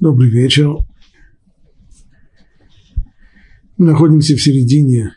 Добрый 0.00 0.28
вечер. 0.28 0.74
Мы 3.76 3.86
находимся 3.86 4.34
в 4.34 4.42
середине 4.42 5.14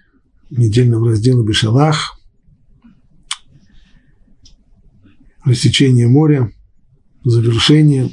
недельного 0.52 1.10
раздела 1.10 1.44
Бешалах. 1.44 2.20
Рассечение 5.44 6.08
моря, 6.08 6.52
завершение, 7.24 8.12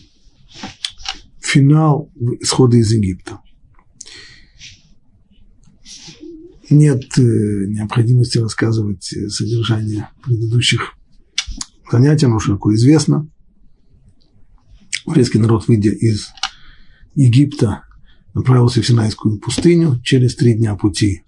финал 1.39 2.11
исхода 2.41 2.79
из 2.79 2.91
Египта. 2.93 3.41
Нет 6.71 7.19
э, 7.19 7.21
необходимости 7.21 8.39
рассказывать 8.39 9.05
содержание 9.05 10.09
предыдущих 10.23 10.95
занятий, 11.93 12.25
оно 12.25 12.39
широко 12.39 12.75
известно. 12.75 13.29
Еврейский 15.05 15.39
народ, 15.39 15.69
выйдя 15.69 15.91
из 15.91 16.33
Египта, 17.15 17.85
направился 18.35 18.83
в 18.83 18.87
Синайскую 18.87 19.39
пустыню, 19.39 20.01
через 20.03 20.35
три 20.35 20.55
дня 20.55 20.75
пути 20.75 21.23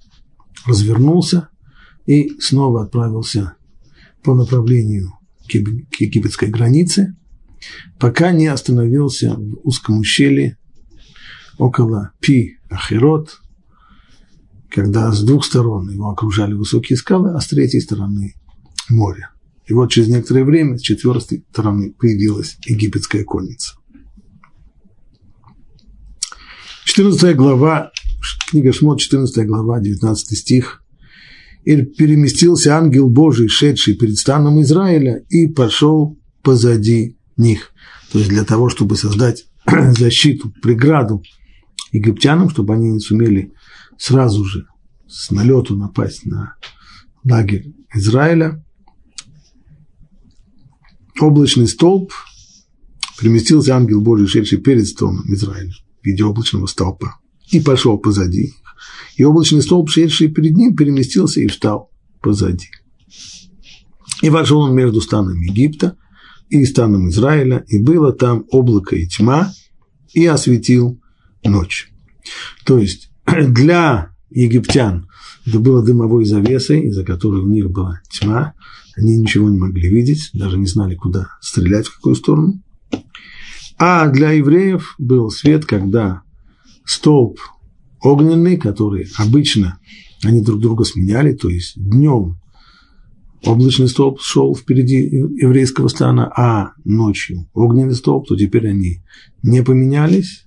развернулся 0.66 1.48
и 2.06 2.38
снова 2.40 2.82
отправился 2.82 3.54
по 4.22 4.34
направлению 4.34 5.12
к 5.48 5.54
египетской 6.00 6.48
границе, 6.48 7.16
пока 7.98 8.32
не 8.32 8.48
остановился 8.48 9.34
в 9.34 9.60
узком 9.62 10.00
ущелье 10.00 10.58
около 11.58 12.12
Пи-Ахирот, 12.20 13.40
когда 14.68 15.12
с 15.12 15.22
двух 15.22 15.44
сторон 15.44 15.90
его 15.90 16.10
окружали 16.10 16.54
высокие 16.54 16.96
скалы, 16.96 17.32
а 17.32 17.40
с 17.40 17.46
третьей 17.46 17.80
стороны 17.80 18.34
море. 18.88 19.28
И 19.66 19.72
вот 19.72 19.90
через 19.90 20.08
некоторое 20.08 20.44
время 20.44 20.78
с 20.78 20.82
четвертой 20.82 21.44
стороны 21.50 21.92
появилась 21.92 22.58
египетская 22.66 23.24
конница. 23.24 23.74
14 26.86 27.34
глава, 27.34 27.90
книга 28.48 28.72
Шмот, 28.72 29.00
14 29.00 29.44
глава, 29.44 29.80
19 29.80 30.38
стих. 30.38 30.84
«И 31.64 31.82
переместился 31.82 32.76
ангел 32.76 33.10
Божий, 33.10 33.48
шедший 33.48 33.96
перед 33.96 34.16
станом 34.16 34.62
Израиля, 34.62 35.24
и 35.28 35.48
пошел 35.48 36.16
позади 36.42 37.16
них». 37.36 37.72
То 38.12 38.20
есть 38.20 38.30
для 38.30 38.44
того, 38.44 38.68
чтобы 38.68 38.96
создать 38.96 39.46
защиту, 39.98 40.54
преграду 40.62 41.24
египтянам, 41.90 42.50
чтобы 42.50 42.74
они 42.74 42.92
не 42.92 43.00
сумели 43.00 43.52
сразу 43.98 44.44
же 44.44 44.68
с 45.08 45.32
налету 45.32 45.74
напасть 45.74 46.24
на 46.24 46.54
лагерь 47.24 47.74
Израиля, 47.94 48.64
облачный 51.20 51.66
столб 51.66 52.12
переместился 53.18 53.74
ангел 53.74 54.00
Божий, 54.00 54.28
шедший 54.28 54.58
перед 54.58 54.86
столбом 54.86 55.24
Израиля 55.26 55.72
в 56.06 56.08
виде 56.08 56.22
облачного 56.22 56.66
столпа, 56.66 57.16
и 57.50 57.60
пошел 57.60 57.98
позади 57.98 58.54
И 59.16 59.24
облачный 59.24 59.60
столб, 59.60 59.90
шедший 59.90 60.28
перед 60.28 60.56
ним, 60.56 60.76
переместился 60.76 61.40
и 61.40 61.48
встал 61.48 61.90
позади. 62.22 62.68
И 64.22 64.30
вошел 64.30 64.60
он 64.60 64.74
между 64.74 65.00
станом 65.00 65.40
Египта 65.40 65.96
и 66.48 66.64
станом 66.64 67.08
Израиля, 67.08 67.64
и 67.66 67.82
было 67.82 68.12
там 68.12 68.44
облако 68.50 68.94
и 68.94 69.06
тьма, 69.06 69.52
и 70.12 70.24
осветил 70.26 71.00
ночь. 71.44 71.90
То 72.64 72.78
есть 72.78 73.10
для 73.26 74.12
египтян 74.30 75.08
это 75.44 75.58
было 75.58 75.84
дымовой 75.84 76.24
завесой, 76.24 76.82
из-за 76.82 77.04
которой 77.04 77.40
у 77.40 77.48
них 77.48 77.70
была 77.70 78.00
тьма, 78.10 78.54
они 78.96 79.18
ничего 79.18 79.50
не 79.50 79.58
могли 79.58 79.88
видеть, 79.88 80.30
даже 80.34 80.56
не 80.56 80.66
знали, 80.66 80.94
куда 80.94 81.28
стрелять, 81.40 81.86
в 81.86 81.96
какую 81.96 82.14
сторону. 82.14 82.62
А 83.78 84.08
для 84.08 84.32
евреев 84.32 84.94
был 84.98 85.30
свет, 85.30 85.66
когда 85.66 86.22
столб 86.84 87.38
огненный, 88.00 88.56
который 88.56 89.08
обычно 89.18 89.78
они 90.22 90.42
друг 90.42 90.60
друга 90.60 90.84
сменяли, 90.84 91.34
то 91.34 91.48
есть 91.48 91.74
днем 91.76 92.38
облачный 93.44 93.88
столб 93.88 94.20
шел 94.20 94.54
впереди 94.54 94.96
еврейского 94.96 95.88
стана, 95.88 96.32
а 96.36 96.72
ночью 96.84 97.48
огненный 97.52 97.94
столб, 97.94 98.26
то 98.28 98.36
теперь 98.36 98.68
они 98.68 99.02
не 99.42 99.62
поменялись, 99.62 100.46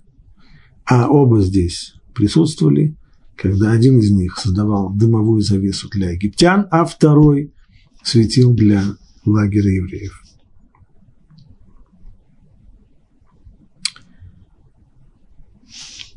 а 0.85 1.07
оба 1.07 1.41
здесь 1.41 1.93
присутствовали, 2.15 2.95
когда 3.35 3.71
один 3.71 3.99
из 3.99 4.11
них 4.11 4.37
создавал 4.37 4.91
дымовую 4.91 5.41
завесу 5.41 5.87
для 5.89 6.11
египтян, 6.11 6.67
а 6.71 6.83
второй 6.83 7.53
светил 8.03 8.53
для 8.53 8.83
лагеря 9.25 9.71
евреев. 9.71 10.28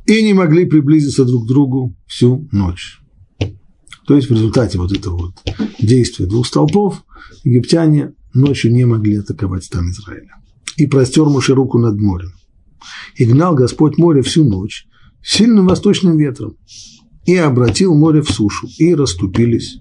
И 0.06 0.22
не 0.22 0.34
могли 0.34 0.66
приблизиться 0.66 1.24
друг 1.24 1.44
к 1.44 1.48
другу 1.48 1.96
всю 2.06 2.48
ночь. 2.52 3.00
То 4.06 4.16
есть 4.16 4.28
в 4.28 4.32
результате 4.32 4.78
вот 4.78 4.92
этого 4.92 5.16
вот 5.16 5.34
действия 5.80 6.26
двух 6.26 6.46
столпов 6.46 7.04
египтяне 7.44 8.14
ночью 8.34 8.72
не 8.72 8.84
могли 8.84 9.16
атаковать 9.16 9.64
стан 9.64 9.90
Израиля. 9.90 10.34
И 10.76 10.86
простер 10.86 11.24
Моше 11.24 11.54
руку 11.54 11.78
над 11.78 12.00
морем. 12.00 12.32
И 13.16 13.24
гнал 13.24 13.54
Господь 13.54 13.98
море 13.98 14.22
всю 14.22 14.44
ночь 14.44 14.86
сильным 15.22 15.66
восточным 15.66 16.18
ветром. 16.18 16.56
И 17.24 17.36
обратил 17.36 17.94
море 17.94 18.20
в 18.20 18.30
сушу, 18.30 18.66
и 18.78 18.96
расступились 18.96 19.78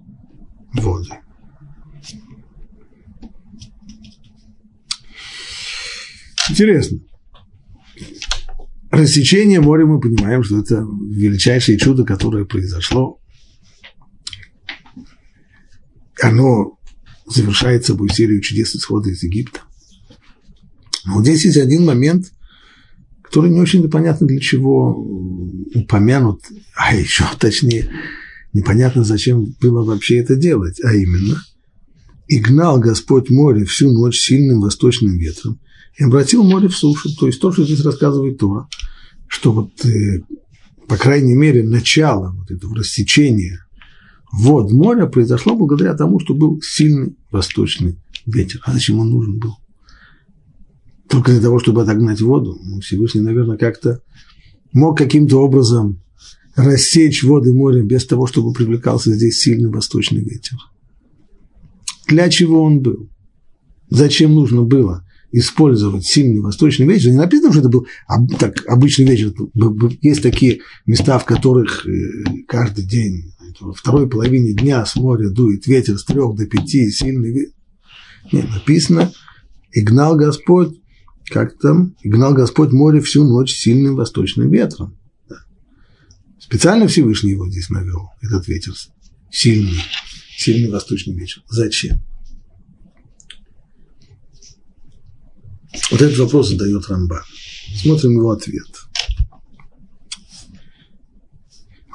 воды. 0.73 1.09
Интересно 6.49 6.99
рассечение 8.91 9.61
моря 9.61 9.85
мы 9.85 9.99
понимаем, 9.99 10.43
что 10.43 10.59
это 10.59 10.85
величайшее 11.09 11.77
чудо, 11.77 12.03
которое 12.03 12.45
произошло. 12.45 13.19
Оно 16.21 16.77
завершает 17.25 17.85
собой 17.85 18.09
серию 18.09 18.41
чудес 18.41 18.75
исхода 18.75 19.09
из 19.09 19.23
Египта. 19.23 19.61
Но 21.05 21.21
здесь 21.23 21.45
есть 21.45 21.57
один 21.57 21.85
момент, 21.85 22.31
который 23.23 23.49
не 23.49 23.59
очень 23.59 23.89
понятно 23.89 24.27
для 24.27 24.39
чего 24.39 24.93
упомянут, 25.73 26.41
а 26.75 26.93
еще 26.93 27.23
точнее, 27.39 27.89
непонятно, 28.53 29.03
зачем 29.03 29.55
было 29.61 29.83
вообще 29.83 30.17
это 30.17 30.35
делать, 30.35 30.79
а 30.83 30.93
именно, 30.93 31.41
и 32.27 32.39
гнал 32.39 32.79
Господь 32.79 33.29
море 33.29 33.65
всю 33.65 33.91
ночь 33.91 34.19
сильным 34.19 34.59
восточным 34.59 35.17
ветром, 35.17 35.59
и 35.97 36.03
обратил 36.03 36.43
море 36.43 36.67
в 36.67 36.75
сушу. 36.75 37.09
То 37.15 37.27
есть 37.27 37.39
то, 37.39 37.51
что 37.51 37.63
здесь 37.63 37.83
рассказывает 37.83 38.37
Тора, 38.37 38.67
что 39.27 39.51
вот, 39.51 39.85
э, 39.85 40.23
по 40.87 40.97
крайней 40.97 41.35
мере, 41.35 41.63
начало 41.63 42.31
вот 42.31 42.51
этого 42.51 42.75
рассечения 42.75 43.65
вод 44.31 44.71
моря 44.71 45.05
произошло 45.05 45.55
благодаря 45.55 45.93
тому, 45.93 46.19
что 46.19 46.33
был 46.33 46.61
сильный 46.61 47.15
восточный 47.31 47.97
ветер. 48.25 48.61
А 48.63 48.73
зачем 48.73 48.99
он 48.99 49.09
нужен 49.09 49.39
был? 49.39 49.55
Только 51.09 51.31
для 51.31 51.41
того, 51.41 51.59
чтобы 51.59 51.83
отогнать 51.83 52.21
воду. 52.21 52.57
Ну, 52.63 52.79
Всевышний, 52.79 53.21
наверное, 53.21 53.57
как-то 53.57 54.01
мог 54.71 54.97
каким-то 54.97 55.37
образом 55.37 56.01
рассечь 56.55 57.23
воды 57.23 57.53
моря 57.53 57.81
без 57.83 58.05
того, 58.05 58.27
чтобы 58.27 58.53
привлекался 58.53 59.13
здесь 59.13 59.39
сильный 59.39 59.69
восточный 59.69 60.21
ветер. 60.21 60.57
Для 62.07 62.29
чего 62.29 62.63
он 62.63 62.81
был? 62.81 63.09
Зачем 63.89 64.35
нужно 64.35 64.63
было 64.63 65.05
использовать 65.31 66.05
сильный 66.05 66.41
восточный 66.41 66.85
ветер, 66.85 67.11
не 67.11 67.17
написано, 67.17 67.51
что 67.51 67.61
это 67.61 67.69
был 67.69 67.87
так, 68.37 68.63
обычный 68.67 69.05
ветер. 69.05 69.33
Есть 70.01 70.21
такие 70.21 70.59
места, 70.85 71.17
в 71.19 71.25
которых 71.25 71.85
э, 71.85 72.43
каждый 72.47 72.85
день, 72.85 73.33
во 73.59 73.73
второй 73.73 74.09
половине 74.09 74.53
дня 74.53 74.85
с 74.85 74.95
моря 74.95 75.29
дует 75.29 75.67
ветер 75.67 75.97
с 75.97 76.05
трех 76.05 76.35
до 76.35 76.45
пяти, 76.45 76.89
сильный 76.91 77.31
ветер. 77.31 77.53
Нет, 78.31 78.49
написано, 78.49 79.11
и 79.71 79.81
гнал 79.81 80.15
Господь, 80.15 80.79
как 81.27 81.57
там, 81.59 81.95
и 82.01 82.09
гнал 82.09 82.33
Господь 82.33 82.71
море 82.71 83.01
всю 83.01 83.23
ночь 83.23 83.53
сильным 83.53 83.95
восточным 83.95 84.49
ветром. 84.49 84.97
Специально 86.39 86.87
Всевышний 86.87 87.31
его 87.31 87.49
здесь 87.49 87.69
навел, 87.69 88.09
этот 88.21 88.47
ветер, 88.47 88.73
сильный, 89.31 89.79
сильный 90.37 90.69
восточный 90.69 91.15
ветер. 91.15 91.41
Зачем? 91.47 92.01
Вот 95.91 96.01
этот 96.01 96.17
вопрос 96.19 96.49
задает 96.49 96.87
Рамба. 96.89 97.23
Смотрим 97.75 98.11
его 98.11 98.31
ответ. 98.31 98.67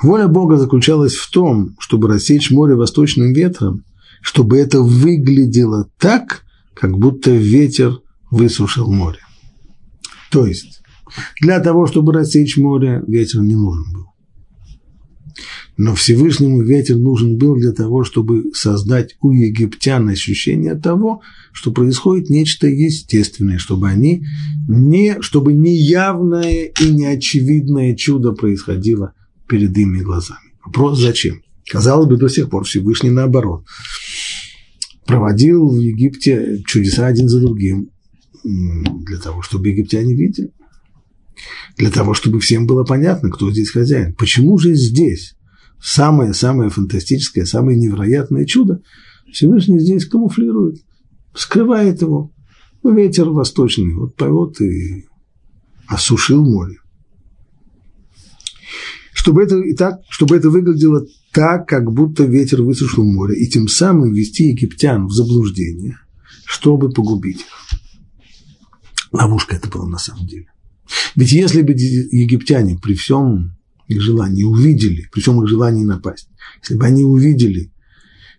Воля 0.02 0.28
Бога 0.28 0.56
заключалась 0.56 1.14
в 1.14 1.30
том, 1.30 1.76
чтобы 1.78 2.08
рассечь 2.08 2.50
море 2.50 2.74
восточным 2.74 3.32
ветром, 3.32 3.84
чтобы 4.20 4.58
это 4.58 4.80
выглядело 4.80 5.88
так, 5.98 6.44
как 6.74 6.98
будто 6.98 7.30
ветер 7.30 8.00
высушил 8.30 8.92
море. 8.92 9.20
То 10.30 10.46
есть, 10.46 10.82
для 11.40 11.60
того, 11.60 11.86
чтобы 11.86 12.12
рассечь 12.12 12.56
море, 12.56 13.02
ветер 13.06 13.40
не 13.40 13.54
нужен 13.54 13.84
был. 13.92 14.06
Но 15.76 15.94
Всевышнему 15.94 16.62
ветер 16.62 16.96
нужен 16.96 17.36
был 17.36 17.56
для 17.56 17.72
того, 17.72 18.02
чтобы 18.02 18.50
создать 18.54 19.16
у 19.20 19.30
египтян 19.30 20.08
ощущение 20.08 20.74
того, 20.74 21.20
что 21.52 21.70
происходит 21.70 22.30
нечто 22.30 22.66
естественное, 22.66 23.58
чтобы 23.58 23.88
они 23.88 24.24
не, 24.68 25.20
чтобы 25.20 25.52
неявное 25.52 26.72
и 26.80 26.90
неочевидное 26.90 27.94
чудо 27.94 28.32
происходило 28.32 29.12
перед 29.46 29.76
ими 29.76 30.00
глазами. 30.00 30.54
Вопрос 30.64 30.98
зачем? 30.98 31.42
Казалось 31.70 32.08
бы, 32.08 32.16
до 32.16 32.28
сих 32.28 32.48
пор 32.48 32.64
Всевышний 32.64 33.10
наоборот. 33.10 33.66
Проводил 35.04 35.68
в 35.68 35.78
Египте 35.78 36.62
чудеса 36.66 37.06
один 37.06 37.28
за 37.28 37.40
другим 37.40 37.90
для 38.44 39.18
того, 39.18 39.42
чтобы 39.42 39.68
египтяне 39.68 40.14
видели. 40.14 40.52
Для 41.76 41.90
того, 41.90 42.14
чтобы 42.14 42.40
всем 42.40 42.66
было 42.66 42.84
понятно, 42.84 43.30
кто 43.30 43.50
здесь 43.52 43.70
хозяин. 43.70 44.14
Почему 44.14 44.56
же 44.56 44.74
здесь 44.74 45.35
самое-самое 45.80 46.70
фантастическое, 46.70 47.44
самое 47.44 47.78
невероятное 47.78 48.44
чудо 48.44 48.82
Всевышний 49.32 49.78
здесь 49.78 50.06
камуфлирует, 50.06 50.78
скрывает 51.34 52.02
его. 52.02 52.32
Ветер 52.84 53.30
восточный, 53.30 53.94
вот 53.94 54.14
поет 54.14 54.60
и 54.60 55.06
осушил 55.88 56.44
море 56.44 56.78
чтобы 59.26 59.42
это, 59.42 59.58
и 59.58 59.74
так, 59.74 60.02
чтобы 60.08 60.36
это 60.36 60.50
выглядело 60.50 61.04
так, 61.32 61.66
как 61.66 61.92
будто 61.92 62.22
ветер 62.22 62.62
высушил 62.62 63.04
море, 63.04 63.34
и 63.36 63.48
тем 63.48 63.66
самым 63.66 64.12
ввести 64.12 64.50
египтян 64.50 65.08
в 65.08 65.10
заблуждение, 65.10 65.98
чтобы 66.44 66.90
погубить 66.90 67.40
их. 67.40 67.80
Ловушка 69.10 69.56
это 69.56 69.68
была 69.68 69.88
на 69.88 69.98
самом 69.98 70.28
деле. 70.28 70.46
Ведь 71.16 71.32
если 71.32 71.62
бы 71.62 71.72
египтяне 71.72 72.78
при 72.80 72.94
всем 72.94 73.55
их 73.88 74.00
желании 74.00 74.44
увидели, 74.44 75.08
при 75.12 75.20
всем 75.20 75.42
их 75.42 75.48
желании 75.48 75.84
напасть, 75.84 76.28
если 76.62 76.76
бы 76.76 76.86
они 76.86 77.04
увидели, 77.04 77.72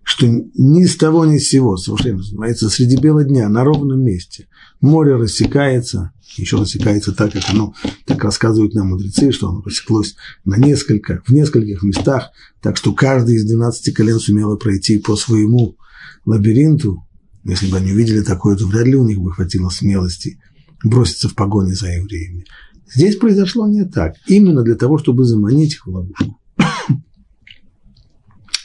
что 0.04 0.26
ни 0.26 0.86
с 0.86 0.96
того 0.96 1.26
ни 1.26 1.38
с 1.38 1.50
сего, 1.50 1.76
совершенно 1.76 2.20
называется, 2.20 2.70
среди 2.70 2.96
бела 2.96 3.26
дня, 3.26 3.50
на 3.50 3.66
ровном 3.66 4.02
месте, 4.02 4.48
море 4.80 5.16
рассекается, 5.16 6.14
еще 6.38 6.58
рассекается 6.58 7.12
так, 7.12 7.34
как 7.34 7.44
оно, 7.50 7.74
так 8.06 8.24
рассказывают 8.24 8.74
нам 8.74 8.88
мудрецы, 8.88 9.34
что 9.34 9.50
оно 9.50 9.62
рассеклось 9.64 10.16
на 10.46 10.56
несколько, 10.56 11.22
в 11.26 11.32
нескольких 11.32 11.84
местах, 11.84 12.32
так 12.62 12.78
что 12.78 12.94
каждый 12.94 13.36
из 13.36 13.46
12 13.46 13.94
колен 13.94 14.20
сумело 14.20 14.56
пройти 14.56 14.98
по 14.98 15.18
своему 15.18 15.78
лабиринту. 16.26 17.06
Если 17.44 17.70
бы 17.70 17.78
они 17.78 17.92
увидели 17.92 18.22
такое, 18.22 18.56
то 18.56 18.66
вряд 18.66 18.88
ли 18.88 18.96
у 18.96 19.06
них 19.06 19.20
бы 19.20 19.34
хватило 19.34 19.70
смелости 19.70 20.40
броситься 20.84 21.28
в 21.28 21.36
погоне 21.36 21.74
за 21.74 21.88
евреями. 21.88 22.46
Здесь 22.94 23.18
произошло 23.18 23.68
не 23.68 23.86
так. 23.86 24.16
Именно 24.28 24.64
для 24.64 24.76
того, 24.76 24.98
чтобы 24.98 25.26
заманить 25.26 25.74
их 25.74 25.86
в 25.86 25.90
ловушку. 25.90 26.40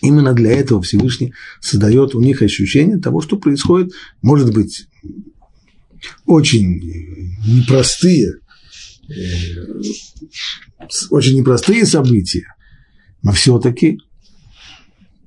Именно 0.02 0.32
для 0.32 0.52
этого 0.52 0.82
Всевышний 0.82 1.32
создает 1.60 2.14
у 2.14 2.20
них 2.20 2.42
ощущение 2.42 2.98
того, 2.98 3.20
что 3.20 3.36
происходит, 3.36 3.92
может 4.20 4.52
быть, 4.52 4.86
очень 6.26 6.80
непростые, 7.46 8.34
э, 9.08 9.14
очень 11.10 11.38
непростые 11.38 11.86
события, 11.86 12.46
но 13.22 13.32
все-таки 13.32 13.98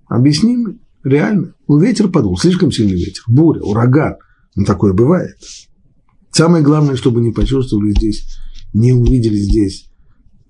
объяснимы, 0.07 0.77
реально. 1.03 1.53
Ну, 1.67 1.79
ветер 1.79 2.09
подул, 2.09 2.37
слишком 2.37 2.71
сильный 2.71 2.95
ветер, 2.95 3.23
буря, 3.27 3.61
ураган, 3.61 4.15
ну, 4.55 4.65
такое 4.65 4.93
бывает. 4.93 5.37
Самое 6.31 6.63
главное, 6.63 6.97
чтобы 6.97 7.21
не 7.21 7.31
почувствовали 7.31 7.91
здесь, 7.91 8.27
не 8.75 8.91
увидели 8.91 9.37
здесь 9.37 9.89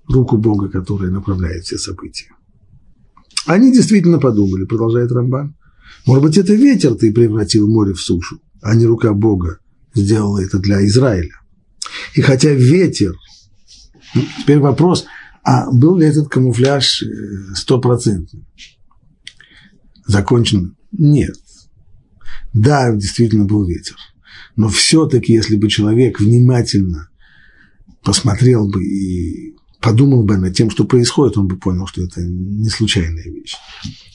руку 0.07 0.38
Бога, 0.38 0.68
которая 0.68 1.12
направляет 1.12 1.63
все 1.63 1.77
события. 1.77 2.31
Они 3.45 3.72
действительно 3.72 4.19
подумали, 4.19 4.66
продолжает 4.66 5.12
Рамбан. 5.12 5.56
Может 6.07 6.24
быть, 6.24 6.38
это 6.38 6.54
ветер 6.56 6.95
ты 6.95 7.13
превратил 7.13 7.68
море 7.68 7.94
в 7.94 8.01
сушу, 8.01 8.42
а 8.62 8.74
не 8.74 8.88
рука 8.88 9.13
Бога 9.13 9.60
сделала 9.94 10.39
это 10.39 10.57
для 10.57 10.83
Израиля. 10.88 11.39
И 12.16 12.22
хотя 12.22 12.51
ветер, 12.51 13.13
ну, 14.16 14.24
теперь 14.42 14.60
вопрос, 14.60 15.06
а 15.44 15.69
был 15.71 15.98
ли 15.98 16.07
этот 16.07 16.28
камуфляж 16.28 17.04
э, 17.04 17.54
стопроцентным? 17.54 18.48
Закончен? 20.07 20.75
Нет. 20.92 21.36
Да, 22.54 22.92
действительно 22.92 23.45
был 23.45 23.68
ветер. 23.68 23.95
Но 24.56 24.69
все-таки, 24.69 25.33
если 25.33 25.57
бы 25.57 25.69
человек 25.69 26.19
внимательно 26.19 27.10
посмотрел 28.06 28.68
бы 28.68 28.86
и 28.86 29.56
подумал 29.81 30.24
бы 30.24 30.38
над 30.38 30.56
тем, 30.56 30.69
что 30.69 30.86
происходит, 30.86 31.38
он 31.38 31.48
бы 31.48 31.57
понял, 31.57 31.88
что 31.88 32.04
это 32.04 32.22
не 32.22 32.69
случайная 32.69 33.25
вещь. 33.25 33.56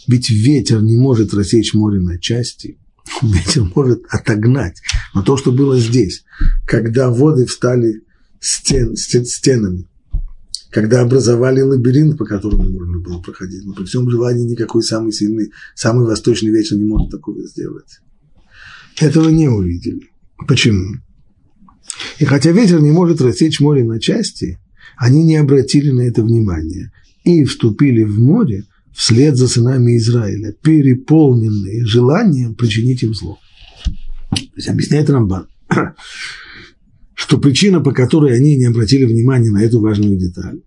Ведь 0.07 0.31
ветер 0.31 0.83
не 0.83 0.97
может 0.97 1.35
рассечь 1.35 1.75
море 1.75 2.01
на 2.01 2.19
части, 2.19 2.79
ветер 3.23 3.71
может 3.75 4.05
отогнать. 4.09 4.81
Но 5.15 5.23
то, 5.23 5.37
что 5.37 5.53
было 5.53 5.79
здесь, 5.79 6.25
когда 6.67 7.11
воды 7.11 7.47
встали 7.47 8.03
стен, 8.41 8.97
стен, 8.97 9.27
стенами, 9.27 9.87
когда 10.71 11.03
образовали 11.03 11.61
лабиринт, 11.61 12.17
по 12.17 12.25
которому 12.25 12.69
можно 12.69 13.01
было 13.01 13.21
проходить, 13.21 13.65
но 13.65 13.75
при 13.75 13.85
всем 13.85 14.09
желании 14.09 14.49
никакой 14.49 14.83
самый 14.83 15.13
сильный, 15.13 15.51
самый 15.75 16.07
восточный 16.07 16.51
ветер 16.51 16.77
не 16.77 16.85
может 16.85 17.11
такого 17.11 17.45
сделать. 17.47 17.99
Этого 19.01 19.29
не 19.29 19.49
увидели. 19.49 20.11
Почему? 20.47 20.95
И 22.19 22.25
хотя 22.25 22.53
ветер 22.53 22.81
не 22.81 22.91
может 22.91 23.21
рассечь 23.21 23.61
море 23.61 23.85
на 23.85 24.01
части, 24.01 24.59
они 24.97 25.25
не 25.25 25.37
обратили 25.37 25.91
на 25.91 26.03
это 26.03 26.23
внимания 26.23 26.93
и 27.25 27.45
вступили 27.45 28.03
в 28.03 28.19
море 28.19 28.65
вслед 28.93 29.37
за 29.37 29.49
сынами 29.49 29.97
Израиля, 29.97 30.53
переполненные 30.63 31.85
желанием 31.85 32.55
причинить 32.55 33.03
им 33.03 33.15
зло. 33.15 33.39
То 34.31 34.57
есть 34.57 34.69
объясняет 34.69 35.11
Рамбан, 35.11 35.49
что 37.15 37.39
причина, 37.39 37.81
по 37.81 37.93
которой 37.93 38.37
они 38.37 38.57
не 38.57 38.67
обратили 38.67 39.05
внимания 39.05 39.51
на 39.51 39.63
эту 39.63 39.81
важную 39.81 40.19
деталь, 40.19 40.61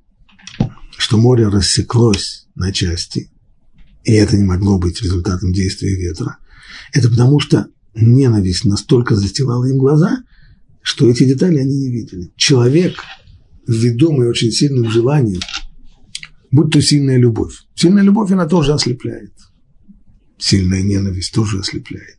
что 0.98 1.18
море 1.18 1.48
рассеклось 1.48 2.48
на 2.56 2.72
части, 2.72 3.30
и 4.04 4.14
это 4.14 4.38
не 4.38 4.44
могло 4.44 4.80
быть 4.80 5.02
результатом 5.02 5.54
действия 5.54 5.96
ветра, 5.96 6.38
это 6.92 7.10
потому 7.10 7.40
что 7.40 7.68
ненависть 7.96 8.66
настолько 8.66 9.16
застилала 9.16 9.66
им 9.66 9.78
глаза, 9.78 10.24
что 10.84 11.10
эти 11.10 11.24
детали 11.24 11.58
они 11.58 11.76
не 11.76 11.92
видели. 11.92 12.32
Человек– 12.36 12.96
ведомый 13.68 14.30
очень 14.30 14.52
сильным 14.52 14.90
желанием, 14.90 15.42
будь 16.52 16.72
то 16.72 16.82
сильная 16.82 17.18
любовь. 17.18 17.54
Сильная 17.76 18.04
любовь, 18.04 18.32
она 18.32 18.46
тоже 18.46 18.74
ослепляет. 18.74 19.34
Сильная 20.38 20.82
ненависть 20.82 21.34
тоже 21.34 21.60
ослепляет. 21.60 22.18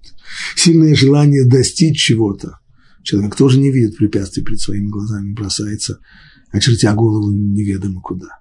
Сильное 0.56 0.94
желание 0.94 1.44
достичь 1.44 2.00
чего-то. 2.02 2.58
Человек 3.02 3.36
тоже 3.36 3.58
не 3.60 3.70
видит 3.70 3.98
препятствий 3.98 4.42
перед 4.42 4.60
своими 4.60 4.88
глазами, 4.88 5.34
бросается, 5.34 5.98
очертя 6.50 6.94
голову 6.94 7.30
неведомо 7.32 8.00
куда. 8.00 8.40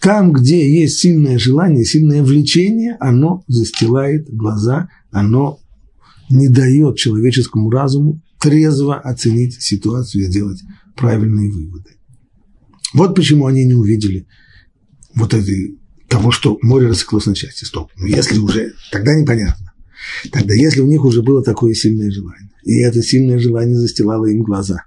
Там, 0.00 0.32
где 0.32 0.80
есть 0.80 0.98
сильное 0.98 1.38
желание, 1.38 1.84
сильное 1.84 2.22
влечение, 2.22 2.96
оно 2.98 3.44
застилает 3.46 4.28
глаза, 4.34 4.88
оно 5.10 5.60
не 6.30 6.48
дает 6.48 6.96
человеческому 6.96 7.70
разуму 7.70 8.22
трезво 8.42 8.98
оценить 8.98 9.62
ситуацию 9.62 10.24
и 10.24 10.26
сделать 10.26 10.60
правильные 10.96 11.50
выводы. 11.50 11.90
Вот 12.92 13.14
почему 13.14 13.46
они 13.46 13.64
не 13.64 13.74
увидели 13.74 14.26
вот 15.14 15.32
этой, 15.32 15.78
того, 16.08 16.30
что 16.30 16.58
море 16.60 16.88
рассеклось 16.88 17.26
на 17.26 17.34
части. 17.34 17.64
Стоп. 17.64 17.90
Но 17.96 18.06
если 18.06 18.38
уже, 18.38 18.74
тогда 18.90 19.14
непонятно. 19.14 19.72
Тогда 20.30 20.54
если 20.54 20.80
у 20.80 20.86
них 20.86 21.04
уже 21.04 21.22
было 21.22 21.42
такое 21.42 21.74
сильное 21.74 22.10
желание, 22.10 22.50
и 22.64 22.80
это 22.80 23.02
сильное 23.02 23.38
желание 23.38 23.76
застилало 23.76 24.26
им 24.26 24.42
глаза, 24.42 24.84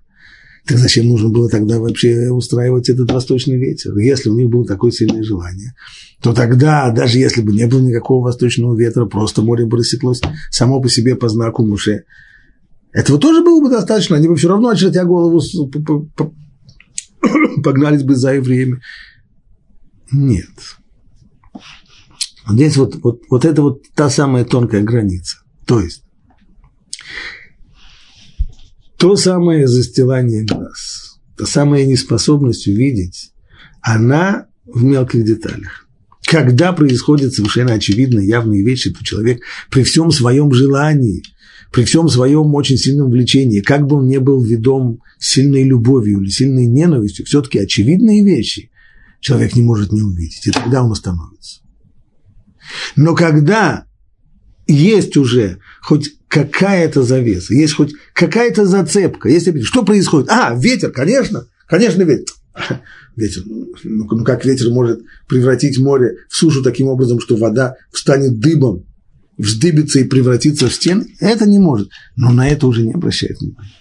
так 0.68 0.78
зачем 0.78 1.08
нужно 1.08 1.30
было 1.30 1.50
тогда 1.50 1.80
вообще 1.80 2.30
устраивать 2.30 2.90
этот 2.90 3.12
восточный 3.12 3.58
ветер? 3.58 3.98
Если 3.98 4.30
у 4.30 4.36
них 4.36 4.50
было 4.50 4.66
такое 4.66 4.92
сильное 4.92 5.24
желание, 5.24 5.74
то 6.22 6.34
тогда, 6.34 6.92
даже 6.92 7.20
если 7.20 7.42
бы 7.42 7.54
не 7.54 7.68
было 7.68 7.80
никакого 7.80 8.26
восточного 8.26 8.76
ветра, 8.76 9.06
просто 9.06 9.42
море 9.42 9.66
бы 9.66 9.78
рассеклось 9.78 10.22
само 10.52 10.82
по 10.82 10.90
себе 10.90 11.16
по 11.16 11.30
знаку 11.30 11.66
Муше. 11.66 12.04
Этого 12.96 13.20
тоже 13.20 13.44
было 13.44 13.62
бы 13.62 13.70
достаточно, 13.70 14.16
они 14.16 14.30
бы 14.30 14.38
все 14.38 14.48
равно, 14.48 14.70
очертя 14.70 15.04
голову, 15.04 15.42
погнались 17.62 18.04
бы 18.04 18.16
за 18.16 18.36
евреями. 18.36 18.82
Нет. 20.14 20.78
Здесь 22.50 22.78
вот, 22.78 22.96
вот, 23.04 23.24
вот 23.30 23.44
это 23.44 23.62
вот 23.62 23.84
та 23.96 24.10
самая 24.10 24.46
тонкая 24.46 24.82
граница. 24.82 25.40
То 25.66 25.82
есть, 25.82 26.04
то 28.98 29.18
самое 29.18 29.68
застилание 29.68 30.46
глаз, 30.46 31.20
та 31.36 31.46
самая 31.46 31.86
неспособность 31.86 32.66
увидеть, 32.66 33.34
она 33.82 34.48
в 34.64 34.82
мелких 34.86 35.26
деталях. 35.26 35.86
Когда 36.26 36.72
происходят 36.72 37.34
совершенно 37.34 37.74
очевидные, 37.74 38.26
явные 38.26 38.64
вещи, 38.64 38.94
то 38.94 39.04
человек 39.04 39.42
при 39.70 39.84
всем 39.84 40.12
своем 40.12 40.54
желании– 40.54 41.24
при 41.76 41.84
всем 41.84 42.08
своем 42.08 42.56
очень 42.56 42.78
сильном 42.78 43.12
влечении, 43.12 43.60
как 43.60 43.86
бы 43.86 43.98
он 43.98 44.08
ни 44.08 44.18
был 44.18 44.42
ведом 44.42 45.02
сильной 45.20 45.66
любовью 45.66 46.22
или 46.22 46.30
сильной 46.30 46.68
ненавистью, 46.68 47.26
все-таки 47.26 47.60
очевидные 47.60 48.24
вещи 48.24 48.72
человек 49.20 49.58
не 49.58 49.62
может 49.62 49.92
не 49.92 50.02
увидеть, 50.02 50.48
и 50.48 50.52
тогда 50.52 50.86
он 50.86 50.94
остановится. 50.94 51.60
Но 52.96 53.14
когда 53.14 53.88
есть 54.68 55.18
уже 55.18 55.60
хоть 55.82 56.12
какая-то 56.30 57.04
завеса, 57.04 57.54
есть 57.54 57.74
хоть 57.74 57.92
какая-то 58.14 58.66
зацепка, 58.66 59.28
если 59.28 59.60
что 59.60 59.84
происходит? 59.84 60.30
А, 60.30 60.56
ветер, 60.56 60.92
конечно, 60.92 61.50
конечно 61.68 62.04
ветер. 62.04 62.36
Ветер, 63.18 63.44
ну, 63.84 64.24
как 64.24 64.46
ветер 64.46 64.70
может 64.70 65.02
превратить 65.28 65.78
море 65.78 66.20
в 66.30 66.38
сушу 66.38 66.64
таким 66.64 66.88
образом, 66.88 67.20
что 67.20 67.36
вода 67.36 67.76
встанет 67.92 68.40
дыбом, 68.40 68.86
вздыбится 69.38 70.00
и 70.00 70.04
превратится 70.06 70.68
в 70.68 70.74
стены? 70.74 71.08
Это 71.20 71.48
не 71.48 71.60
может, 71.60 71.90
но 72.16 72.32
на 72.32 72.48
это 72.48 72.68
уже 72.68 72.84
не 72.84 72.94
обращает 72.94 73.40
внимания. 73.40 73.72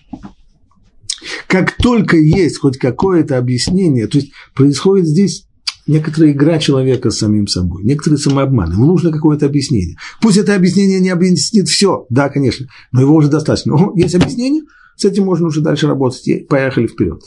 Как 1.46 1.76
только 1.76 2.16
есть 2.16 2.58
хоть 2.58 2.78
какое-то 2.78 3.38
объяснение, 3.38 4.06
то 4.06 4.18
есть 4.18 4.32
происходит 4.54 5.06
здесь 5.06 5.46
некоторая 5.86 6.32
игра 6.32 6.58
человека 6.58 7.10
с 7.10 7.18
самим 7.18 7.46
собой, 7.46 7.84
некоторый 7.84 8.16
самообман, 8.16 8.72
ему 8.72 8.86
нужно 8.86 9.12
какое-то 9.12 9.46
объяснение. 9.46 9.96
Пусть 10.20 10.36
это 10.36 10.54
объяснение 10.54 11.00
не 11.00 11.10
объяснит 11.10 11.68
все, 11.68 12.06
да, 12.10 12.28
конечно, 12.28 12.66
но 12.92 13.00
его 13.00 13.14
уже 13.14 13.28
достаточно. 13.28 13.74
О, 13.74 13.92
есть 13.96 14.14
объяснение, 14.14 14.62
с 14.96 15.04
этим 15.04 15.24
можно 15.24 15.46
уже 15.46 15.60
дальше 15.60 15.86
работать, 15.86 16.26
и 16.28 16.40
поехали 16.40 16.86
вперед. 16.86 17.22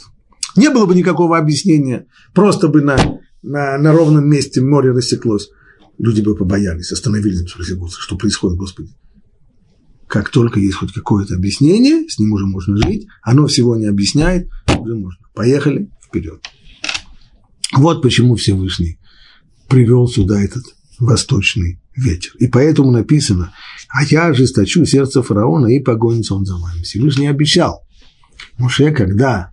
Не 0.55 0.69
было 0.69 0.85
бы 0.85 0.95
никакого 0.95 1.37
объяснения, 1.37 2.07
просто 2.33 2.67
бы 2.67 2.81
на, 2.81 2.97
на, 3.43 3.77
на 3.77 3.93
ровном 3.93 4.27
месте 4.27 4.61
море 4.61 4.91
рассеклось. 4.91 5.49
Люди 5.97 6.21
бы 6.21 6.35
побоялись, 6.35 6.91
остановились 6.91 7.41
бы, 7.41 7.49
спросили, 7.49 7.79
что 7.87 8.17
происходит, 8.17 8.57
Господи. 8.57 8.91
Как 10.07 10.29
только 10.29 10.59
есть 10.59 10.75
хоть 10.75 10.93
какое-то 10.93 11.35
объяснение, 11.35 12.07
с 12.07 12.17
ним 12.19 12.31
уже 12.33 12.45
можно 12.45 12.77
жить, 12.77 13.07
оно 13.21 13.47
всего 13.47 13.75
не 13.75 13.85
объясняет, 13.85 14.47
уже 14.67 14.95
можно. 14.95 15.25
Поехали 15.33 15.89
вперед. 16.05 16.41
Вот 17.73 18.01
почему 18.01 18.35
Всевышний 18.35 18.99
привел 19.67 20.07
сюда 20.07 20.41
этот 20.41 20.63
восточный 20.99 21.81
ветер. 21.95 22.31
И 22.39 22.47
поэтому 22.47 22.91
написано, 22.91 23.53
а 23.89 24.03
я 24.03 24.27
ожесточу 24.27 24.85
сердце 24.85 25.21
фараона 25.21 25.67
и 25.67 25.79
погонится 25.79 26.35
он 26.35 26.45
за 26.45 26.55
вами. 26.55 26.83
Всевышний 26.83 27.27
обещал. 27.27 27.83
Муше, 28.57 28.91
когда 28.91 29.51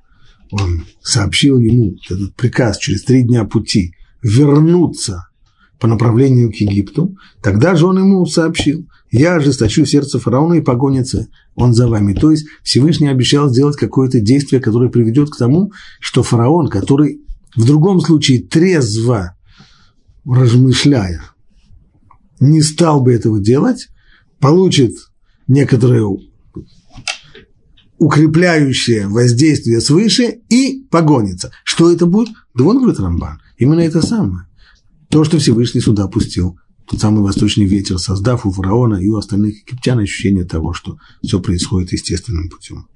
он 0.51 0.85
сообщил 1.03 1.59
ему 1.59 1.97
этот 2.09 2.35
приказ 2.37 2.79
через 2.79 3.03
три 3.03 3.23
дня 3.23 3.45
пути 3.45 3.95
вернуться 4.23 5.29
по 5.79 5.87
направлению 5.87 6.51
к 6.51 6.57
Египту, 6.57 7.17
тогда 7.43 7.75
же 7.75 7.87
он 7.87 7.99
ему 7.99 8.25
сообщил, 8.27 8.87
я 9.11 9.37
ожесточу 9.37 9.85
сердце 9.85 10.19
фараона 10.19 10.55
и 10.55 10.61
погонится 10.61 11.29
он 11.55 11.73
за 11.73 11.89
вами. 11.89 12.15
То 12.15 12.31
есть 12.31 12.47
Всевышний 12.63 13.09
обещал 13.09 13.49
сделать 13.49 13.77
какое-то 13.77 14.21
действие, 14.21 14.61
которое 14.61 14.91
приведет 14.91 15.31
к 15.31 15.37
тому, 15.37 15.73
что 16.01 16.23
фараон, 16.23 16.69
который 16.69 17.21
в 17.55 17.65
другом 17.65 18.01
случае 18.01 18.43
трезво 18.43 19.37
размышляя, 20.25 21.23
не 22.41 22.61
стал 22.63 23.03
бы 23.03 23.13
этого 23.13 23.41
делать, 23.41 23.89
получит 24.41 24.97
некоторое 25.47 26.05
укрепляющее 27.99 29.07
воздействие 29.07 29.81
свыше 29.81 30.41
и 30.49 30.87
погонится. 30.91 31.53
Что 31.63 31.93
это 31.93 32.07
будет? 32.07 32.35
Да 32.55 32.65
вон 32.65 32.79
говорит 32.79 32.99
Рамбан. 32.99 33.41
Именно 33.59 33.81
это 33.81 34.03
самое. 34.03 34.47
То, 35.15 35.23
что 35.23 35.39
Всевышний 35.39 35.81
сюда 35.81 36.09
пустил, 36.09 36.59
тот 36.91 36.99
самый 36.99 37.23
восточный 37.23 37.67
ветер, 37.67 38.01
создав 38.01 38.45
у 38.47 38.51
фараона 38.51 38.97
и 38.97 39.07
у 39.07 39.17
остальных 39.17 39.61
египтян 39.61 40.01
ощущение 40.01 40.45
того, 40.45 40.73
что 40.73 40.97
все 41.23 41.39
происходит 41.39 41.93
естественным 41.93 42.49
путем. 42.49 42.89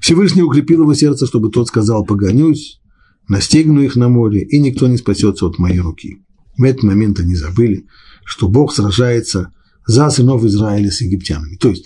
Всевышний 0.00 0.42
укрепил 0.42 0.82
его 0.82 0.94
сердце, 0.94 1.26
чтобы 1.26 1.50
тот 1.50 1.68
сказал 1.68 2.04
«погонюсь», 2.04 2.80
настигну 3.28 3.82
их 3.82 3.94
на 3.94 4.08
море, 4.08 4.42
и 4.42 4.58
никто 4.58 4.88
не 4.88 4.96
спасется 4.96 5.46
от 5.46 5.60
моей 5.60 5.78
руки. 5.78 6.16
В 6.58 6.64
этот 6.64 6.82
момент 6.82 7.20
они 7.20 7.36
забыли, 7.36 7.86
что 8.24 8.48
Бог 8.48 8.74
сражается 8.74 9.52
за 9.86 10.10
сынов 10.10 10.42
Израиля 10.42 10.90
с 10.90 11.00
египтянами. 11.02 11.54
То 11.54 11.68
есть, 11.68 11.84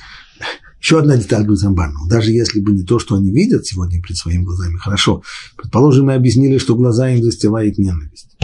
еще 0.80 1.00
одна 1.00 1.16
деталь 1.16 1.44
Гульзамбарна. 1.44 2.08
Даже 2.08 2.30
если 2.30 2.60
бы 2.60 2.72
не 2.72 2.82
то, 2.82 2.98
что 2.98 3.16
они 3.16 3.30
видят 3.30 3.66
сегодня 3.66 4.00
перед 4.00 4.16
своими 4.16 4.44
глазами, 4.44 4.76
хорошо. 4.76 5.22
Предположим, 5.56 6.06
мы 6.06 6.14
объяснили, 6.14 6.58
что 6.58 6.76
глаза 6.76 7.10
им 7.10 7.22
застилает 7.22 7.78
ненависть. 7.78 8.36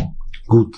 Гуд. 0.46 0.76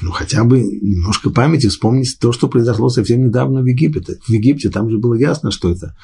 Ну, 0.00 0.10
хотя 0.10 0.44
бы 0.44 0.60
немножко 0.60 1.30
памяти 1.30 1.68
вспомнить 1.68 2.18
то, 2.20 2.32
что 2.32 2.48
произошло 2.48 2.88
совсем 2.88 3.26
недавно 3.26 3.62
в 3.62 3.66
Египте. 3.66 4.18
В 4.26 4.30
Египте 4.30 4.70
там 4.70 4.88
же 4.90 4.98
было 4.98 5.14
ясно, 5.14 5.50
что 5.50 5.70
это 5.70 5.96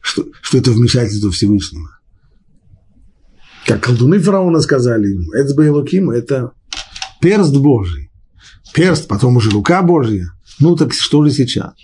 что, 0.00 0.26
что 0.40 0.58
это 0.58 0.72
вмешательство 0.72 1.30
Всевышнего. 1.30 1.88
Как 3.66 3.82
колдуны 3.82 4.18
фараона 4.18 4.60
сказали 4.60 5.08
ему, 5.08 5.32
Эцбейлоким– 5.32 6.10
это 6.10 6.52
перст 7.20 7.56
Божий. 7.56 8.10
Перст, 8.74 9.06
потом 9.06 9.36
уже 9.36 9.50
рука 9.50 9.82
Божья. 9.82 10.32
Ну 10.58 10.76
так 10.76 10.92
что 10.92 11.24
же 11.24 11.30
сейчас? 11.30 11.74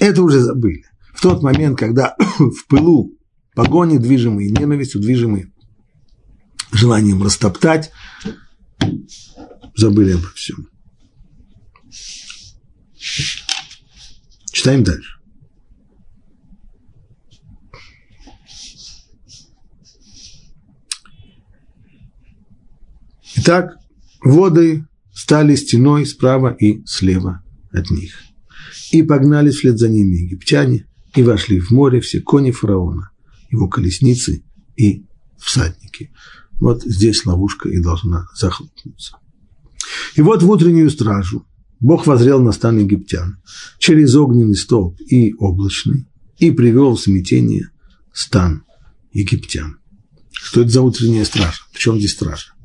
Это 0.00 0.22
уже, 0.22 0.40
забыли. 0.40 0.84
В 1.14 1.20
тот 1.20 1.42
момент, 1.42 1.78
когда 1.78 2.14
в 2.38 2.66
пылу 2.68 3.12
погони, 3.54 3.98
движимые 3.98 4.50
ненавистью, 4.50 5.00
движимые 5.00 5.52
желанием 6.72 7.22
растоптать, 7.22 7.90
забыли 9.74 10.12
обо 10.12 10.28
всем. 10.34 10.68
Читаем 14.52 14.84
дальше. 14.84 15.16
Итак, 23.36 23.76
воды 24.22 24.86
стали 25.12 25.54
стеной 25.54 26.04
справа 26.04 26.52
и 26.58 26.84
слева 26.84 27.42
от 27.70 27.90
них. 27.90 28.25
И 28.92 29.02
погнали 29.02 29.50
вслед 29.50 29.78
за 29.78 29.88
ними 29.88 30.16
египтяне, 30.16 30.86
и 31.14 31.22
вошли 31.22 31.60
в 31.60 31.70
море 31.70 32.00
все 32.00 32.20
кони 32.20 32.50
фараона, 32.50 33.10
его 33.50 33.68
колесницы 33.68 34.44
и 34.76 35.06
всадники. 35.38 36.12
Вот 36.60 36.82
здесь 36.84 37.24
ловушка 37.26 37.68
и 37.68 37.80
должна 37.80 38.26
захлопнуться. 38.34 39.16
И 40.14 40.22
вот 40.22 40.42
в 40.42 40.50
утреннюю 40.50 40.90
стражу 40.90 41.46
Бог 41.80 42.06
возрел 42.06 42.42
на 42.42 42.52
стан 42.52 42.78
египтян 42.78 43.38
через 43.78 44.14
огненный 44.14 44.56
столб 44.56 44.98
и 45.00 45.34
облачный, 45.34 46.06
и 46.38 46.50
привел 46.50 46.96
в 46.96 47.00
смятение 47.00 47.70
стан 48.12 48.64
египтян. 49.12 49.78
Что 50.32 50.62
это 50.62 50.70
за 50.70 50.82
утренняя 50.82 51.24
стража? 51.24 51.58
В 51.72 51.78
чем 51.78 51.98
здесь 51.98 52.12
стража? 52.12 52.55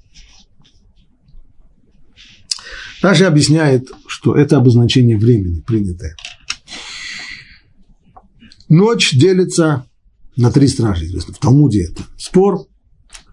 Раша 3.01 3.27
объясняет, 3.27 3.89
что 4.07 4.35
это 4.35 4.57
обозначение 4.57 5.17
времени 5.17 5.61
принятое. 5.61 6.15
Ночь 8.69 9.13
делится 9.13 9.85
на 10.37 10.51
три 10.51 10.67
стражи, 10.67 11.05
известно. 11.05 11.33
В 11.33 11.39
Талмуде 11.39 11.85
это 11.85 12.03
спор, 12.17 12.67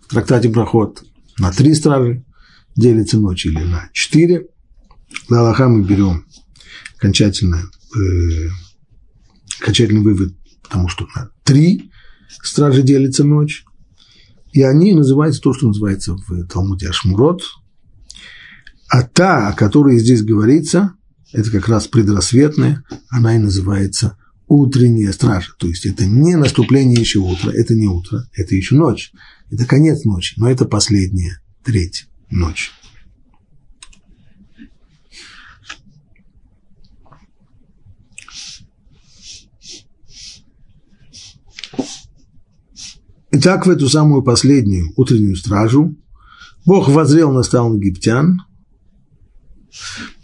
в 0.03 0.09
трактате 0.09 0.49
Проход 0.49 1.05
на 1.39 1.53
три 1.53 1.75
стражи 1.75 2.25
делится 2.75 3.19
ночь 3.19 3.47
или 3.47 3.63
на 3.63 3.91
четыре. 3.93 4.47
На 5.29 5.41
Аллаха 5.41 5.69
мы 5.69 5.85
берем 5.85 6.25
окончательно, 6.97 7.63
э, 7.97 8.49
окончательный 9.61 10.03
вывод, 10.03 10.35
потому 10.63 10.89
что 10.89 11.07
на 11.15 11.31
три 11.45 11.91
стражи 12.43 12.83
делится 12.83 13.23
ночь. 13.23 13.65
И 14.53 14.63
они 14.63 14.95
называются 14.95 15.43
то, 15.43 15.53
что 15.53 15.69
называется 15.69 16.15
в 16.15 16.47
Талмуде 16.47 16.89
Ашмурот, 16.89 17.43
а 18.89 19.03
та, 19.03 19.49
о 19.49 19.53
которой 19.53 19.99
здесь 19.99 20.23
говорится, 20.23 20.95
это 21.33 21.51
как 21.51 21.69
раз 21.69 21.87
предрассветная, 21.87 22.85
она 23.11 23.37
и 23.37 23.39
называется 23.39 24.17
утренняя 24.47 25.13
стража. 25.13 25.53
То 25.59 25.69
есть 25.69 25.85
это 25.85 26.07
не 26.07 26.37
наступление 26.37 26.99
еще 26.99 27.19
утра, 27.19 27.53
это 27.53 27.75
не 27.75 27.87
утро, 27.87 28.27
это 28.35 28.55
еще 28.55 28.77
ночь. 28.77 29.13
Это 29.51 29.67
конец 29.67 30.05
ночи, 30.05 30.35
но 30.39 30.51
это 30.51 30.65
последняя, 30.65 31.41
треть 31.63 32.07
ночь. 32.31 32.73
Итак, 43.31 43.67
в 43.67 43.71
эту 43.71 43.89
самую 43.91 44.23
последнюю 44.23 44.93
утреннюю 44.97 45.37
стражу 45.37 45.95
Бог 46.65 46.89
возрел 46.89 47.31
на 47.31 47.43
стан 47.43 47.77
египтян 47.77 48.43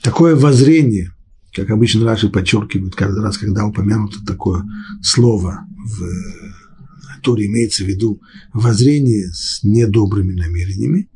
Такое 0.04 0.36
воззрение, 0.36 1.12
как 1.50 1.70
обычно 1.70 2.04
Раши 2.04 2.28
подчеркивают 2.28 2.94
каждый 2.94 3.22
раз, 3.22 3.38
когда 3.38 3.64
упомянуто 3.64 4.22
такое 4.26 4.62
слово 5.02 5.66
в 5.78 7.22
Торе, 7.22 7.46
имеется 7.46 7.84
в 7.84 7.86
виду 7.86 8.20
воззрение 8.52 9.32
с 9.32 9.62
недобрыми 9.62 10.34
намерениями. 10.34 11.08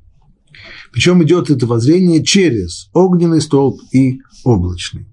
Причем 0.91 1.23
идет 1.23 1.51
это 1.51 1.67
воззрение 1.67 2.25
через 2.25 2.89
огненный 2.95 3.43
столб 3.43 3.79
и 3.93 4.21
облачный. 4.43 5.07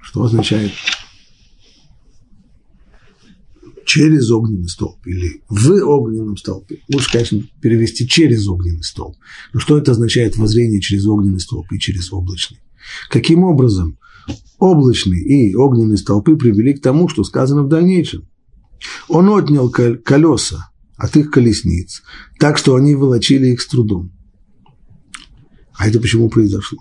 Что 0.00 0.22
означает 0.22 0.72
через 3.86 4.30
огненный 4.30 4.68
столб 4.68 5.06
или 5.06 5.42
в 5.48 5.70
огненном 5.70 6.36
столбе. 6.36 6.80
Лучше, 6.92 7.12
конечно, 7.12 7.42
перевести 7.62 8.06
через 8.06 8.46
огненный 8.48 8.82
столб. 8.82 9.16
Но 9.54 9.60
что 9.60 9.78
это 9.78 9.92
означает 9.92 10.36
воззрение 10.36 10.80
через 10.80 11.06
огненный 11.06 11.40
столб 11.40 11.72
и 11.72 11.78
через 11.78 12.12
облачный? 12.12 12.60
Каким 13.08 13.44
образом 13.44 13.98
облачный 14.58 15.20
и 15.20 15.54
огненные 15.54 15.96
столпы 15.96 16.36
привели 16.36 16.74
к 16.74 16.82
тому, 16.82 17.08
что 17.08 17.24
сказано 17.24 17.62
в 17.62 17.68
дальнейшем? 17.68 18.28
Он 19.08 19.28
отнял 19.30 19.70
колеса 19.70 20.70
от 20.96 21.16
их 21.16 21.30
колесниц, 21.30 22.02
так 22.38 22.58
что 22.58 22.74
они 22.74 22.94
волочили 22.94 23.48
их 23.48 23.60
с 23.60 23.68
трудом. 23.68 24.12
А 25.74 25.88
это 25.88 26.00
почему 26.00 26.28
произошло? 26.28 26.78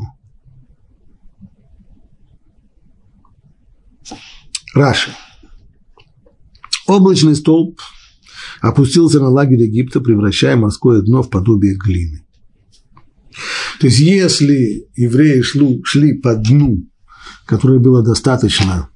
Раша. 4.74 5.12
Облачный 6.88 7.36
столб 7.36 7.80
опустился 8.62 9.20
на 9.20 9.30
лагерь 9.30 9.64
Египта, 9.64 10.02
превращая 10.02 10.56
морское 10.56 11.02
дно 11.02 11.24
в 11.24 11.30
подобие 11.30 11.76
глины. 11.76 12.26
То 13.80 13.88
есть, 13.88 14.00
если 14.00 14.88
евреи 14.96 15.42
шли, 15.42 15.82
шли 15.84 16.14
по 16.14 16.36
дну, 16.36 16.86
которое 17.46 17.80
было 17.80 18.04
достаточно 18.04 18.90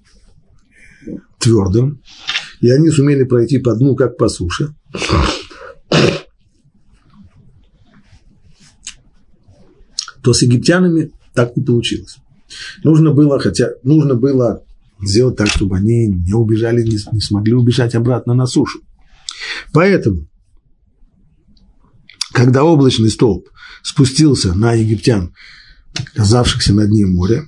твердым, 1.39 2.01
и 2.62 2.69
они 2.69 2.89
сумели 2.89 3.24
пройти 3.24 3.58
по 3.58 3.75
дну, 3.75 3.96
как 3.96 4.17
по 4.17 4.29
суше, 4.29 4.75
то 10.22 10.34
с 10.34 10.41
египтянами 10.41 11.12
так 11.34 11.55
не 11.55 11.63
получилось. 11.63 12.17
Нужно 12.84 13.13
было, 13.13 13.39
хотя 13.39 13.69
нужно 13.84 14.15
было 14.15 14.63
сделать 15.01 15.37
так, 15.37 15.47
чтобы 15.47 15.77
они 15.77 16.07
не 16.07 16.33
убежали, 16.33 16.83
не, 16.83 16.97
не 17.13 17.21
смогли 17.21 17.53
убежать 17.53 17.95
обратно 17.95 18.33
на 18.33 18.45
сушу. 18.45 18.79
Поэтому, 19.71 20.27
когда 22.33 22.63
облачный 22.63 23.09
столб 23.09 23.49
спустился 23.81 24.53
на 24.53 24.73
египтян, 24.73 25.33
оказавшихся 25.93 26.73
на 26.73 26.85
дне 26.85 27.05
моря, 27.05 27.47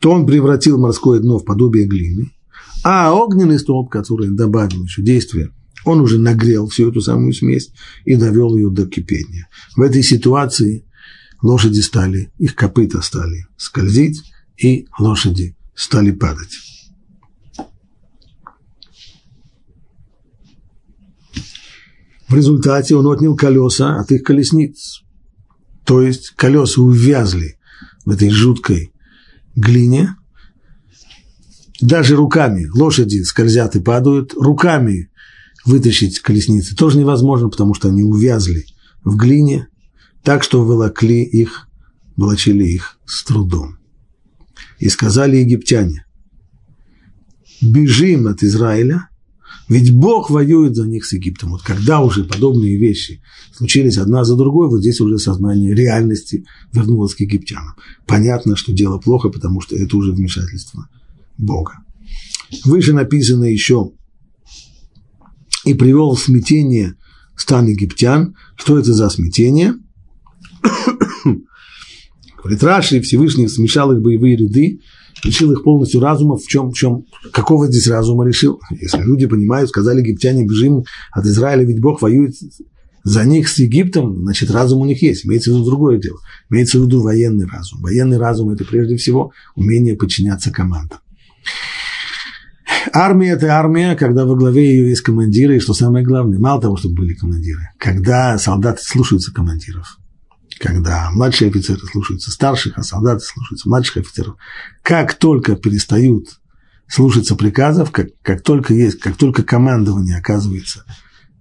то 0.00 0.10
он 0.10 0.26
превратил 0.26 0.78
морское 0.78 1.20
дно 1.20 1.38
в 1.38 1.44
подобие 1.44 1.86
глины, 1.86 2.32
а 2.82 3.12
огненный 3.12 3.58
столб, 3.58 3.90
который 3.90 4.30
добавил 4.30 4.84
еще 4.84 5.02
действие, 5.02 5.50
он 5.84 6.00
уже 6.00 6.18
нагрел 6.18 6.68
всю 6.68 6.90
эту 6.90 7.00
самую 7.00 7.32
смесь 7.32 7.70
и 8.04 8.16
довел 8.16 8.56
ее 8.56 8.70
до 8.70 8.86
кипения. 8.86 9.48
В 9.76 9.82
этой 9.82 10.02
ситуации 10.02 10.84
лошади 11.42 11.80
стали, 11.80 12.32
их 12.38 12.54
копыта 12.54 13.02
стали 13.02 13.46
скользить, 13.56 14.22
и 14.56 14.86
лошади 14.98 15.56
стали 15.74 16.10
падать. 16.10 16.73
В 22.28 22.34
результате 22.34 22.96
он 22.96 23.06
отнял 23.06 23.36
колеса 23.36 23.96
от 23.98 24.10
их 24.10 24.22
колесниц. 24.22 25.02
То 25.84 26.00
есть 26.00 26.30
колеса 26.30 26.80
увязли 26.80 27.58
в 28.04 28.10
этой 28.10 28.30
жуткой 28.30 28.92
глине. 29.54 30.16
Даже 31.80 32.16
руками 32.16 32.66
лошади 32.74 33.22
скользят 33.22 33.76
и 33.76 33.80
падают. 33.80 34.32
Руками 34.34 35.10
вытащить 35.66 36.20
колесницы 36.20 36.74
тоже 36.74 36.98
невозможно, 36.98 37.48
потому 37.48 37.74
что 37.74 37.88
они 37.88 38.02
увязли 38.02 38.64
в 39.04 39.16
глине, 39.16 39.68
так 40.22 40.42
что 40.42 40.64
волокли 40.64 41.22
их, 41.22 41.68
волочили 42.16 42.64
их 42.64 42.98
с 43.04 43.22
трудом. 43.24 43.78
И 44.78 44.88
сказали 44.88 45.36
египтяне, 45.36 46.06
бежим 47.60 48.28
от 48.28 48.42
Израиля– 48.42 49.08
ведь 49.68 49.94
Бог 49.94 50.30
воюет 50.30 50.76
за 50.76 50.86
них 50.86 51.06
с 51.06 51.12
Египтом. 51.12 51.50
Вот 51.50 51.62
когда 51.62 52.00
уже 52.00 52.24
подобные 52.24 52.76
вещи 52.76 53.22
случились 53.52 53.96
одна 53.96 54.24
за 54.24 54.36
другой, 54.36 54.68
вот 54.68 54.80
здесь 54.80 55.00
уже 55.00 55.18
сознание 55.18 55.74
реальности 55.74 56.44
вернулось 56.72 57.14
к 57.14 57.20
египтянам. 57.20 57.74
Понятно, 58.06 58.56
что 58.56 58.72
дело 58.72 58.98
плохо, 58.98 59.30
потому 59.30 59.60
что 59.60 59.76
это 59.76 59.96
уже 59.96 60.12
вмешательство 60.12 60.88
Бога. 61.38 61.78
Выше 62.64 62.92
написано 62.92 63.44
еще 63.44 63.92
и 65.64 65.72
привел 65.72 66.14
в 66.14 66.20
смятение 66.20 66.96
стан 67.36 67.66
египтян. 67.66 68.36
Что 68.56 68.78
это 68.78 68.92
за 68.92 69.08
смятение? 69.08 69.74
Говорит, 72.36 72.62
Раши 72.62 73.00
Всевышний 73.00 73.48
смешал 73.48 73.92
их 73.92 74.02
боевые 74.02 74.36
ряды 74.36 74.80
лишил 75.24 75.52
их 75.52 75.62
полностью 75.62 76.00
разума, 76.00 76.36
в 76.36 76.46
чем, 76.46 76.70
в 76.70 76.74
чем, 76.74 77.04
какого 77.32 77.66
здесь 77.66 77.88
разума 77.88 78.26
решил? 78.26 78.60
Если 78.70 79.02
люди 79.02 79.26
понимают, 79.26 79.70
сказали 79.70 80.00
египтяне, 80.00 80.44
бежим 80.44 80.84
от 81.12 81.24
Израиля, 81.26 81.64
ведь 81.64 81.80
Бог 81.80 82.02
воюет 82.02 82.34
за 83.02 83.24
них 83.24 83.48
с 83.48 83.58
Египтом, 83.58 84.22
значит, 84.22 84.50
разум 84.50 84.80
у 84.80 84.84
них 84.86 85.02
есть. 85.02 85.26
Имеется 85.26 85.50
в 85.50 85.54
виду 85.54 85.64
другое 85.66 85.98
дело. 85.98 86.18
Имеется 86.50 86.78
в 86.78 86.84
виду 86.84 87.02
военный 87.02 87.46
разум. 87.46 87.82
Военный 87.82 88.16
разум– 88.16 88.50
это 88.50 88.64
прежде 88.64 88.96
всего 88.96 89.32
умение 89.54 89.94
подчиняться 89.94 90.50
командам. 90.50 90.98
Армия– 92.92 93.32
это 93.32 93.58
армия, 93.58 93.94
когда 93.96 94.24
во 94.24 94.36
главе 94.36 94.70
ее 94.70 94.88
есть 94.88 95.02
командиры, 95.02 95.56
и 95.56 95.60
что 95.60 95.74
самое 95.74 96.04
главное, 96.04 96.38
мало 96.38 96.62
того, 96.62 96.76
чтобы 96.76 96.96
были 96.96 97.14
командиры, 97.14 97.68
когда 97.78 98.38
солдаты 98.38 98.82
слушаются 98.82 99.32
командиров– 99.32 99.98
когда 100.64 101.10
младшие 101.10 101.50
офицеры 101.50 101.80
слушаются 101.92 102.30
старших, 102.30 102.78
а 102.78 102.82
солдаты 102.82 103.20
слушаются 103.20 103.68
младших 103.68 103.98
офицеров, 103.98 104.36
как 104.82 105.12
только 105.12 105.56
перестают 105.56 106.40
слушаться 106.88 107.36
приказов, 107.36 107.90
как, 107.90 108.08
как 108.22 108.42
только 108.42 108.72
есть, 108.72 108.98
как 108.98 109.16
только 109.16 109.42
командование 109.42 110.16
оказывается 110.16 110.86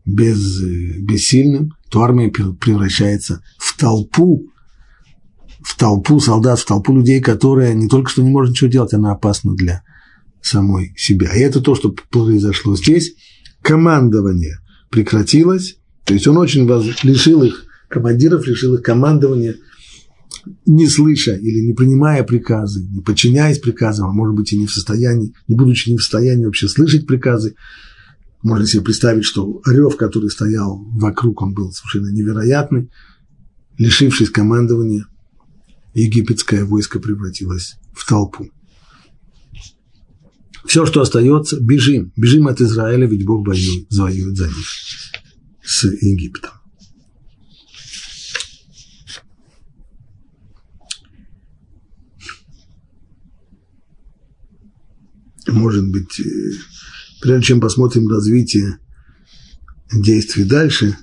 без, 0.04 0.62
бессильным, 0.62 1.72
то 1.90 2.04
армия 2.04 2.30
превращается 2.30 3.42
в 3.58 3.78
толпу, 3.78 4.52
в 5.62 5.78
толпу 5.78 6.20
солдат, 6.20 6.60
в 6.60 6.66
толпу 6.66 6.94
людей, 6.94 7.22
которая 7.22 7.74
не 7.74 7.88
только 7.88 8.10
что 8.10 8.24
не 8.24 8.30
может 8.30 8.52
ничего 8.52 8.70
делать, 8.70 8.94
она 8.94 9.14
опасна 9.14 9.56
для 9.56 9.84
самой 10.42 10.94
себя. 10.98 11.34
И 11.34 11.40
это 11.40 11.62
то, 11.62 11.76
что 11.76 11.96
произошло 12.12 12.76
здесь. 12.76 13.16
Командование 13.62 14.60
прекратилось, 14.90 15.78
то 16.04 16.14
есть 16.14 16.28
он 16.28 16.36
очень 16.36 16.68
лишил 17.04 17.44
их 17.44 17.68
командиров, 17.94 18.48
лишил 18.48 18.76
их 18.76 18.82
командования, 18.82 19.56
не 20.66 20.88
слыша 20.88 21.36
или 21.36 21.60
не 21.60 21.74
принимая 21.74 22.24
приказы, 22.24 22.86
не 22.90 23.02
подчиняясь 23.02 23.60
приказам, 23.60 24.10
а 24.10 24.14
может 24.14 24.36
быть 24.36 24.52
и 24.52 24.58
не 24.58 24.66
в 24.66 24.74
состоянии, 24.74 25.34
не 25.48 25.56
будучи 25.56 25.90
не 25.90 25.98
в 25.98 26.02
состоянии 26.02 26.46
вообще 26.46 26.68
слышать 26.68 27.08
приказы. 27.08 27.56
Можно 28.42 28.68
себе 28.68 28.84
представить, 28.84 29.24
что 29.24 29.62
рев, 29.66 29.96
который 29.96 30.30
стоял 30.30 30.84
вокруг, 30.96 31.42
он 31.42 31.54
был 31.54 31.72
совершенно 31.72 32.10
невероятный. 32.10 32.90
Лишившись 33.78 34.30
командования, 34.30 35.06
египетское 35.94 36.66
войско 36.66 37.00
превратилось 37.00 37.76
в 37.94 38.08
толпу. 38.08 38.50
Все, 40.66 40.86
что 40.86 41.02
остается, 41.02 41.60
бежим. 41.60 42.12
Бежим 42.16 42.48
от 42.48 42.60
Израиля, 42.62 43.08
ведь 43.08 43.26
Бог 43.26 43.48
воюет, 43.48 43.88
воюет 43.92 44.38
за 44.38 44.48
них 44.48 44.68
с 45.64 45.84
Египтом. 45.86 46.52
Может 55.48 55.90
быть, 55.90 56.20
э, 56.20 56.24
прежде 57.22 57.48
чем 57.48 57.62
посмотрим 57.62 58.08
развитие 58.08 58.80
действий 59.92 60.44
дальше, 60.44 60.98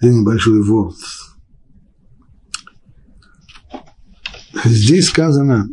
небольшой 0.00 0.62
ворд. 0.62 0.96
Здесь 4.64 5.06
сказано, 5.06 5.68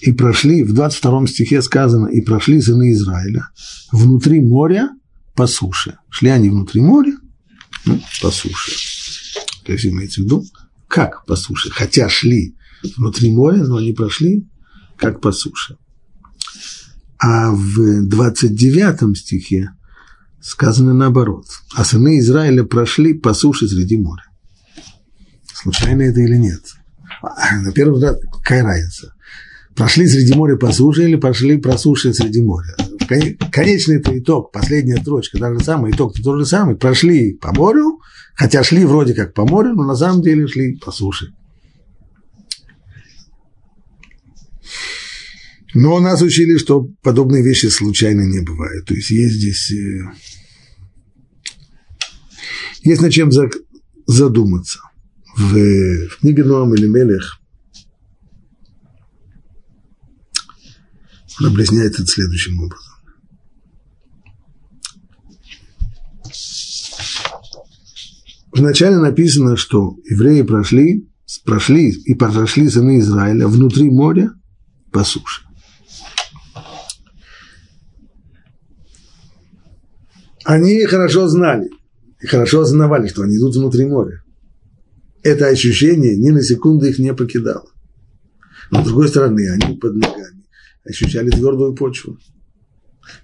и 0.00 0.12
прошли, 0.12 0.62
в 0.62 0.72
22 0.72 1.26
стихе 1.26 1.62
сказано, 1.62 2.06
и 2.06 2.20
прошли 2.20 2.60
сыны 2.60 2.92
Израиля 2.92 3.48
внутри 3.92 4.40
моря 4.40 4.90
по 5.34 5.46
суше. 5.46 5.98
Шли 6.10 6.30
они 6.30 6.48
внутри 6.48 6.80
моря, 6.80 7.16
ну, 7.84 8.00
по 8.22 8.30
суше. 8.30 8.72
То 9.64 9.72
есть 9.72 9.86
имеется 9.86 10.20
в 10.20 10.24
виду, 10.24 10.44
как 10.88 11.26
по 11.26 11.36
суше. 11.36 11.70
Хотя 11.70 12.08
шли 12.08 12.56
внутри 12.96 13.30
моря, 13.32 13.64
но 13.64 13.76
они 13.76 13.92
прошли 13.92 14.48
как 14.96 15.20
по 15.20 15.32
суше. 15.32 15.76
А 17.18 17.50
в 17.50 18.06
29 18.06 19.16
стихе 19.16 19.70
сказано 20.40 20.94
наоборот. 20.94 21.46
А 21.74 21.84
сыны 21.84 22.18
Израиля 22.18 22.64
прошли 22.64 23.14
по 23.14 23.34
суше 23.34 23.68
среди 23.68 23.96
моря. 23.96 24.24
Случайно 25.52 26.02
это 26.02 26.20
или 26.20 26.36
нет? 26.36 26.60
А, 27.22 27.56
на 27.60 27.72
первый 27.72 27.94
взгляд, 27.94 28.18
какая 28.32 28.62
разница? 28.62 29.14
Прошли 29.74 30.06
среди 30.06 30.34
моря 30.34 30.56
по 30.56 30.72
суше 30.72 31.04
или 31.04 31.16
прошли 31.16 31.58
по 31.58 31.76
суше 31.76 32.14
среди 32.14 32.40
моря? 32.40 32.76
Конечный 33.50 33.96
это 33.96 34.18
итог, 34.18 34.52
последняя 34.52 34.96
строчка, 34.96 35.38
даже 35.38 35.60
самый 35.60 35.92
итог-то 35.92 36.22
тот 36.22 36.38
же 36.38 36.46
самый. 36.46 36.76
Прошли 36.76 37.34
по 37.34 37.52
морю, 37.52 38.00
хотя 38.34 38.62
шли 38.64 38.84
вроде 38.84 39.14
как 39.14 39.34
по 39.34 39.46
морю, 39.46 39.74
но 39.74 39.84
на 39.84 39.94
самом 39.94 40.22
деле 40.22 40.46
шли 40.46 40.76
по 40.76 40.90
суше. 40.90 41.32
Но 45.76 46.00
нас 46.00 46.22
учили, 46.22 46.56
что 46.56 46.88
подобные 47.02 47.42
вещи 47.44 47.66
случайно 47.66 48.22
не 48.22 48.40
бывают. 48.40 48.86
То 48.86 48.94
есть 48.94 49.10
есть 49.10 49.34
здесь... 49.34 49.70
Э, 49.72 50.10
есть 52.82 53.02
над 53.02 53.12
чем 53.12 53.30
задуматься. 54.06 54.80
В, 55.36 55.52
в 55.52 56.20
книге 56.20 56.44
Ноам 56.44 56.74
или 56.74 56.86
Мелех 56.86 57.38
он 61.40 61.54
следующим 62.08 62.58
образом. 62.58 62.92
Вначале 68.52 68.96
написано, 68.96 69.58
что 69.58 69.98
евреи 70.08 70.40
прошли, 70.40 71.06
прошли 71.44 71.90
и 71.90 72.14
прошли 72.14 72.70
сыны 72.70 73.00
Израиля 73.00 73.46
внутри 73.46 73.90
моря 73.90 74.32
по 74.90 75.04
суше. 75.04 75.45
Они 80.46 80.84
хорошо 80.84 81.26
знали 81.26 81.68
и 82.22 82.26
хорошо 82.28 82.60
осознавали, 82.60 83.08
что 83.08 83.22
они 83.22 83.36
идут 83.36 83.56
внутри 83.56 83.84
моря. 83.84 84.22
Это 85.24 85.48
ощущение 85.48 86.16
ни 86.16 86.30
на 86.30 86.40
секунду 86.40 86.86
их 86.86 87.00
не 87.00 87.12
покидало. 87.12 87.68
Но 88.70 88.80
с 88.80 88.86
другой 88.86 89.08
стороны, 89.08 89.50
они 89.50 89.76
под 89.76 89.96
ногами 89.96 90.44
ощущали 90.84 91.30
твердую 91.30 91.74
почву. 91.74 92.16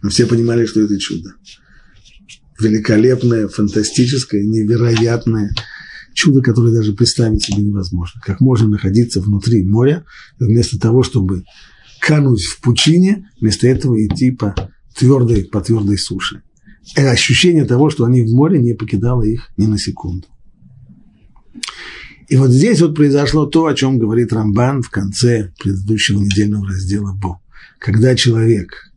Но 0.02 0.10
все 0.10 0.26
понимали, 0.26 0.66
что 0.66 0.80
это 0.80 0.98
чудо. 0.98 1.34
Великолепное, 2.58 3.46
фантастическое, 3.46 4.42
невероятное 4.42 5.54
чудо, 6.14 6.42
которое 6.42 6.74
даже 6.74 6.92
представить 6.92 7.44
себе 7.44 7.62
невозможно. 7.62 8.20
Как 8.20 8.40
можно 8.40 8.66
находиться 8.66 9.20
внутри 9.20 9.62
моря, 9.62 10.04
вместо 10.40 10.76
того, 10.76 11.04
чтобы 11.04 11.44
кануть 12.00 12.42
в 12.42 12.60
пучине, 12.60 13.30
вместо 13.40 13.68
этого 13.68 13.96
идти 14.04 14.32
по 14.32 14.56
твердой, 14.96 15.44
по 15.44 15.60
твердой 15.60 15.98
суше. 15.98 16.42
И 16.96 17.00
ощущение 17.00 17.64
того, 17.64 17.90
что 17.90 18.04
они 18.04 18.22
в 18.22 18.32
море, 18.32 18.60
не 18.60 18.74
покидало 18.74 19.22
их 19.22 19.50
ни 19.56 19.66
на 19.66 19.78
секунду. 19.78 20.26
И 22.28 22.36
вот 22.36 22.50
здесь 22.50 22.80
вот 22.80 22.94
произошло 22.94 23.46
то, 23.46 23.66
о 23.66 23.74
чем 23.74 23.98
говорит 23.98 24.32
Рамбан 24.32 24.82
в 24.82 24.90
конце 24.90 25.52
предыдущего 25.58 26.18
недельного 26.18 26.66
раздела 26.66 27.12
Бо. 27.12 27.40
Когда 27.78 28.14
человек 28.14 28.90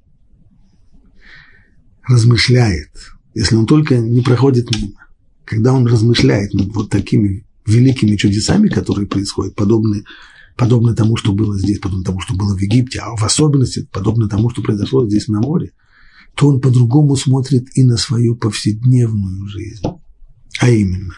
размышляет, 2.07 2.91
если 3.33 3.55
он 3.55 3.65
только 3.65 3.97
не 3.97 4.21
проходит 4.21 4.69
мимо, 4.75 5.05
когда 5.43 5.73
он 5.73 5.85
размышляет 5.85 6.53
над 6.53 6.67
вот 6.73 6.89
такими 6.89 7.45
великими 7.65 8.15
чудесами, 8.15 8.67
которые 8.67 9.07
происходят, 9.07 9.55
подобные, 9.55 10.03
подобно 10.55 10.95
тому, 10.95 11.17
что 11.17 11.33
было 11.33 11.57
здесь, 11.59 11.79
подобно 11.79 12.05
тому, 12.05 12.21
что 12.21 12.35
было 12.35 12.55
в 12.55 12.61
Египте, 12.61 12.99
а 12.99 13.15
в 13.15 13.23
особенности 13.23 13.87
подобно 13.91 14.29
тому, 14.29 14.49
что 14.49 14.61
произошло 14.61 15.05
здесь 15.07 15.27
на 15.27 15.41
море, 15.41 15.71
то 16.35 16.47
он 16.47 16.59
по-другому 16.59 17.15
смотрит 17.15 17.65
и 17.75 17.83
на 17.83 17.97
свою 17.97 18.35
повседневную 18.35 19.47
жизнь. 19.47 19.83
А 20.59 20.69
именно, 20.69 21.13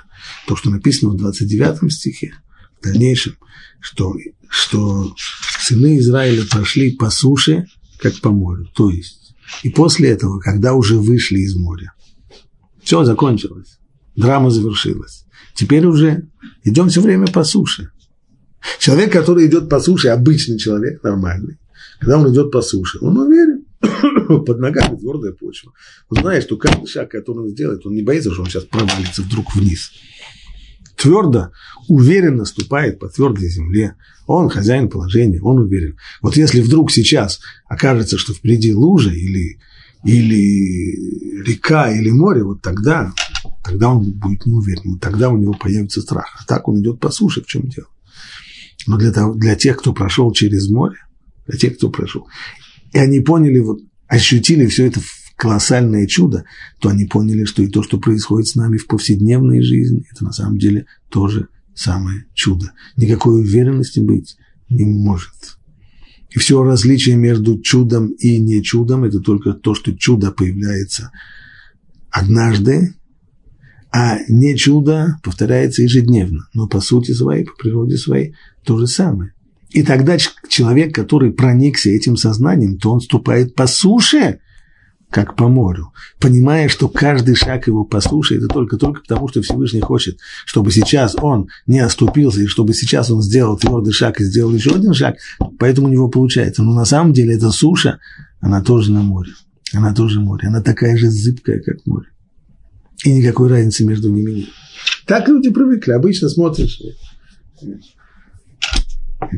то, 0.48 0.56
что 0.56 0.70
написано 0.70 1.12
в 1.12 1.18
29 1.18 1.92
стихе, 1.92 2.34
в 2.80 2.84
дальнейшем, 2.84 3.36
что, 3.80 4.16
что 4.50 5.14
сыны 5.60 6.00
Израиля 6.00 6.44
прошли 6.50 6.96
по 6.96 7.10
суше, 7.10 7.66
как 8.00 8.20
по 8.22 8.32
морю. 8.32 8.68
То 8.76 8.90
есть, 8.90 9.36
и 9.64 9.70
после 9.70 10.10
этого, 10.10 10.40
когда 10.40 10.74
уже 10.74 10.98
вышли 10.98 11.40
из 11.40 11.56
моря, 11.56 11.94
все 12.84 13.04
закончилось, 13.04 13.80
драма 14.16 14.50
завершилась. 14.50 15.26
Теперь 15.56 15.86
уже 15.86 16.28
идем 16.64 16.90
все 16.90 17.02
время 17.02 17.28
по 17.28 17.44
суше. 17.44 17.92
Человек, 18.80 19.12
который 19.12 19.48
идет 19.48 19.70
по 19.70 19.80
суше, 19.80 20.10
обычный 20.10 20.58
человек, 20.58 21.04
нормальный, 21.04 21.58
когда 22.00 22.20
он 22.20 22.32
идет 22.32 22.52
по 22.52 22.62
суше, 22.62 23.00
он 23.02 23.18
уверен, 23.18 23.57
под 24.46 24.60
ногами 24.60 24.98
твердая 24.98 25.34
почва. 25.34 25.74
Он 26.10 26.42
что 26.42 26.58
каждый 26.58 26.88
шаг, 26.88 27.12
который 27.12 27.44
он 27.44 27.50
сделает, 27.50 27.86
он 27.86 27.94
не 27.94 28.02
боится, 28.02 28.32
что 28.32 28.42
он 28.42 28.50
сейчас 28.50 28.64
провалится 28.64 29.22
вдруг 29.22 29.56
вниз. 29.56 29.92
Твердо, 30.96 31.52
уверенно 31.88 32.44
ступает 32.46 33.00
по 33.00 33.08
твердой 33.08 33.50
земле. 33.50 33.96
Он 34.26 34.50
хозяин 34.50 34.90
положения, 34.90 35.40
он 35.42 35.60
уверен. 35.60 35.96
Вот 36.22 36.36
если 36.36 36.60
вдруг 36.60 36.92
сейчас 36.92 37.40
окажется, 37.68 38.18
что 38.18 38.34
впереди 38.34 38.74
лужа 38.74 39.12
или, 39.12 39.60
или 40.04 41.44
река, 41.44 41.92
или 41.92 42.10
море, 42.10 42.44
вот 42.44 42.62
тогда, 42.62 43.14
тогда 43.64 43.90
он 43.90 44.12
будет 44.12 44.48
не 44.48 44.54
уверен, 44.54 44.98
тогда 44.98 45.30
у 45.30 45.38
него 45.38 45.54
появится 45.54 46.02
страх. 46.02 46.36
А 46.40 46.46
так 46.46 46.68
он 46.68 46.82
идет 46.82 47.00
по 47.00 47.12
суше, 47.12 47.44
в 47.44 47.46
чем 47.46 47.68
дело. 47.68 47.88
Но 48.88 48.98
для, 48.98 49.12
того, 49.12 49.36
для 49.36 49.56
тех, 49.56 49.78
кто 49.78 49.94
прошел 49.94 50.32
через 50.32 50.68
море, 50.70 50.98
для 51.46 51.60
тех, 51.60 51.78
кто 51.78 51.90
прошел, 51.90 52.28
и 52.94 52.98
они 52.98 53.20
поняли, 53.20 53.60
вот, 53.60 53.80
ощутили 54.08 54.66
все 54.68 54.88
это 54.88 55.02
колоссальное 55.36 56.08
чудо, 56.08 56.46
то 56.80 56.90
они 56.90 57.06
поняли, 57.06 57.46
что 57.46 57.62
и 57.62 57.68
то, 57.68 57.84
что 57.84 58.00
происходит 58.00 58.48
с 58.48 58.56
нами 58.56 58.78
в 58.78 58.88
повседневной 58.88 59.62
жизни, 59.62 60.06
это 60.12 60.26
на 60.26 60.32
самом 60.32 60.58
деле 60.58 60.88
тоже 61.10 61.48
самое 61.76 62.26
чудо. 62.34 62.72
Никакой 62.98 63.42
уверенности 63.42 64.00
быть 64.00 64.36
не 64.70 64.86
может. 64.86 65.58
И 66.30 66.40
все 66.40 66.62
различие 66.64 67.16
между 67.16 67.60
чудом 67.62 68.08
и 68.08 68.40
не 68.40 68.64
чудом– 68.64 69.04
это 69.06 69.20
только 69.20 69.54
то, 69.54 69.76
что 69.76 69.96
чудо 69.96 70.32
появляется 70.32 71.12
однажды, 72.10 72.96
а 73.92 74.18
не 74.28 74.56
чудо 74.56 75.20
повторяется 75.24 75.84
ежедневно. 75.84 76.48
Но 76.54 76.68
по 76.68 76.82
сути 76.82 77.14
своей, 77.14 77.46
по 77.46 77.54
природе 77.54 77.98
своей, 77.98 78.36
то 78.64 78.78
же 78.78 78.88
самое. 78.88 79.34
И 79.70 79.84
тогда 79.84 80.18
человек, 80.18 80.96
который 80.96 81.32
проникся 81.32 81.90
этим 81.90 82.16
сознанием, 82.16 82.78
то 82.78 82.92
он 82.92 83.02
ступает 83.02 83.56
по 83.56 83.68
суше, 83.68 84.40
как 85.10 85.36
по 85.36 85.48
морю, 85.48 85.94
понимая, 86.20 86.68
что 86.68 86.90
каждый 86.90 87.36
шаг 87.36 87.68
его 87.68 87.86
по 87.86 88.02
суше– 88.02 88.36
это 88.38 88.48
только-только 88.48 89.02
потому, 89.02 89.30
что 89.30 89.42
Всевышний 89.42 89.80
хочет, 89.80 90.20
чтобы 90.46 90.72
сейчас 90.72 91.16
он 91.16 91.48
не 91.66 91.80
оступился, 91.80 92.42
и 92.42 92.48
чтобы 92.48 92.74
сейчас 92.74 93.10
он 93.10 93.22
сделал 93.22 93.58
твердый 93.58 93.94
шаг 93.94 94.20
и 94.20 94.26
сделал 94.26 94.54
еще 94.54 94.72
один 94.72 94.94
шаг, 94.94 95.16
поэтому 95.60 95.88
у 95.88 95.92
него 95.92 96.10
получается. 96.10 96.62
Но 96.62 96.74
на 96.74 96.84
самом 96.84 97.14
деле 97.14 97.36
эта 97.36 97.52
суша, 97.52 98.00
она 98.42 98.62
тоже 98.62 98.92
на 98.92 99.02
море. 99.02 99.32
Она 99.74 99.94
тоже 99.94 100.20
море. 100.20 100.48
Она 100.48 100.62
такая 100.62 100.98
же 100.98 101.10
зыбкая, 101.10 101.60
как 101.60 101.86
море. 101.86 102.08
И 103.04 103.14
никакой 103.14 103.50
разницы 103.50 103.86
между 103.86 104.12
ними 104.12 104.32
нет. 104.32 104.50
Так 105.06 105.28
люди 105.30 105.50
привыкли. 105.50 105.92
Обычно 105.92 106.30
смотришь, 106.30 106.82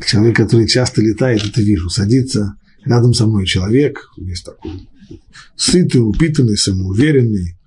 человек, 0.06 0.36
который 0.36 0.68
часто 0.68 1.02
летает, 1.02 1.46
это 1.46 1.62
вижу, 1.62 1.90
садится 1.90 2.56
рядом 2.86 3.14
со 3.14 3.28
мной 3.28 3.46
человек, 3.46 4.10
весь 4.18 4.42
такой 4.42 4.88
сытый, 5.56 6.02
упитанный, 6.02 6.58
самоуверенный, 6.58 7.58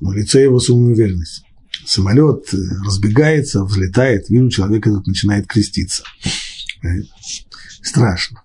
на 0.00 0.12
лице 0.14 0.42
его 0.42 0.60
самоуверенность. 0.60 1.44
Самолет 1.86 2.52
э, 2.54 2.56
разбегается, 2.84 3.64
взлетает, 3.64 4.28
вижу, 4.28 4.48
человек 4.48 4.86
этот 4.86 5.06
начинает 5.06 5.46
креститься. 5.46 6.04
Э, 6.82 6.88
страшно. 7.82 8.42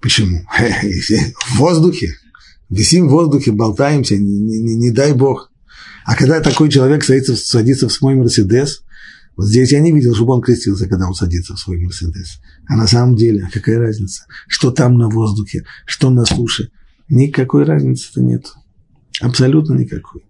Почему? 0.00 0.46
В 1.46 1.56
воздухе. 1.56 2.14
Висим 2.70 3.08
в 3.08 3.12
воздухе, 3.12 3.52
болтаемся, 3.52 4.16
не, 4.16 4.38
не, 4.38 4.74
не 4.74 4.90
дай 4.90 5.12
бог. 5.12 5.52
А 6.04 6.16
когда 6.16 6.40
такой 6.40 6.70
человек 6.70 7.04
садится, 7.04 7.36
садится 7.36 7.88
в 7.88 7.92
свой 7.92 8.14
Мерседес, 8.14 8.83
вот 9.36 9.46
здесь 9.46 9.72
я 9.72 9.80
не 9.80 9.92
видел, 9.92 10.14
чтобы 10.14 10.34
он 10.34 10.42
крестился, 10.42 10.88
когда 10.88 11.06
он 11.06 11.14
садится 11.14 11.54
в 11.54 11.58
свой 11.58 11.78
Мерседес. 11.78 12.40
А 12.68 12.76
на 12.76 12.86
самом 12.86 13.16
деле, 13.16 13.48
какая 13.52 13.78
разница? 13.78 14.24
Что 14.46 14.70
там 14.70 14.96
на 14.96 15.08
воздухе, 15.08 15.64
что 15.86 16.10
на 16.10 16.24
суше? 16.24 16.70
Никакой 17.08 17.64
разницы-то 17.64 18.22
нет. 18.22 18.52
Абсолютно 19.20 19.74
никакой. 19.74 20.22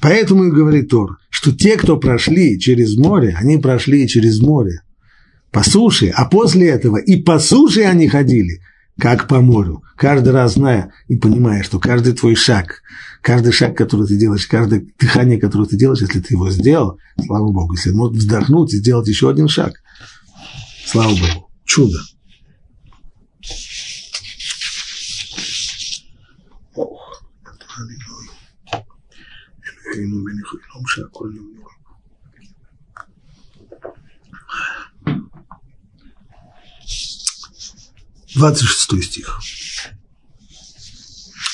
Поэтому 0.00 0.44
и 0.44 0.50
говорит 0.50 0.90
Тор, 0.90 1.18
что 1.30 1.52
те, 1.52 1.76
кто 1.76 1.96
прошли 1.96 2.60
через 2.60 2.96
море, 2.96 3.34
они 3.38 3.56
прошли 3.56 4.06
через 4.06 4.40
море 4.40 4.82
по 5.50 5.62
суше, 5.62 6.08
а 6.08 6.24
после 6.24 6.68
этого 6.68 6.98
и 6.98 7.16
по 7.16 7.38
суше 7.38 7.82
они 7.82 8.08
ходили, 8.08 8.60
как 8.98 9.28
по 9.28 9.40
морю, 9.40 9.82
каждый 9.96 10.32
раз 10.32 10.54
зная 10.54 10.92
и 11.08 11.16
понимая, 11.16 11.62
что 11.62 11.78
каждый 11.78 12.12
твой 12.12 12.34
шаг– 12.34 12.82
каждый 13.24 13.52
шаг, 13.52 13.74
который 13.76 14.06
ты 14.06 14.16
делаешь, 14.16 14.46
каждое 14.46 14.86
дыхание, 14.98 15.40
которое 15.40 15.66
ты 15.66 15.76
делаешь, 15.78 16.02
если 16.02 16.20
ты 16.20 16.34
его 16.34 16.50
сделал, 16.50 16.98
слава 17.24 17.50
Богу, 17.50 17.74
если 17.74 17.90
можешь 17.90 18.18
вздохнуть 18.18 18.74
и 18.74 18.76
сделать 18.76 19.08
еще 19.08 19.30
один 19.30 19.48
шаг, 19.48 19.82
слава 20.84 21.08
Богу, 21.08 21.50
чудо. 21.64 21.98
Двадцать 38.34 38.68
шестой 38.68 39.02
стих. 39.02 39.40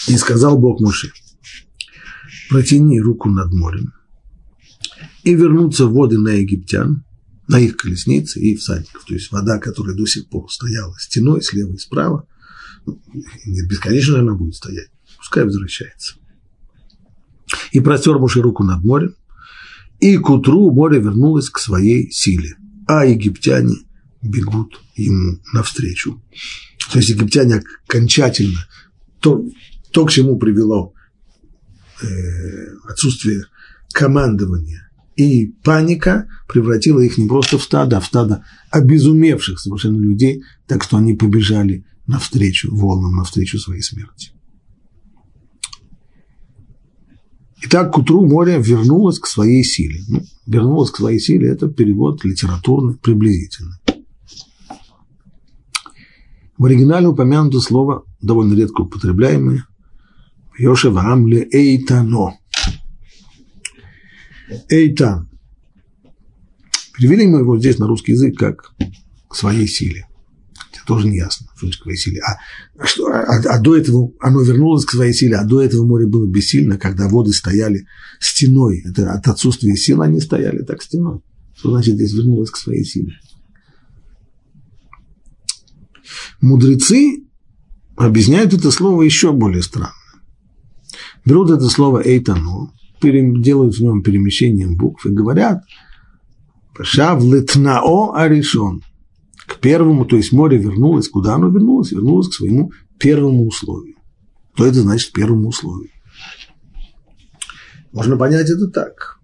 И 0.09 0.17
сказал 0.17 0.59
Бог 0.59 0.81
Муше, 0.81 1.13
протяни 2.51 3.01
руку 3.01 3.31
над 3.31 3.53
морем, 3.53 3.95
и 5.23 5.35
вернутся 5.35 5.87
воды 5.87 6.19
на 6.19 6.31
египтян, 6.31 7.05
на 7.47 7.61
их 7.61 7.77
колесницы 7.77 8.41
и 8.41 8.57
всадников. 8.57 9.05
То 9.05 9.15
есть 9.15 9.31
вода, 9.31 9.59
которая 9.59 9.97
до 9.97 10.05
сих 10.05 10.29
пор 10.29 10.51
стояла 10.53 10.95
стеной 10.99 11.43
слева 11.43 11.73
и 11.73 11.79
справа, 11.79 12.27
ну, 12.87 13.01
бесконечно 13.47 14.19
она 14.19 14.35
будет 14.35 14.57
стоять, 14.57 14.89
пускай 15.17 15.45
возвращается. 15.45 16.17
И 17.73 17.81
простер 17.81 18.19
Моше 18.19 18.41
руку 18.41 18.65
над 18.65 18.85
морем, 18.85 19.15
и 20.01 20.17
к 20.17 20.29
утру 20.29 20.73
море 20.73 21.01
вернулось 21.01 21.51
к 21.51 21.59
своей 21.59 22.11
силе, 22.11 22.57
а 22.87 23.05
египтяне 23.05 23.77
бегут 24.23 24.81
ему 24.97 25.39
навстречу. 25.53 26.21
То 26.91 26.99
есть 26.99 27.11
египтяне 27.11 27.63
окончательно, 27.87 28.67
то, 29.21 29.45
то 29.93 30.05
к 30.05 30.11
чему 30.11 30.37
привело 30.37 30.95
отсутствие 32.89 33.45
командования 33.93 34.91
и 35.17 35.47
паника 35.65 36.29
превратила 36.49 37.01
их 37.01 37.19
не 37.19 37.27
просто 37.27 37.59
в 37.59 37.63
стадо, 37.63 37.99
а 37.99 38.01
в 38.01 38.07
стадо 38.07 38.45
обезумевших 38.71 39.59
совершенно 39.59 39.99
людей, 40.01 40.43
так 40.67 40.83
что 40.83 40.97
они 40.97 41.15
побежали 41.15 41.85
навстречу 42.07 42.75
волнам, 42.75 43.17
навстречу 43.17 43.59
своей 43.59 43.83
смерти. 43.83 44.33
Итак, 47.63 47.93
к 47.93 47.99
утру 47.99 48.27
море 48.27 48.59
вернулось 48.59 49.19
к 49.19 49.27
своей 49.27 49.63
силе. 49.63 50.01
Ну, 50.09 50.23
вернулось 50.47 50.91
к 50.91 50.97
своей 50.97 51.21
силе– 51.21 51.49
это 51.51 51.69
перевод 51.69 52.25
литературный, 52.25 52.97
приблизительный. 52.97 53.77
В 56.57 56.65
оригинале 56.65 57.09
упомянуто 57.09 57.61
слово, 57.61 58.05
довольно 58.23 58.55
редко 58.55 58.83
употребляемое, 58.83 59.67
Йошева 60.59 61.01
Амле 61.03 61.49
Эйтано. 61.51 62.39
Эйтан. 64.69 65.29
Перевели 66.97 67.27
мы 67.27 67.41
его 67.41 67.59
здесь 67.59 67.79
на 67.79 67.87
русский 67.87 68.13
язык 68.13 68.37
как 68.37 68.75
к 69.29 69.35
своей 69.35 69.67
силе. 69.67 70.07
Это 70.73 70.85
тоже 70.87 71.09
не 71.09 71.17
ясно, 71.17 71.47
что 71.57 71.69
к 71.69 71.75
своей 71.75 71.97
силе. 71.97 72.21
А, 72.21 72.87
что, 72.87 73.07
а, 73.07 73.39
а 73.39 73.59
до 73.59 73.77
этого 73.77 74.13
оно 74.21 74.43
вернулось 74.43 74.85
к 74.85 74.91
своей 74.91 75.15
силе, 75.15 75.37
а 75.37 75.45
до 75.45 75.63
этого 75.63 75.87
море 75.87 76.07
было 76.07 76.27
бессильно, 76.27 76.79
когда 76.79 77.09
воды 77.09 77.33
стояли 77.33 77.87
стеной. 78.19 78.83
Это 78.85 79.13
от 79.13 79.27
отсутствия 79.29 79.77
сил 79.77 80.03
они 80.03 80.21
стояли 80.21 80.63
так 80.63 80.83
стеной. 80.83 81.21
Что 81.57 81.71
значит 81.71 81.95
здесь 81.95 82.13
вернулось 82.13 82.51
к 82.51 82.57
своей 82.57 82.85
силе? 82.85 83.15
Мудрецы 86.41 87.25
объясняют 87.97 88.53
это 88.53 88.71
слово 88.71 89.03
еще 89.03 89.33
более 89.33 89.63
странно. 89.63 89.95
Берут 91.25 91.51
это 91.51 91.69
слово 91.69 92.03
«эйтану», 92.07 92.73
делают 93.03 93.77
в 93.77 93.81
нем 93.81 94.03
перемещением 94.03 94.77
букв 94.77 95.07
и 95.07 95.11
говорят 95.11 95.63
«Шав 96.83 97.23
летнао 97.23 98.15
аришон» 98.15 98.83
к 99.47 99.59
первому, 99.59 100.05
то 100.05 100.17
есть 100.17 100.33
море 100.33 100.59
вернулось, 100.59 101.09
куда 101.09 101.35
оно 101.35 101.49
вернулось? 101.49 101.91
Вернулось 101.91 102.29
к 102.29 102.35
своему 102.35 102.73
первому 102.99 103.47
условию. 103.47 103.97
Что 104.55 104.67
это 104.67 104.81
значит 104.83 105.13
первому 105.13 105.49
условию? 105.49 105.91
Можно 107.93 108.17
понять 108.17 108.49
это 108.49 108.69
так. 108.69 109.19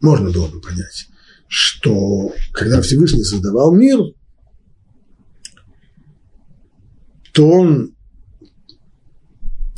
Можно 0.00 0.30
было 0.30 0.48
бы 0.48 0.60
понять, 0.60 1.06
что 1.48 2.32
когда 2.52 2.82
Всевышний 2.82 3.22
создавал 3.22 3.74
мир, 3.74 3.98
то 7.36 7.46
он 7.46 7.94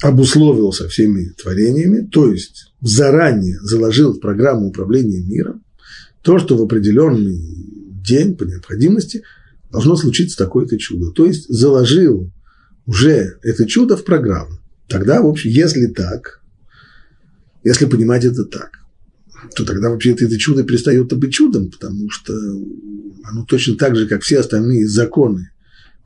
обусловил 0.00 0.72
со 0.72 0.88
всеми 0.88 1.30
творениями, 1.30 2.06
то 2.06 2.32
есть 2.32 2.72
заранее 2.80 3.58
заложил 3.62 4.12
в 4.12 4.20
программу 4.20 4.68
управления 4.68 5.24
миром 5.24 5.64
то, 6.22 6.38
что 6.38 6.56
в 6.56 6.62
определенный 6.62 7.36
день 8.06 8.36
по 8.36 8.44
необходимости 8.44 9.24
должно 9.72 9.96
случиться 9.96 10.38
такое-то 10.38 10.78
чудо. 10.78 11.10
То 11.10 11.26
есть 11.26 11.48
заложил 11.48 12.30
уже 12.86 13.40
это 13.42 13.66
чудо 13.66 13.96
в 13.96 14.04
программу. 14.04 14.60
Тогда, 14.86 15.20
в 15.20 15.26
общем, 15.26 15.50
если 15.50 15.86
так, 15.86 16.40
если 17.64 17.86
понимать 17.86 18.24
это 18.24 18.44
так, 18.44 18.70
то 19.56 19.64
тогда 19.64 19.90
вообще 19.90 20.12
это 20.12 20.38
чудо 20.38 20.62
перестает 20.62 21.12
быть 21.18 21.32
чудом, 21.32 21.72
потому 21.72 22.08
что 22.08 22.34
оно 23.24 23.44
точно 23.48 23.76
так 23.76 23.96
же, 23.96 24.06
как 24.06 24.22
все 24.22 24.38
остальные 24.38 24.86
законы 24.86 25.50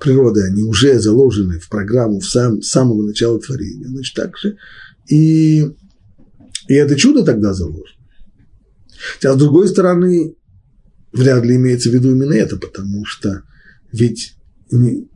природы, 0.02 0.42
они 0.42 0.62
уже 0.62 0.98
заложены 0.98 1.60
в 1.60 1.68
программу 1.68 2.20
в 2.20 2.26
сам, 2.26 2.60
с 2.60 2.68
самого 2.68 3.02
начала 3.02 3.40
творения. 3.40 3.88
Значит, 3.88 4.16
так 4.16 4.36
же 4.36 4.56
и, 5.08 5.62
и 6.68 6.74
это 6.74 6.96
чудо 6.96 7.24
тогда 7.24 7.54
заложено. 7.54 7.98
Хотя, 9.14 9.34
с 9.34 9.36
другой 9.36 9.68
стороны, 9.68 10.36
вряд 11.12 11.44
ли 11.44 11.56
имеется 11.56 11.90
в 11.90 11.94
виду 11.94 12.10
именно 12.10 12.32
это, 12.32 12.56
потому 12.56 13.04
что 13.04 13.42
ведь 13.90 14.34
не, 14.70 15.08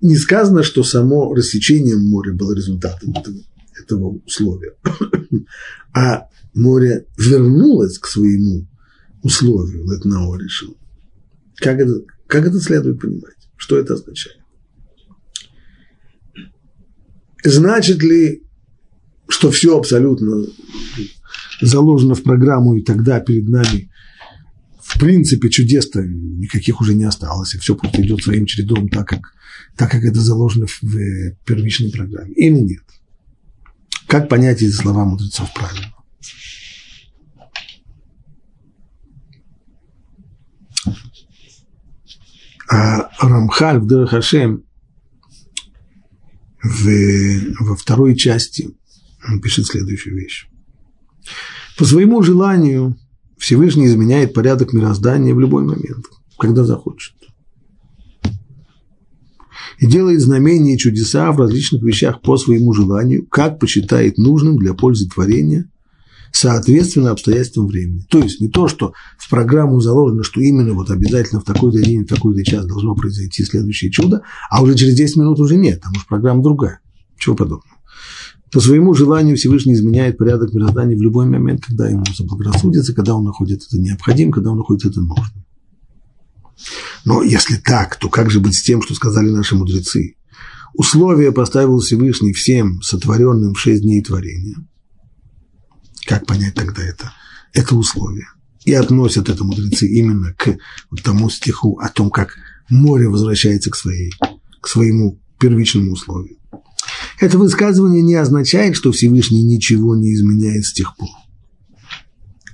не 0.00 0.16
сказано, 0.16 0.62
что 0.62 0.82
само 0.82 1.34
рассечение 1.34 1.96
моря 1.96 2.32
было 2.32 2.54
результатом 2.54 3.10
этого, 3.10 3.36
этого 3.82 4.20
условия, 4.26 4.74
а 5.94 6.28
море 6.54 7.06
вернулось 7.18 7.98
к 7.98 8.06
своему 8.06 8.66
условию, 9.22 9.84
Летнао 9.90 10.36
решил. 10.36 10.76
Как 11.56 11.80
это, 11.80 12.02
как 12.26 12.46
это 12.46 12.60
следует 12.60 13.00
понимать? 13.00 13.45
Что 13.56 13.78
это 13.78 13.94
означает? 13.94 14.38
Значит 17.44 18.02
ли, 18.02 18.42
что 19.28 19.50
все 19.50 19.78
абсолютно 19.78 20.46
заложено 21.60 22.14
в 22.14 22.22
программу, 22.22 22.74
и 22.76 22.82
тогда 22.82 23.20
перед 23.20 23.48
нами 23.48 23.90
в 24.82 24.98
принципе 24.98 25.48
чудес-то 25.48 26.02
никаких 26.02 26.80
уже 26.80 26.94
не 26.94 27.04
осталось, 27.04 27.54
и 27.54 27.58
все 27.58 27.74
просто 27.74 28.02
идет 28.02 28.22
своим 28.22 28.46
чередом, 28.46 28.88
так 28.88 29.08
как, 29.08 29.32
так 29.76 29.90
как 29.90 30.04
это 30.04 30.20
заложено 30.20 30.66
в 30.66 31.32
первичной 31.44 31.90
программе, 31.90 32.32
или 32.34 32.60
нет? 32.60 32.82
Как 34.06 34.28
понять 34.28 34.62
эти 34.62 34.70
слова 34.70 35.04
мудрецов 35.04 35.52
правильно? 35.54 35.95
А 42.68 43.10
Рамхаль 43.20 43.78
в 43.78 43.86
Дерахашем 43.86 44.64
в, 46.62 46.88
во 47.60 47.76
второй 47.76 48.16
части 48.16 48.76
он 49.28 49.40
пишет 49.40 49.66
следующую 49.66 50.16
вещь. 50.16 50.48
По 51.78 51.84
своему 51.84 52.22
желанию 52.22 52.96
Всевышний 53.38 53.86
изменяет 53.86 54.34
порядок 54.34 54.72
мироздания 54.72 55.34
в 55.34 55.40
любой 55.40 55.64
момент, 55.64 56.06
когда 56.38 56.64
захочет. 56.64 57.14
И 59.78 59.86
делает 59.86 60.20
знамения 60.20 60.74
и 60.74 60.78
чудеса 60.78 61.30
в 61.32 61.38
различных 61.38 61.82
вещах 61.82 62.22
по 62.22 62.38
своему 62.38 62.72
желанию, 62.72 63.26
как 63.26 63.60
посчитает 63.60 64.16
нужным 64.16 64.56
для 64.56 64.72
пользы 64.72 65.08
творения 65.08 65.70
соответственно 66.32 67.10
обстоятельствам 67.10 67.66
времени. 67.66 68.04
То 68.08 68.18
есть 68.18 68.40
не 68.40 68.48
то, 68.48 68.68
что 68.68 68.92
в 69.18 69.28
программу 69.28 69.80
заложено, 69.80 70.22
что 70.22 70.40
именно 70.40 70.72
вот 70.74 70.90
обязательно 70.90 71.40
в 71.40 71.44
такой-то 71.44 71.82
день, 71.82 72.04
в 72.04 72.08
такой-то 72.08 72.44
час 72.44 72.66
должно 72.66 72.94
произойти 72.94 73.44
следующее 73.44 73.90
чудо, 73.90 74.22
а 74.50 74.62
уже 74.62 74.74
через 74.74 74.94
10 74.94 75.16
минут 75.16 75.40
уже 75.40 75.56
нет, 75.56 75.80
потому 75.80 75.96
что 75.96 76.08
программа 76.08 76.42
другая. 76.42 76.80
Чего 77.18 77.34
подобного. 77.34 77.76
По 78.52 78.60
своему 78.60 78.94
желанию 78.94 79.36
Всевышний 79.36 79.74
изменяет 79.74 80.18
порядок 80.18 80.52
мироздания 80.52 80.96
в 80.96 81.02
любой 81.02 81.26
момент, 81.26 81.64
когда 81.64 81.88
ему 81.88 82.04
заблагорассудится, 82.16 82.94
когда 82.94 83.14
он 83.14 83.24
находит 83.24 83.62
это 83.66 83.78
необходимым, 83.78 84.32
когда 84.32 84.50
он 84.50 84.58
находит 84.58 84.86
это 84.86 85.00
нужным. 85.00 85.44
Но 87.04 87.22
если 87.22 87.56
так, 87.56 87.96
то 87.96 88.08
как 88.08 88.30
же 88.30 88.40
быть 88.40 88.54
с 88.54 88.62
тем, 88.62 88.82
что 88.82 88.94
сказали 88.94 89.30
наши 89.30 89.56
мудрецы? 89.56 90.14
Условия 90.74 91.32
поставил 91.32 91.78
Всевышний 91.78 92.32
всем 92.32 92.80
сотворенным 92.82 93.54
в 93.54 93.58
шесть 93.58 93.82
дней 93.82 94.02
творения– 94.02 94.56
как 96.06 96.26
понять 96.26 96.54
тогда 96.54 96.82
это? 96.82 97.12
Это 97.52 97.74
условие. 97.74 98.26
И 98.64 98.72
относят 98.72 99.28
это 99.28 99.44
мудрецы 99.44 99.86
именно 99.86 100.32
к 100.32 100.56
тому 101.02 101.30
стиху 101.30 101.78
о 101.78 101.88
том, 101.88 102.10
как 102.10 102.36
море 102.68 103.08
возвращается 103.08 103.70
к, 103.70 103.76
своей, 103.76 104.12
к 104.60 104.68
своему 104.68 105.20
первичному 105.38 105.92
условию. 105.92 106.36
Это 107.20 107.38
высказывание 107.38 108.02
не 108.02 108.14
означает, 108.14 108.76
что 108.76 108.92
Всевышний 108.92 109.42
ничего 109.42 109.96
не 109.96 110.14
изменяет 110.14 110.64
с 110.64 110.72
тех 110.72 110.96
пор. 110.96 111.08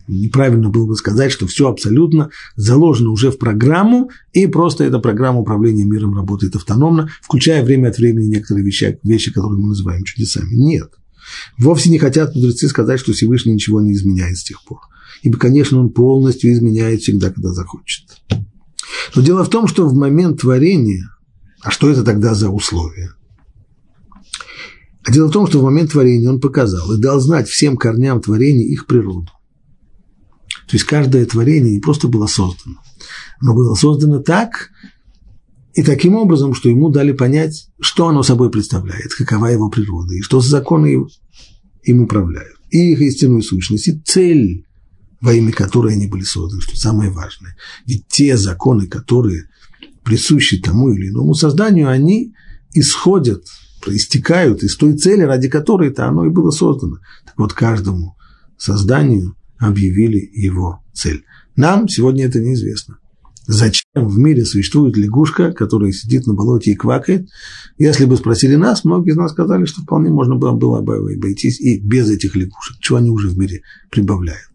Неправильно 0.09 0.69
было 0.69 0.87
бы 0.87 0.97
сказать, 0.97 1.33
что 1.33 1.47
все 1.47 1.69
абсолютно 1.69 2.31
заложено 2.57 3.11
уже 3.11 3.31
в 3.31 3.39
программу, 3.39 4.11
и 4.33 4.47
просто 4.47 4.85
эта 4.85 4.99
программа 4.99 5.41
управления 5.41 5.85
миром 5.85 6.15
работает 6.15 6.57
автономно, 6.57 7.09
включая 7.23 7.65
время 7.65 7.89
от 7.89 7.99
времени 7.99 8.27
некоторые 8.27 8.65
вещи, 8.65 8.99
вещи 9.03 9.33
которые 9.33 9.61
мы 9.61 9.69
называем 9.69 10.05
чудесами. 10.05 10.55
Нет. 10.55 10.93
Вовсе 11.59 11.91
не 11.91 11.99
хотят 11.99 12.35
мудрецы 12.35 12.69
сказать, 12.69 13.01
что 13.01 13.13
Всевышний 13.13 13.55
ничего 13.55 13.81
не 13.81 13.93
изменяет 13.93 14.37
с 14.39 14.45
тех 14.45 14.65
пор. 14.65 14.81
Ибо, 15.23 15.39
конечно, 15.39 15.79
он 15.79 15.91
полностью 15.91 16.53
изменяет 16.53 17.03
всегда, 17.03 17.31
когда 17.31 17.53
захочет. 17.53 18.05
Но 19.15 19.23
дело 19.23 19.45
в 19.45 19.51
том, 19.51 19.69
что 19.69 19.87
в 19.87 19.95
момент 19.95 20.41
творения, 20.41 21.09
а 21.63 21.71
что 21.71 21.91
это 21.91 22.03
тогда 22.03 22.35
за 22.35 22.51
условия? 22.51 23.15
А 25.05 25.11
дело 25.11 25.29
в 25.29 25.33
том, 25.33 25.47
что 25.47 25.61
в 25.61 25.65
момент 25.65 25.93
творения 25.93 26.29
он 26.29 26.41
показал 26.41 26.93
и 26.93 27.01
дал 27.01 27.21
знать 27.21 27.49
всем 27.49 27.77
корням 27.77 28.21
творения 28.21 28.67
их 28.67 28.87
природу. 28.87 29.31
То 30.69 30.77
есть 30.77 30.85
каждое 30.85 31.27
творение 31.27 31.75
не 31.75 31.81
просто 31.81 32.09
было 32.09 32.27
создано, 32.27 32.77
но 33.41 33.55
было 33.55 33.75
создано 33.75 34.21
так 34.21 34.71
и 35.75 35.83
таким 35.83 36.17
образом, 36.17 36.55
что 36.55 36.69
ему 36.69 36.91
дали 36.91 37.13
понять, 37.13 37.69
что 37.81 38.09
оно 38.09 38.23
собой 38.23 38.51
представляет, 38.51 39.15
какова 39.15 39.47
его 39.47 39.71
природа, 39.71 40.15
и 40.15 40.21
что 40.21 40.41
за 40.41 40.51
законы 40.51 41.07
им 41.83 42.03
управляют, 42.03 42.59
и 42.71 42.93
их 42.93 43.01
истинную 43.01 43.43
сущность, 43.43 43.89
и 43.89 43.99
цель, 43.99 44.67
во 45.21 45.33
имя 45.33 45.53
которой 45.53 45.95
они 45.95 46.09
были 46.09 46.25
созданы, 46.25 46.61
что 46.61 46.77
самое 46.77 47.11
важное. 47.11 47.57
Ведь 47.87 48.07
те 48.09 48.37
законы, 48.37 48.87
которые 48.87 49.49
присущи 50.05 50.61
тому 50.61 50.93
или 50.93 51.09
иному 51.09 51.35
созданию, 51.35 51.89
они 51.89 52.35
исходят, 52.75 53.45
проистекают 53.81 54.63
из 54.63 54.77
той 54.77 54.97
цели, 54.97 55.23
ради 55.23 55.49
которой 55.49 55.89
это 55.89 56.07
оно 56.07 56.27
и 56.27 56.31
было 56.31 56.51
создано. 56.51 56.99
Так 57.25 57.39
вот, 57.39 57.53
каждому 57.53 58.17
созданию 58.59 59.37
объявили 59.59 60.31
его 60.35 60.83
цель. 60.93 61.25
Нам 61.57 61.89
сегодня 61.89 62.27
это 62.27 62.41
неизвестно. 62.41 62.99
Зачем 63.47 63.83
в 63.95 64.19
мире 64.19 64.45
существует 64.45 64.97
лягушка, 64.97 65.53
которая 65.53 65.91
сидит 65.93 66.27
на 66.27 66.35
болоте 66.35 66.73
и 66.73 66.77
квакает? 66.77 67.29
Если 67.77 68.05
бы 68.05 68.17
спросили 68.17 68.55
нас, 68.55 68.85
многие 68.85 69.11
из 69.11 69.17
нас 69.17 69.33
сказали, 69.33 69.65
что 69.65 69.83
вполне 69.83 70.11
можно 70.11 70.37
было, 70.37 70.81
бы 70.81 70.95
обойтись 70.95 71.61
и 71.61 71.81
без 71.81 72.09
этих 72.09 72.37
лягушек. 72.37 72.79
Чего 72.81 72.99
они 72.99 73.11
уже 73.11 73.29
в 73.29 73.37
мире 73.37 73.63
прибавляют? 73.91 74.49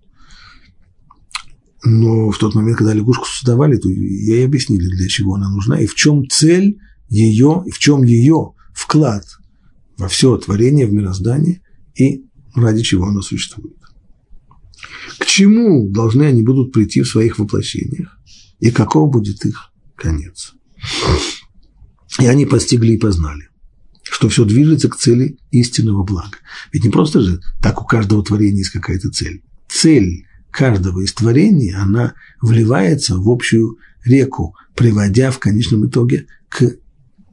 Но 1.84 2.32
в 2.32 2.38
тот 2.38 2.56
момент, 2.56 2.78
когда 2.78 2.94
лягушку 2.94 3.26
создавали, 3.26 3.78
то 3.78 3.90
ей 3.90 4.46
объяснили, 4.46 4.88
для 4.88 5.08
чего 5.08 5.36
она 5.36 5.50
нужна 5.50 5.80
и 5.80 5.86
в 5.86 5.96
чем 5.96 6.28
цель 6.28 6.80
ее, 7.10 7.64
и 7.66 7.72
в 7.72 7.80
чем 7.80 8.04
ее 8.04 8.54
вклад 8.74 9.26
во 9.98 10.08
все 10.08 10.38
творение, 10.38 10.86
в 10.86 10.94
мироздание 10.94 11.62
и 11.96 12.26
ради 12.56 12.84
чего 12.84 13.06
оно 13.06 13.22
существует. 13.22 13.78
К 15.20 15.26
чему 15.26 15.90
должны 15.90 16.24
они 16.24 16.42
будут 16.42 16.72
прийти 16.72 17.02
в 17.02 17.08
своих 17.08 17.40
воплощениях? 17.40 18.18
И 18.60 18.72
каков 18.72 19.12
будет 19.12 19.46
их 19.46 19.72
конец? 19.96 20.54
И 22.20 22.26
они 22.26 22.46
постигли 22.46 22.94
и 22.94 22.98
познали, 22.98 23.50
что 24.04 24.30
все 24.30 24.46
движется 24.46 24.90
к 24.90 24.98
цели 24.98 25.38
истинного 25.52 26.04
блага. 26.04 26.38
Ведь 26.72 26.84
не 26.84 26.90
просто 26.90 27.22
же 27.22 27.42
так 27.62 27.82
у 27.82 27.86
каждого 27.86 28.24
творения 28.24 28.60
есть 28.60 28.72
какая-то 28.72 29.12
цель. 29.12 29.44
Цель 29.68 30.26
каждого 30.52 31.02
из 31.02 31.14
творений, 31.14 31.74
она 31.74 32.14
вливается 32.42 33.18
в 33.18 33.30
общую 33.30 33.78
реку, 34.04 34.56
приводя 34.76 35.32
в 35.32 35.40
конечном 35.40 35.88
итоге 35.88 36.28
к 36.50 36.78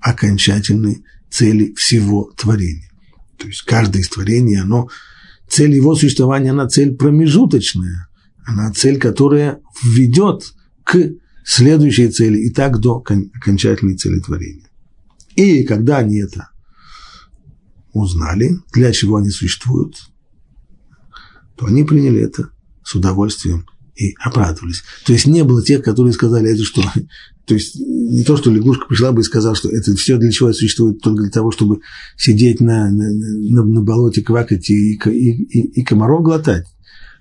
окончательной 0.01 1.05
цели 1.31 1.73
всего 1.75 2.33
творения. 2.37 2.91
То 3.39 3.47
есть 3.47 3.63
каждое 3.63 4.03
из 4.03 4.09
творений, 4.09 4.61
оно 4.61 4.89
цель 5.49 5.75
его 5.75 5.95
существования, 5.95 6.51
она 6.51 6.69
цель 6.69 6.95
промежуточная, 6.95 8.09
она 8.45 8.73
цель, 8.73 8.99
которая 8.99 9.61
ведет 9.83 10.54
к 10.85 10.97
следующей 11.45 12.09
цели 12.11 12.39
и 12.39 12.51
так 12.51 12.79
до 12.79 12.97
окончательной 12.97 13.97
цели 13.97 14.21
творения. 14.21 14.69
И 15.37 15.65
когда 15.65 15.99
они 15.99 16.21
это 16.21 16.49
узнали, 17.93 18.59
для 18.73 18.93
чего 18.93 19.17
они 19.17 19.31
существуют, 19.31 19.97
то 21.57 21.67
они 21.67 21.85
приняли 21.85 22.21
это 22.21 22.51
с 22.83 22.95
удовольствием 22.95 23.67
и 23.97 24.15
обрадовались. 24.21 24.83
То 25.07 25.13
есть 25.13 25.27
не 25.27 25.45
было 25.45 25.63
тех, 25.63 25.83
которые 25.83 26.13
сказали, 26.13 26.53
это 26.53 26.65
что? 26.65 26.83
То 27.47 27.55
есть 27.55 27.77
не 27.77 28.25
то, 28.25 28.37
что 28.37 28.51
лягушка 28.51 28.87
пришла 28.87 29.13
бы 29.13 29.21
и 29.21 29.25
сказала, 29.25 29.55
что 29.55 29.69
это 29.69 29.95
все 29.95 30.17
для 30.17 30.31
чего 30.31 30.53
существует, 30.53 31.01
только 31.01 31.23
для 31.23 31.31
того, 31.31 31.51
чтобы 31.51 31.81
сидеть 32.17 32.61
на, 32.61 32.91
на, 32.91 33.11
на, 33.11 33.65
на 33.65 33.83
болоте, 33.83 34.23
квакать 34.23 34.71
и, 34.71 34.95
и, 34.95 34.99
и, 35.11 35.81
и 35.81 35.85
комаров 35.85 36.23
глотать. 36.23 36.67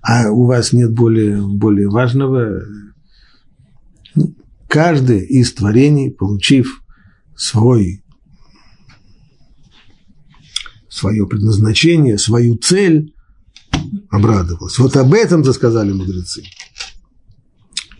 А 0.02 0.32
у 0.32 0.46
вас 0.46 0.72
нет 0.72 0.94
более, 0.94 1.42
более 1.42 1.90
важного. 1.90 2.64
Каждый 4.68 5.26
из 5.26 5.54
творений, 5.54 6.12
получив 6.12 6.82
свой, 7.36 8.04
свое 10.90 11.28
предназначение, 11.28 12.18
свою 12.18 12.56
цель, 12.56 13.14
обрадовалась. 14.10 14.78
Вот 14.80 14.96
об 14.98 15.14
этом-то 15.14 15.54
сказали 15.54 15.92
мудрецы. 15.92 16.44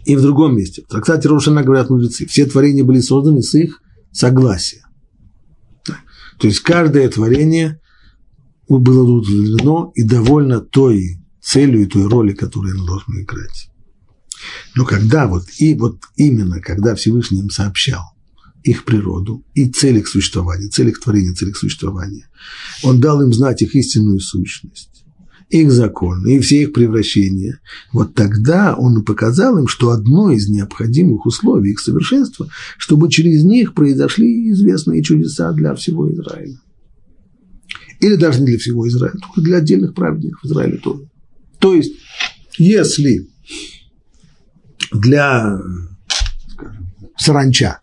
И 0.06 0.16
в 0.16 0.22
другом 0.22 0.58
месте, 0.58 0.84
в 0.84 0.88
трактате 0.88 1.30
Рошана 1.30 1.64
говорят 1.64 1.90
мудрецы, 1.90 2.26
все 2.26 2.46
творения 2.46 2.84
были 2.84 3.00
созданы 3.00 3.42
с 3.42 3.54
их 3.56 3.82
согласия. 4.12 4.84
То 6.40 6.48
есть 6.48 6.60
каждое 6.60 7.08
творение 7.10 7.80
было 8.68 9.04
удовлетворено 9.04 9.92
и 9.96 10.04
довольно 10.04 10.60
той 10.60 11.20
целью 11.42 11.84
и 11.84 11.86
той 11.86 12.08
роли, 12.08 12.34
которую 12.34 12.76
оно 12.76 12.86
должно 12.86 13.22
играть. 13.22 13.70
Но 14.76 14.86
когда 14.86 15.28
вот, 15.28 15.46
и 15.58 15.74
вот 15.76 16.00
именно 16.16 16.60
когда 16.60 16.96
Всевышний 16.96 17.40
им 17.40 17.50
сообщал 17.50 18.04
их 18.64 18.86
природу 18.86 19.44
и 19.54 19.70
цель 19.70 19.98
их 19.98 20.08
существования, 20.08 20.70
цель 20.70 20.90
их 20.90 21.00
творения, 21.00 21.34
цель 21.34 21.50
их 21.50 21.58
существования, 21.58 22.30
он 22.82 23.00
дал 23.00 23.22
им 23.22 23.34
знать 23.34 23.62
их 23.62 23.76
истинную 23.76 24.20
сущность 24.20 24.94
их 25.54 25.72
законы 25.72 26.36
и 26.36 26.40
все 26.40 26.64
их 26.64 26.74
превращения, 26.74 27.60
вот 27.92 28.16
тогда 28.16 28.76
он 28.76 29.04
показал 29.04 29.58
им, 29.60 29.68
что 29.68 29.92
одно 29.92 30.32
из 30.32 30.50
необходимых 30.50 31.28
условий 31.28 31.72
их 31.72 31.80
совершенства, 31.80 32.50
чтобы 32.78 33.10
через 33.10 33.44
них 33.44 33.76
произошли 33.76 34.50
известные 34.52 35.04
чудеса 35.04 35.52
для 35.52 35.76
всего 35.76 36.12
Израиля. 36.12 36.60
Или 38.00 38.16
даже 38.16 38.40
не 38.40 38.48
для 38.48 38.58
всего 38.58 38.88
Израиля, 38.88 39.20
только 39.20 39.42
для 39.42 39.58
отдельных 39.58 39.94
праведников 39.94 40.44
Израиля 40.44 40.78
тоже. 40.78 41.08
То 41.60 41.76
есть, 41.76 41.94
если 42.58 43.30
для 44.94 45.60
скажем, 46.48 46.88
саранча 47.18 47.80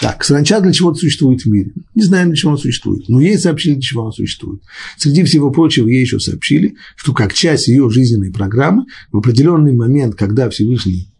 так, 0.00 0.24
саранча 0.24 0.60
для 0.60 0.72
чего-то 0.72 0.98
существует 0.98 1.42
в 1.42 1.46
мире. 1.46 1.72
Не 1.94 2.02
знаем, 2.02 2.28
для 2.28 2.36
чего 2.36 2.50
она 2.50 2.58
существует. 2.58 3.08
Но 3.08 3.20
ей 3.20 3.38
сообщили, 3.38 3.74
для 3.74 3.82
чего 3.82 4.02
она 4.02 4.12
существует. 4.12 4.62
Среди 4.98 5.24
всего 5.24 5.50
прочего, 5.50 5.88
ей 5.88 6.00
еще 6.00 6.18
сообщили, 6.18 6.76
что 6.96 7.14
как 7.14 7.32
часть 7.32 7.68
ее 7.68 7.88
жизненной 7.88 8.30
программы, 8.30 8.84
в 9.10 9.16
определенный 9.16 9.72
момент, 9.74 10.14
когда 10.14 10.50
Всевышний 10.50 11.12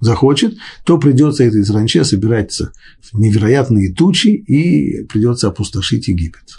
захочет, 0.00 0.56
то 0.84 0.98
придется 0.98 1.44
этой 1.44 1.64
саранче 1.64 2.04
собираться 2.04 2.72
в 3.12 3.18
невероятные 3.18 3.92
тучи 3.92 4.28
и 4.28 5.04
придется 5.04 5.48
опустошить 5.48 6.08
Египет. 6.08 6.58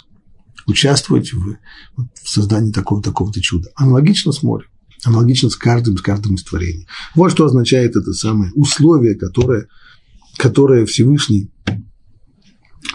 Участвовать 0.66 1.32
в, 1.32 1.56
в 1.96 2.28
создании 2.28 2.72
такого, 2.72 3.02
такого-то 3.02 3.40
чуда. 3.40 3.70
Аналогично 3.74 4.32
с 4.32 4.42
морем. 4.42 4.68
Аналогично 5.04 5.50
с 5.50 5.56
каждым, 5.56 5.96
с 5.98 6.02
каждым 6.02 6.34
из 6.34 6.44
творений. 6.44 6.86
Вот 7.14 7.30
что 7.30 7.44
означает 7.44 7.96
это 7.96 8.12
самое 8.12 8.52
условие, 8.52 9.14
которое, 9.14 9.68
которое 10.36 10.86
Всевышний 10.86 11.50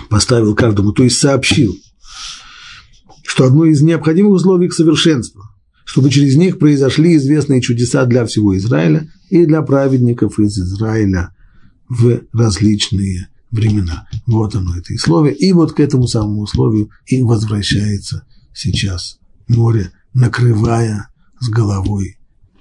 поставил 0.09 0.55
каждому, 0.55 0.91
то 0.91 1.03
есть 1.03 1.17
сообщил, 1.17 1.75
что 3.23 3.45
одно 3.45 3.65
из 3.65 3.81
необходимых 3.81 4.33
условий 4.33 4.69
к 4.69 4.73
совершенству, 4.73 5.43
чтобы 5.85 6.09
через 6.09 6.35
них 6.35 6.59
произошли 6.59 7.15
известные 7.15 7.61
чудеса 7.61 8.05
для 8.05 8.25
всего 8.25 8.57
Израиля 8.57 9.11
и 9.29 9.45
для 9.45 9.61
праведников 9.61 10.39
из 10.39 10.57
Израиля 10.57 11.33
в 11.87 12.21
различные 12.33 13.29
времена. 13.51 14.07
Вот 14.27 14.55
оно, 14.55 14.77
это 14.77 14.93
условие. 14.93 15.35
И 15.35 15.51
вот 15.51 15.73
к 15.73 15.79
этому 15.79 16.07
самому 16.07 16.41
условию 16.41 16.89
и 17.07 17.21
возвращается 17.21 18.23
сейчас 18.53 19.19
море, 19.47 19.91
накрывая 20.13 21.09
с 21.39 21.49
головой 21.49 22.17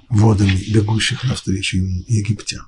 водами 0.09 0.59
бегущих 0.73 1.25
навстречу 1.25 1.79
ему 1.79 2.05
египтян. 2.07 2.67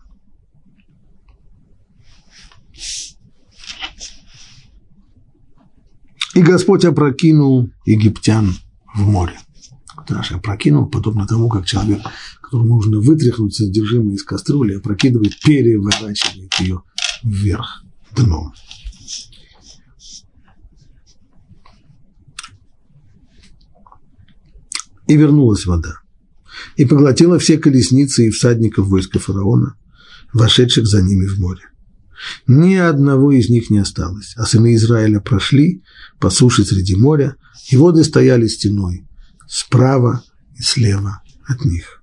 И 6.34 6.42
Господь 6.42 6.84
опрокинул 6.84 7.70
египтян 7.84 8.54
в 8.94 9.00
море. 9.00 9.38
Даже 10.08 10.34
опрокинул, 10.34 10.86
подобно 10.86 11.26
тому, 11.26 11.48
как 11.48 11.66
человек, 11.66 12.02
которому 12.40 12.76
нужно 12.76 12.98
вытряхнуть 12.98 13.54
содержимое 13.54 14.14
из 14.14 14.24
кастрюли, 14.24 14.74
опрокидывает, 14.74 15.38
переворачивает 15.40 16.54
ее 16.60 16.82
вверх 17.22 17.84
дном. 18.16 18.52
И 25.06 25.16
вернулась 25.16 25.66
вода, 25.66 25.99
и 26.80 26.86
поглотила 26.86 27.38
все 27.38 27.58
колесницы 27.58 28.26
и 28.26 28.30
всадников 28.30 28.88
войска 28.88 29.18
фараона, 29.18 29.74
вошедших 30.32 30.86
за 30.86 31.02
ними 31.02 31.26
в 31.26 31.38
море. 31.38 31.60
Ни 32.46 32.74
одного 32.76 33.32
из 33.32 33.50
них 33.50 33.68
не 33.68 33.80
осталось, 33.80 34.32
а 34.38 34.46
сыны 34.46 34.74
Израиля 34.76 35.20
прошли 35.20 35.82
по 36.18 36.30
суше 36.30 36.64
среди 36.64 36.96
моря, 36.96 37.36
и 37.70 37.76
воды 37.76 38.02
стояли 38.02 38.46
стеной 38.46 39.06
справа 39.46 40.24
и 40.58 40.62
слева 40.62 41.20
от 41.46 41.66
них. 41.66 42.02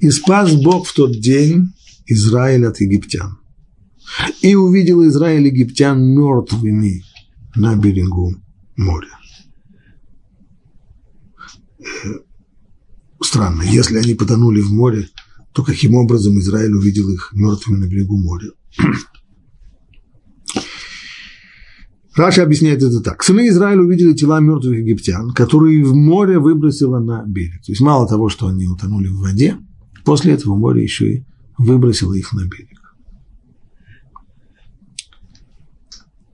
И 0.00 0.10
спас 0.10 0.54
Бог 0.54 0.86
в 0.88 0.94
тот 0.94 1.12
день 1.12 1.74
Израиль 2.06 2.64
от 2.64 2.80
египтян. 2.80 3.36
И 4.40 4.54
увидел 4.54 5.06
Израиль 5.06 5.48
египтян 5.48 6.00
мертвыми 6.02 7.04
на 7.54 7.76
берегу 7.76 8.36
моря. 8.74 9.18
Странно, 13.22 13.62
если 13.62 13.98
они 13.98 14.14
потонули 14.14 14.60
в 14.60 14.70
море, 14.70 15.08
то 15.52 15.62
каким 15.62 15.94
образом 15.94 16.38
Израиль 16.38 16.74
увидел 16.74 17.08
их 17.10 17.30
мертвыми 17.32 17.78
на 17.78 17.86
берегу 17.86 18.16
моря? 18.18 18.50
Раша 22.16 22.42
объясняет 22.42 22.82
это 22.82 23.00
так. 23.00 23.22
Сыны 23.22 23.48
Израиля 23.48 23.82
увидели 23.82 24.14
тела 24.14 24.40
мертвых 24.40 24.78
египтян, 24.78 25.32
которые 25.32 25.84
в 25.84 25.94
море 25.94 26.38
выбросило 26.38 26.98
на 26.98 27.24
берег. 27.26 27.62
То 27.64 27.72
есть 27.72 27.82
мало 27.82 28.08
того, 28.08 28.30
что 28.30 28.46
они 28.46 28.66
утонули 28.66 29.08
в 29.08 29.18
воде, 29.18 29.58
после 30.04 30.32
этого 30.32 30.56
море 30.56 30.82
еще 30.82 31.12
и 31.12 31.24
выбросило 31.58 32.14
их 32.14 32.32
на 32.32 32.44
берег. 32.46 32.80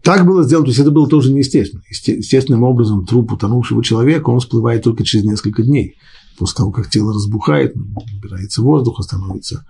Так 0.03 0.27
было 0.27 0.43
сделано, 0.43 0.67
то 0.67 0.71
есть 0.71 0.81
это 0.81 0.91
было 0.91 1.09
тоже 1.09 1.33
неестественно. 1.33 1.83
Естественным 1.89 2.65
образом 2.65 3.07
труп 3.07 3.33
утонувшего 3.33 3.85
человека, 3.85 4.31
он 4.31 4.41
всплывает 4.41 4.83
только 4.83 5.05
через 5.05 5.25
несколько 5.25 5.63
дней. 5.63 5.97
После 6.39 6.57
того, 6.57 6.73
как 6.73 6.91
тело 6.91 7.13
разбухает, 7.13 7.75
набирается 7.77 8.63
воздух, 8.63 9.03
становится, 9.03 9.67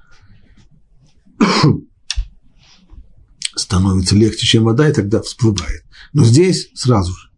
становится 3.57 4.17
легче, 4.17 4.47
чем 4.47 4.65
вода, 4.65 4.89
и 4.89 4.93
тогда 4.93 5.21
всплывает. 5.23 5.85
Но 6.13 6.25
здесь 6.25 6.71
сразу 6.75 7.13
же. 7.13 7.29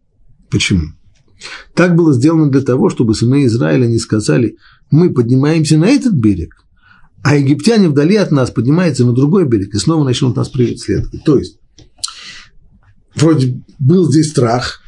Почему? 0.49 0.93
Так 1.73 1.95
было 1.95 2.13
сделано 2.13 2.49
для 2.49 2.61
того, 2.61 2.89
чтобы 2.89 3.15
сыны 3.15 3.45
Израиля 3.45 3.87
не 3.87 3.99
сказали, 3.99 4.57
мы 4.91 5.13
поднимаемся 5.13 5.77
на 5.77 5.85
этот 5.85 6.13
берег, 6.13 6.65
а 7.23 7.35
египтяне 7.35 7.89
вдали 7.89 8.15
от 8.15 8.31
нас 8.31 8.51
поднимаются 8.51 9.05
на 9.05 9.13
другой 9.13 9.45
берег 9.45 9.73
и 9.73 9.79
снова 9.79 10.03
начнут 10.03 10.35
нас 10.35 10.49
преследовать. 10.49 11.23
То 11.23 11.37
есть, 11.37 11.59
вроде 13.15 13.63
был 13.79 14.09
здесь 14.09 14.29
страх, 14.29 14.81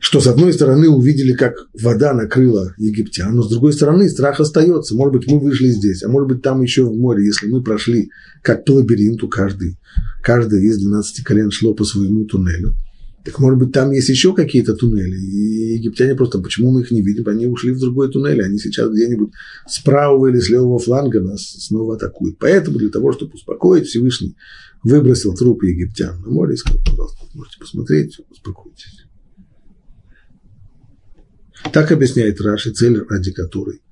что 0.00 0.20
с 0.20 0.26
одной 0.26 0.52
стороны 0.52 0.88
увидели, 0.88 1.32
как 1.32 1.54
вода 1.80 2.12
накрыла 2.12 2.72
египтян, 2.78 3.34
но 3.34 3.42
с 3.42 3.50
другой 3.50 3.72
стороны 3.72 4.08
страх 4.08 4.40
остается. 4.40 4.94
Может 4.94 5.14
быть, 5.14 5.30
мы 5.30 5.40
вышли 5.40 5.68
здесь, 5.68 6.02
а 6.02 6.08
может 6.08 6.28
быть, 6.28 6.42
там 6.42 6.62
еще 6.62 6.84
в 6.84 6.96
море, 6.96 7.26
если 7.26 7.48
мы 7.48 7.62
прошли 7.62 8.10
как 8.42 8.64
по 8.64 8.72
лабиринту 8.72 9.28
каждый, 9.28 9.76
каждый 10.22 10.64
из 10.64 10.78
12 10.78 11.24
колен 11.24 11.50
шло 11.50 11.74
по 11.74 11.84
своему 11.84 12.24
туннелю. 12.26 12.74
Так 13.24 13.40
может 13.40 13.58
быть, 13.58 13.72
там 13.72 13.90
есть 13.90 14.08
еще 14.08 14.34
какие-то 14.34 14.74
туннели, 14.74 15.16
и 15.16 15.74
египтяне 15.74 16.14
просто, 16.14 16.38
почему 16.38 16.70
мы 16.70 16.82
их 16.82 16.90
не 16.90 17.02
видим, 17.02 17.28
они 17.28 17.46
ушли 17.46 17.72
в 17.72 17.80
другой 17.80 18.10
туннель, 18.10 18.42
они 18.42 18.58
сейчас 18.58 18.90
где-нибудь 18.90 19.32
с 19.68 19.80
правого 19.80 20.28
или 20.28 20.38
с 20.38 20.48
левого 20.48 20.78
фланга 20.78 21.20
нас 21.20 21.42
снова 21.42 21.96
атакуют. 21.96 22.38
Поэтому 22.38 22.78
для 22.78 22.88
того, 22.88 23.12
чтобы 23.12 23.32
успокоить, 23.34 23.86
Всевышний 23.86 24.36
выбросил 24.82 25.34
трупы 25.34 25.66
египтян 25.66 26.20
на 26.22 26.30
море 26.30 26.54
и 26.54 26.56
сказал, 26.56 26.80
пожалуйста, 26.86 27.26
можете 27.34 27.58
посмотреть, 27.58 28.18
успокойтесь. 28.30 29.07
Так 31.72 31.92
объясняет 31.92 32.40
Раши 32.40 32.72
цель, 32.72 33.04
ради 33.08 33.32
которой 33.32 33.82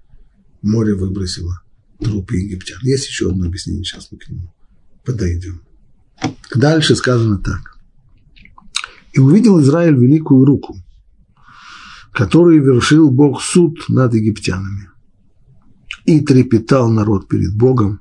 море 0.63 0.95
выбросило 0.95 1.63
трупы 2.01 2.37
египтян. 2.37 2.79
Есть 2.83 3.09
еще 3.09 3.31
одно 3.31 3.47
объяснение, 3.47 3.85
сейчас 3.85 4.11
мы 4.11 4.19
к 4.19 4.29
нему 4.29 4.53
подойдем. 5.05 5.63
Дальше 6.55 6.97
сказано 6.97 7.39
так. 7.39 7.79
И 9.13 9.21
увидел 9.21 9.61
Израиль 9.61 9.97
великую 9.97 10.45
руку, 10.45 10.77
которую 12.13 12.63
вершил 12.63 13.11
Бог 13.11 13.43
суд 13.43 13.79
над 13.89 14.15
египтянами. 14.15 14.91
И 16.05 16.21
трепетал 16.21 16.91
народ 16.91 17.29
перед 17.29 17.57
Богом, 17.57 18.01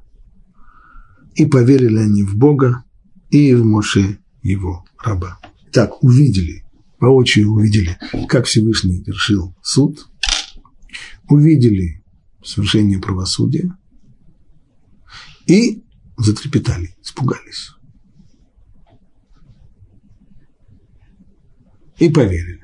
и 1.36 1.46
поверили 1.46 1.98
они 1.98 2.24
в 2.24 2.36
Бога 2.36 2.84
и 3.30 3.54
в 3.56 3.66
Моше 3.66 4.20
его 4.42 4.86
раба. 5.04 5.40
Так, 5.72 6.04
увидели 6.04 6.65
воочию 7.06 7.52
увидели, 7.52 7.98
как 8.28 8.46
Всевышний 8.46 9.04
вершил 9.04 9.56
суд, 9.62 10.08
увидели 11.30 12.04
совершение 12.44 13.00
правосудия 13.00 13.72
и 15.46 15.84
затрепетали, 16.18 16.96
испугались. 17.02 17.72
И 21.98 22.10
поверили. 22.10 22.64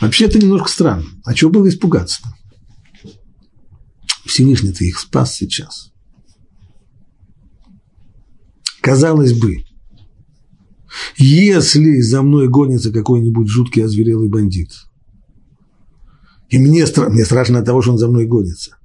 Вообще 0.00 0.26
это 0.26 0.38
немножко 0.38 0.68
странно. 0.68 1.06
А 1.24 1.34
чего 1.34 1.50
было 1.50 1.68
испугаться-то? 1.68 2.28
Всевышний-то 4.24 4.84
их 4.84 4.98
спас 4.98 5.34
сейчас. 5.34 5.92
Казалось 8.80 9.32
бы, 9.32 9.64
если 11.16 12.00
за 12.00 12.22
мной 12.22 12.48
гонится 12.48 12.92
какой-нибудь 12.92 13.48
жуткий 13.48 13.84
озверелый 13.84 14.28
бандит, 14.28 14.70
и 16.48 16.58
мне, 16.58 16.84
мне 17.08 17.24
страшно 17.24 17.58
от 17.58 17.64
того, 17.64 17.82
что 17.82 17.92
он 17.92 17.98
за 17.98 18.08
мной 18.08 18.26
гонится, 18.26 18.76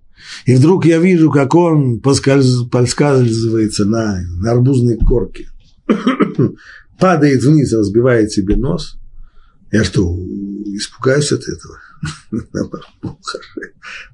и 0.46 0.56
вдруг 0.56 0.86
я 0.86 1.00
вижу, 1.00 1.32
как 1.32 1.56
он 1.56 2.00
поскольз, 2.00 2.64
поскальзывается 2.72 3.86
на, 3.86 4.22
на 4.38 4.52
арбузной 4.52 4.98
корке, 4.98 5.50
падает 7.00 7.44
вниз, 7.44 7.74
разбивает 7.74 8.32
себе 8.32 8.56
нос, 8.56 8.98
я 9.72 9.86
что, 9.86 10.04
испугаюсь 10.66 11.32
от 11.32 11.44
этого? 11.48 11.80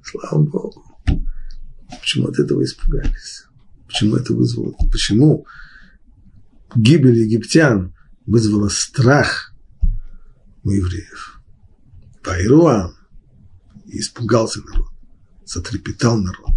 Слава 0.04 0.42
Богу. 0.42 0.84
Почему 2.00 2.28
от 2.28 2.38
этого 2.38 2.62
испугались? 2.62 3.44
Почему 3.86 4.16
это 4.16 4.34
вызвало? 4.34 4.74
Почему 4.92 5.46
гибель 6.74 7.18
египтян 7.18 7.94
вызвала 8.26 8.68
страх 8.68 9.54
у 10.64 10.70
евреев. 10.70 11.40
Пайруам 12.22 12.94
испугался 13.86 14.60
народ, 14.62 14.92
затрепетал 15.44 16.18
народ. 16.18 16.52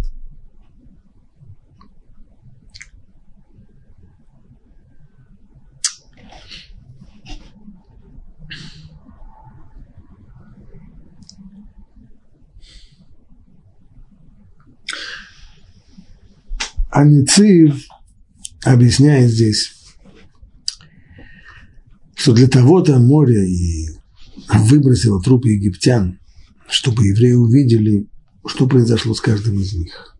Аницив 16.90 17.86
объясняет 18.62 19.30
здесь, 19.30 19.71
что 22.22 22.34
для 22.34 22.46
того-то 22.46 23.00
море 23.00 23.50
и 23.50 23.88
выбросило 24.48 25.20
трупы 25.20 25.48
египтян, 25.48 26.20
чтобы 26.68 27.04
евреи 27.04 27.32
увидели, 27.32 28.08
что 28.46 28.68
произошло 28.68 29.12
с 29.12 29.20
каждым 29.20 29.60
из 29.60 29.72
них. 29.72 30.16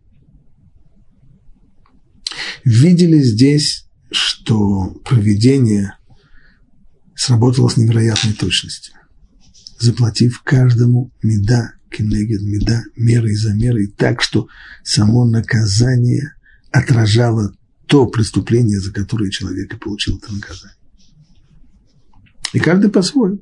Видели 2.65 3.19
здесь, 3.23 3.85
что 4.11 5.01
проведение 5.05 5.97
сработало 7.15 7.69
с 7.69 7.77
невероятной 7.77 8.33
точностью, 8.33 8.95
заплатив 9.79 10.41
каждому 10.43 11.13
меда, 11.21 11.71
кенегет, 11.89 12.41
меда, 12.41 12.83
мерой 12.97 13.35
за 13.35 13.53
мерой, 13.53 13.87
так, 13.87 14.21
что 14.21 14.49
само 14.83 15.23
наказание 15.23 16.35
отражало 16.69 17.53
то 17.87 18.07
преступление, 18.07 18.81
за 18.81 18.91
которое 18.91 19.31
человек 19.31 19.73
и 19.73 19.77
получил 19.77 20.17
это 20.17 20.33
наказание. 20.33 20.82
И 22.53 22.59
каждый 22.59 22.89
по-своему. 22.89 23.39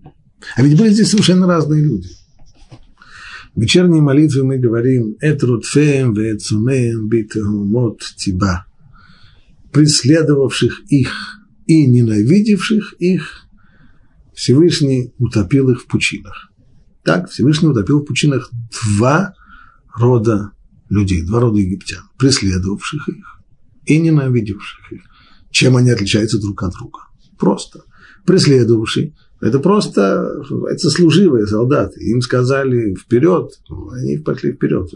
А 0.56 0.64
ведь 0.64 0.78
были 0.78 0.90
здесь 0.90 1.12
совершенно 1.12 1.46
разные 1.46 1.84
люди. 1.84 2.10
В 3.54 3.62
вечерней 3.62 4.02
молитве 4.02 4.44
мы 4.44 4.58
говорим 4.58 5.18
«Этрутфеем 5.20 6.14
вецунеем 6.14 7.10
битехумот 7.10 8.02
тиба» 8.18 8.66
преследовавших 9.72 10.82
их 10.90 11.40
и 11.66 11.86
ненавидевших 11.86 12.94
их, 13.00 13.48
Всевышний 14.34 15.14
утопил 15.18 15.70
их 15.70 15.82
в 15.82 15.88
пучинах. 15.88 16.52
Так, 17.04 17.30
Всевышний 17.30 17.70
утопил 17.70 18.02
в 18.02 18.06
пучинах 18.06 18.52
два 18.98 19.34
рода 19.96 20.52
людей, 20.90 21.24
два 21.24 21.40
рода 21.40 21.60
египтян, 21.60 22.04
преследовавших 22.18 23.10
их 23.10 23.42
и 23.86 24.00
ненавидевших 24.00 24.92
их. 24.92 25.02
Чем 25.50 25.78
они 25.78 25.90
отличаются 25.90 26.40
друг 26.40 26.64
от 26.64 26.74
друга? 26.74 27.00
Просто 27.38 27.84
преследовавший. 28.26 29.16
Это 29.40 29.60
просто, 29.60 30.44
это 30.70 30.90
служивые 30.90 31.48
солдаты. 31.48 32.00
Им 32.04 32.22
сказали 32.22 32.94
вперед, 32.94 33.60
они 33.94 34.18
пошли 34.18 34.54
вперед. 34.54 34.90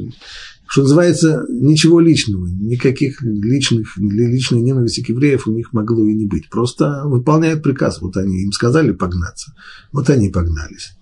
Что 0.67 0.81
называется, 0.81 1.45
ничего 1.49 1.99
личного, 1.99 2.45
никаких 2.47 3.21
личных, 3.21 3.97
личной 3.97 4.61
ненависти 4.61 5.01
к 5.01 5.09
евреев 5.09 5.47
у 5.47 5.51
них 5.51 5.73
могло 5.73 6.07
и 6.07 6.13
не 6.13 6.25
быть. 6.25 6.49
Просто 6.49 7.03
выполняют 7.05 7.63
приказ. 7.63 8.01
Вот 8.01 8.17
они 8.17 8.43
им 8.43 8.51
сказали 8.51 8.91
погнаться, 8.91 9.53
вот 9.91 10.09
они 10.09 10.29
погнались. 10.29 10.95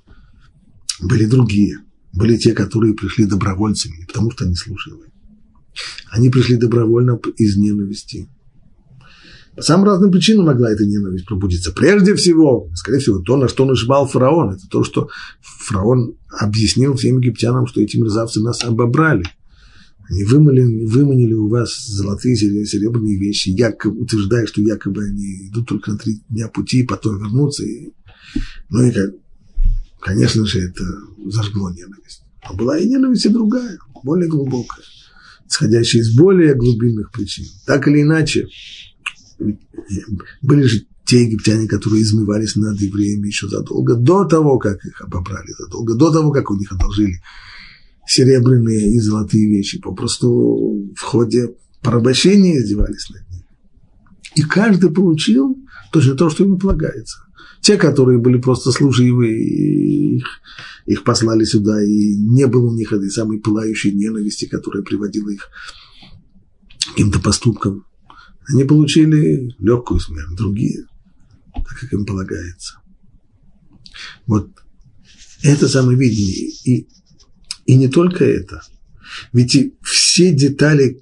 Были 1.01 1.25
другие, 1.25 1.79
были 2.13 2.37
те, 2.37 2.53
которые 2.53 2.93
пришли 2.93 3.25
добровольцами, 3.25 4.05
потому 4.07 4.31
что 4.31 4.45
они 4.45 4.55
служили. 4.55 5.11
Они 6.11 6.29
пришли 6.29 6.55
добровольно 6.55 7.19
из 7.37 7.57
ненависти 7.57 8.29
По 9.55 9.61
самым 9.61 9.85
разным 9.85 10.11
причинам 10.11 10.45
могла 10.45 10.71
эта 10.71 10.85
ненависть 10.85 11.25
пробудиться. 11.25 11.71
Прежде 11.71 12.15
всего, 12.15 12.71
скорее 12.73 12.99
всего, 12.99 13.19
то, 13.19 13.37
на 13.37 13.47
что 13.47 13.65
нажимал 13.65 14.07
фараон, 14.07 14.55
это 14.55 14.67
то, 14.67 14.83
что 14.83 15.09
фараон 15.41 16.15
объяснил 16.29 16.95
всем 16.95 17.19
египтянам, 17.19 17.67
что 17.67 17.79
эти 17.79 17.97
мерзавцы 17.97 18.41
нас 18.41 18.63
обобрали. 18.63 19.23
Они 20.09 20.23
выманили, 20.23 20.85
выманили 20.85 21.33
у 21.33 21.49
вас 21.49 21.85
золотые 21.85 22.35
серебряные 22.35 23.17
вещи, 23.17 23.49
якобы, 23.49 24.01
утверждая, 24.01 24.47
что 24.47 24.61
якобы 24.61 25.05
они 25.05 25.47
идут 25.47 25.67
только 25.67 25.91
на 25.91 25.97
три 25.97 26.21
дня 26.29 26.47
пути, 26.47 26.83
потом 26.83 27.19
вернутся. 27.19 27.63
И, 27.63 27.93
ну 28.69 28.83
и, 28.83 28.91
конечно 29.99 30.45
же, 30.45 30.59
это 30.61 30.83
зажгло 31.27 31.69
ненависть. 31.69 32.23
А 32.41 32.53
была 32.53 32.77
и 32.77 32.87
ненависть 32.87 33.27
и 33.27 33.29
другая, 33.29 33.77
более 34.03 34.27
глубокая, 34.27 34.83
исходящая 35.47 36.01
из 36.01 36.15
более 36.15 36.55
глубинных 36.55 37.11
причин. 37.11 37.45
Так 37.65 37.87
или 37.87 38.01
иначе, 38.01 38.49
были 40.41 40.63
же 40.63 40.85
те 41.05 41.23
египтяне, 41.23 41.67
которые 41.67 42.03
измывались 42.03 42.55
над 42.55 42.79
евреями 42.79 43.27
еще 43.27 43.47
задолго 43.47 43.95
до 43.95 44.23
того, 44.25 44.57
как 44.57 44.83
их 44.85 45.01
обобрали, 45.01 45.51
задолго 45.57 45.95
до 45.95 46.11
того, 46.11 46.31
как 46.31 46.49
у 46.49 46.55
них 46.55 46.71
одолжили 46.71 47.21
серебряные 48.07 48.93
и 48.93 48.99
золотые 48.99 49.47
вещи. 49.47 49.79
Попросту 49.79 50.93
в 50.95 51.01
ходе 51.01 51.55
порабощения 51.81 52.57
издевались 52.57 53.09
над 53.09 53.29
ними. 53.29 53.45
И 54.35 54.41
каждый 54.41 54.91
получил 54.91 55.57
точно 55.91 56.15
то, 56.15 56.29
что 56.29 56.43
ему 56.43 56.57
полагается. 56.57 57.19
Те, 57.61 57.77
которые 57.77 58.17
были 58.17 58.39
просто 58.39 58.71
служивые, 58.71 60.17
их, 60.17 60.25
их 60.85 61.03
послали 61.03 61.45
сюда, 61.45 61.81
и 61.81 62.15
не 62.15 62.47
было 62.47 62.69
у 62.69 62.75
них 62.75 62.91
этой 62.91 63.09
самой 63.09 63.39
пылающей 63.39 63.91
ненависти, 63.91 64.45
которая 64.45 64.83
приводила 64.83 65.29
их 65.29 65.49
к 66.79 66.89
каким-то 66.89 67.19
поступкам. 67.19 67.85
Они 68.47 68.63
получили 68.63 69.55
легкую 69.59 69.99
смерть, 69.99 70.35
другие, 70.35 70.85
так 71.53 71.79
как 71.79 71.93
им 71.93 72.05
полагается. 72.05 72.79
Вот 74.25 74.49
это 75.43 75.67
самое 75.67 75.97
видение. 75.97 76.51
И, 76.65 76.87
и 77.65 77.75
не 77.75 77.87
только 77.87 78.25
это. 78.25 78.61
Ведь 79.31 79.55
и 79.55 79.75
все 79.81 80.31
детали 80.33 81.01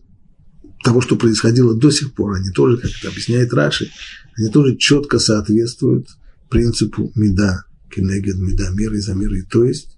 того, 0.84 1.02
что 1.02 1.16
происходило 1.16 1.76
до 1.76 1.92
сих 1.92 2.14
пор, 2.14 2.34
они 2.34 2.50
тоже, 2.52 2.78
как 2.78 2.92
это 2.92 3.10
объясняет 3.10 3.54
Раши, 3.54 3.92
они 4.36 4.50
тоже 4.50 4.76
четко 4.78 5.20
соответствуют 5.20 6.08
принципу 6.50 7.12
меда, 7.16 7.64
кенегед 7.90 8.38
меда, 8.38 8.70
меры 8.72 9.00
за 9.00 9.14
мерой. 9.14 9.44
То 9.44 9.64
есть, 9.64 9.98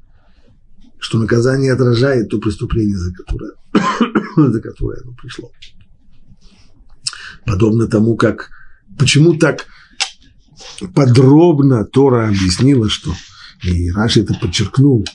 что 0.99 1.19
наказание 1.19 1.73
отражает 1.73 2.29
то 2.29 2.39
преступление, 2.39 2.97
за 2.97 3.13
которое, 3.13 3.53
за 4.51 4.61
которое 4.61 5.01
оно 5.01 5.13
пришло. 5.13 5.51
Подобно 7.45 7.87
тому, 7.87 8.15
как 8.15 8.49
почему 8.97 9.35
так 9.35 9.67
подробно 10.93 11.85
Тора 11.85 12.29
объяснила, 12.29 12.89
что 12.89 13.13
и 13.63 13.91
Раши 13.91 14.21
это 14.21 14.33
подчеркнул, 14.33 15.05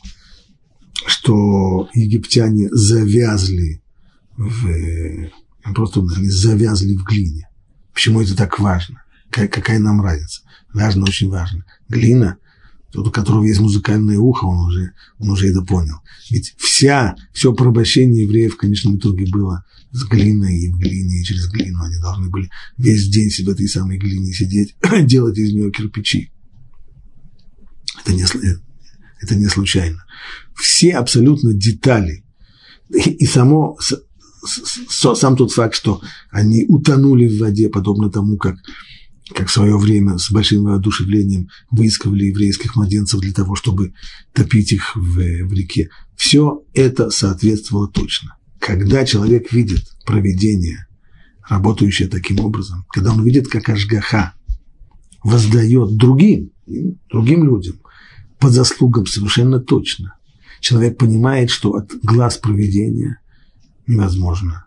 что 1.07 1.89
египтяне 1.95 2.68
завязли 2.70 3.83
в 4.37 5.31
просто 5.74 6.01
они 6.01 6.29
завязли 6.29 6.97
в 6.97 7.05
глине. 7.05 7.49
Почему 7.93 8.20
это 8.22 8.37
так 8.37 8.59
важно? 8.59 9.03
Какая, 9.31 9.49
какая 9.49 9.79
нам 9.79 10.01
разница? 10.01 10.43
Важно, 10.72 11.05
очень 11.05 11.29
важно. 11.29 11.64
Глина, 11.89 12.39
тот, 12.93 13.09
у 13.09 13.11
которого 13.11 13.45
есть 13.45 13.61
музыкальное 13.61 14.18
ухо, 14.18 14.45
он 14.45 14.66
уже, 14.66 14.93
он 15.18 15.31
уже 15.31 15.49
это 15.51 15.62
понял. 15.62 15.97
Ведь 16.31 16.55
вся, 16.59 17.16
все 17.33 17.53
порабощение 17.53 18.22
евреев 18.22 18.55
в 18.55 18.57
конечном 18.57 18.97
итоге 18.97 19.26
было 19.31 19.64
с 19.93 20.05
глиной 20.05 20.59
и 20.59 20.70
в 20.70 20.78
глине, 20.78 21.20
и 21.20 21.24
через 21.24 21.49
глину. 21.49 21.82
Они 21.82 21.97
должны 21.99 22.28
были 22.28 22.51
весь 22.76 23.09
день 23.09 23.30
себе 23.30 23.53
этой 23.53 23.68
самой 23.68 23.99
глине 23.99 24.32
сидеть, 24.32 24.76
делать 25.05 25.39
из 25.39 25.53
нее 25.53 25.70
кирпичи. 25.70 26.32
Это 28.01 28.12
не, 28.12 28.24
это 29.20 29.34
не 29.34 29.47
случайно. 29.47 30.05
Все 30.55 30.97
абсолютно 30.97 31.53
детали 31.53 32.24
и, 32.91 33.26
само, 33.26 33.78
сам 34.45 35.36
тот 35.36 35.53
факт, 35.53 35.74
что 35.74 36.01
они 36.30 36.64
утонули 36.68 37.28
в 37.28 37.39
воде, 37.39 37.68
подобно 37.68 38.11
тому, 38.11 38.36
как 38.36 38.57
как 39.34 39.49
в 39.49 39.53
свое 39.53 39.76
время 39.76 40.16
с 40.16 40.30
большим 40.30 40.64
воодушевлением 40.64 41.49
выискивали 41.70 42.24
еврейских 42.24 42.76
младенцев 42.76 43.20
для 43.20 43.34
того, 43.34 43.57
чтобы 43.57 43.93
топить 44.32 44.72
их 44.72 44.97
в, 44.97 45.16
в 45.16 45.53
реке. 45.53 45.91
Все 46.16 46.62
это 46.72 47.11
соответствовало 47.11 47.89
точно. 47.89 48.38
Когда 48.59 49.04
человек 49.04 49.52
видит 49.52 49.84
проведение, 50.04 50.86
работающее 51.48 52.09
таким 52.09 52.40
образом, 52.40 52.84
когда 52.90 53.12
он 53.12 53.24
видит, 53.24 53.48
как 53.48 53.68
Ашгаха 53.68 54.34
воздает 55.22 55.96
другим, 55.96 56.50
другим 57.11 57.44
людям 57.44 57.80
по 58.38 58.50
заслугам 58.50 59.06
совершенно 59.06 59.61
точно, 59.61 60.14
человек 60.61 60.98
понимает, 60.98 61.50
что 61.50 61.74
от 61.74 61.92
глаз 62.02 62.36
проведения 62.36 63.20
невозможно 63.86 64.66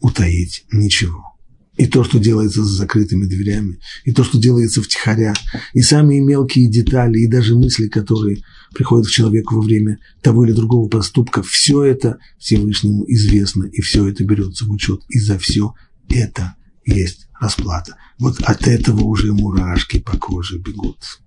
утаить 0.00 0.64
ничего 0.72 1.35
и 1.76 1.86
то, 1.86 2.04
что 2.04 2.18
делается 2.18 2.64
за 2.64 2.72
закрытыми 2.72 3.26
дверями, 3.26 3.80
и 4.04 4.12
то, 4.12 4.24
что 4.24 4.38
делается 4.38 4.82
втихаря, 4.82 5.34
и 5.74 5.82
самые 5.82 6.20
мелкие 6.20 6.68
детали, 6.68 7.18
и 7.18 7.28
даже 7.28 7.54
мысли, 7.54 7.88
которые 7.88 8.42
приходят 8.74 9.06
к 9.06 9.10
человеку 9.10 9.56
во 9.56 9.62
время 9.62 9.98
того 10.22 10.44
или 10.44 10.52
другого 10.52 10.88
поступка, 10.88 11.42
все 11.42 11.82
это 11.82 12.18
Всевышнему 12.38 13.04
известно, 13.08 13.64
и 13.64 13.80
все 13.80 14.06
это 14.08 14.24
берется 14.24 14.64
в 14.64 14.70
учет, 14.70 15.02
и 15.08 15.18
за 15.18 15.38
все 15.38 15.74
это 16.08 16.54
есть 16.84 17.28
расплата. 17.40 17.96
Вот 18.18 18.40
от 18.40 18.66
этого 18.66 19.02
уже 19.04 19.32
мурашки 19.32 19.98
по 19.98 20.16
коже 20.16 20.58
бегут. 20.58 21.20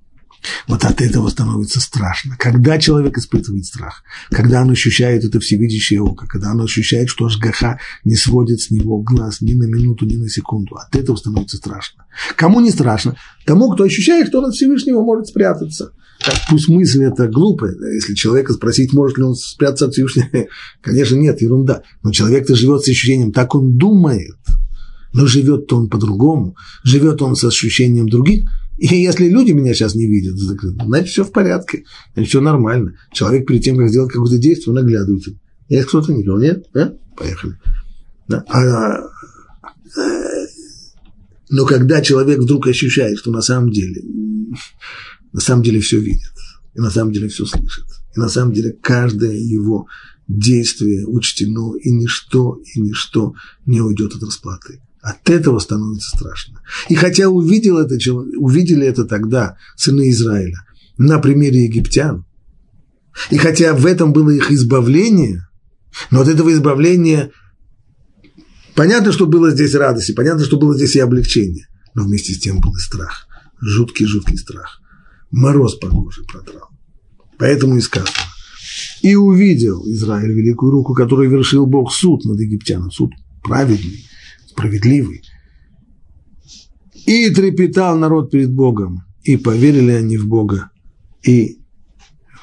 Вот 0.67 0.85
от 0.85 1.01
этого 1.01 1.29
становится 1.29 1.79
страшно. 1.79 2.35
Когда 2.37 2.77
человек 2.77 3.17
испытывает 3.17 3.65
страх, 3.65 4.03
когда 4.29 4.61
он 4.61 4.71
ощущает 4.71 5.23
это 5.25 5.39
всевидящее 5.39 6.01
око, 6.01 6.27
когда 6.27 6.51
он 6.51 6.61
ощущает, 6.61 7.09
что 7.09 7.25
Ашгаха 7.25 7.79
не 8.03 8.15
сводит 8.15 8.61
с 8.61 8.71
него 8.71 9.01
глаз 9.01 9.41
ни 9.41 9.53
на 9.53 9.65
минуту, 9.65 10.05
ни 10.05 10.15
на 10.15 10.29
секунду, 10.29 10.75
от 10.75 10.95
этого 10.95 11.15
становится 11.15 11.57
страшно. 11.57 12.05
Кому 12.35 12.61
не 12.61 12.71
страшно? 12.71 13.15
Тому, 13.45 13.71
кто 13.71 13.83
ощущает, 13.83 14.27
что 14.27 14.39
он 14.39 14.45
от 14.45 14.55
Всевышнего 14.55 15.01
может 15.01 15.27
спрятаться. 15.27 15.91
Пусть 16.49 16.67
мысль 16.67 17.03
это 17.03 17.27
глупая, 17.27 17.73
если 17.93 18.13
человека 18.13 18.53
спросить, 18.53 18.91
может 18.91 19.17
ли 19.17 19.23
он 19.23 19.35
спрятаться 19.35 19.85
от 19.85 19.93
Всевышнего, 19.93 20.27
конечно, 20.81 21.15
нет, 21.15 21.41
ерунда. 21.41 21.83
Но 22.03 22.11
человек-то 22.11 22.55
живет 22.55 22.83
с 22.83 22.89
ощущением, 22.89 23.31
так 23.31 23.55
он 23.55 23.77
думает. 23.77 24.35
Но 25.13 25.25
живет-то 25.25 25.77
он 25.77 25.89
по-другому, 25.89 26.55
живет 26.83 27.21
он 27.21 27.35
с 27.35 27.43
ощущением 27.43 28.07
других– 28.07 28.43
и 28.79 28.95
если 28.95 29.27
люди 29.27 29.51
меня 29.51 29.73
сейчас 29.73 29.93
не 29.93 30.07
видят, 30.07 30.37
значит, 30.37 31.09
все 31.09 31.25
в 31.25 31.31
порядке, 31.33 31.83
значит, 32.13 32.29
все 32.29 32.39
нормально. 32.39 32.95
Человек 33.11 33.45
перед 33.45 33.61
тем, 33.61 33.77
как 33.77 33.89
сделать 33.89 34.11
какое-то 34.11 34.37
действие, 34.37 34.71
он 34.71 34.77
оглядывается. 34.77 35.31
Есть 35.67 35.87
кто-то, 35.89 36.13
никого 36.13 36.39
нет? 36.39 36.65
Да? 36.73 36.93
Поехали. 37.17 37.59
Да? 38.29 38.45
А, 38.47 39.01
э, 39.97 40.47
но 41.49 41.65
когда 41.65 42.01
человек 42.01 42.39
вдруг 42.39 42.67
ощущает, 42.67 43.17
что 43.17 43.31
на 43.31 43.41
самом 43.41 43.71
деле, 43.71 44.01
на 45.33 45.41
самом 45.41 45.63
деле 45.63 45.81
все 45.81 45.99
видит, 45.99 46.31
и 46.73 46.79
на 46.79 46.89
самом 46.89 47.11
деле 47.11 47.27
все 47.27 47.45
слышит, 47.45 47.85
и 48.15 48.19
на 48.19 48.29
самом 48.29 48.53
деле 48.53 48.71
каждое 48.81 49.35
его 49.35 49.87
действие 50.29 51.05
учтено, 51.05 51.75
и 51.75 51.91
ничто, 51.91 52.61
и 52.75 52.79
ничто 52.79 53.33
не 53.65 53.81
уйдет 53.81 54.15
от 54.15 54.23
расплаты. 54.23 54.81
От 55.09 55.27
этого 55.27 55.57
становится 55.57 56.15
страшно. 56.15 56.61
И 56.87 56.93
хотя 56.93 57.29
увидел 57.29 57.79
это, 57.79 57.95
увидели 58.37 58.85
это 58.85 59.05
тогда 59.05 59.57
сыны 59.75 60.11
Израиля 60.11 60.63
на 60.99 61.17
примере 61.17 61.63
египтян, 61.63 62.25
и 63.31 63.37
хотя 63.37 63.73
в 63.73 63.87
этом 63.87 64.13
было 64.13 64.29
их 64.29 64.51
избавление, 64.51 65.47
но 66.11 66.21
от 66.21 66.27
этого 66.27 66.53
избавления 66.53 67.31
понятно, 68.75 69.11
что 69.11 69.25
было 69.25 69.49
здесь 69.49 69.73
радость, 69.73 70.11
и 70.11 70.13
понятно, 70.13 70.45
что 70.45 70.57
было 70.57 70.75
здесь 70.75 70.95
и 70.95 70.99
облегчение, 70.99 71.67
но 71.95 72.03
вместе 72.03 72.33
с 72.33 72.39
тем 72.39 72.59
был 72.59 72.75
и 72.75 72.79
страх, 72.79 73.27
жуткий-жуткий 73.61 74.37
страх. 74.37 74.79
Мороз 75.31 75.73
по 75.75 75.89
коже 75.89 76.21
продрал. 76.23 76.69
Поэтому 77.39 77.77
и 77.77 77.81
сказано. 77.81 78.13
И 79.01 79.15
увидел 79.15 79.81
Израиль 79.87 80.33
великую 80.33 80.71
руку, 80.71 80.93
которую 80.93 81.31
вершил 81.31 81.65
Бог 81.65 81.91
суд 81.91 82.25
над 82.25 82.39
египтянами, 82.39 82.91
суд 82.91 83.11
праведный, 83.43 84.05
справедливый. 84.59 85.23
И 87.05 87.29
трепетал 87.29 87.97
народ 87.97 88.29
перед 88.29 88.51
Богом, 88.51 89.03
и 89.23 89.37
поверили 89.37 89.91
они 89.91 90.17
в 90.17 90.27
Бога, 90.27 90.69
и 91.23 91.59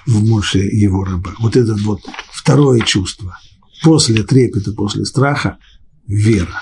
в 0.06 0.28
Моше 0.28 0.60
его 0.60 1.04
раба. 1.04 1.34
Вот 1.40 1.56
это 1.56 1.74
вот 1.84 2.00
второе 2.32 2.80
чувство. 2.80 3.38
После 3.82 4.22
трепета, 4.22 4.72
после 4.72 5.04
страха– 5.04 5.58
вера. 6.06 6.60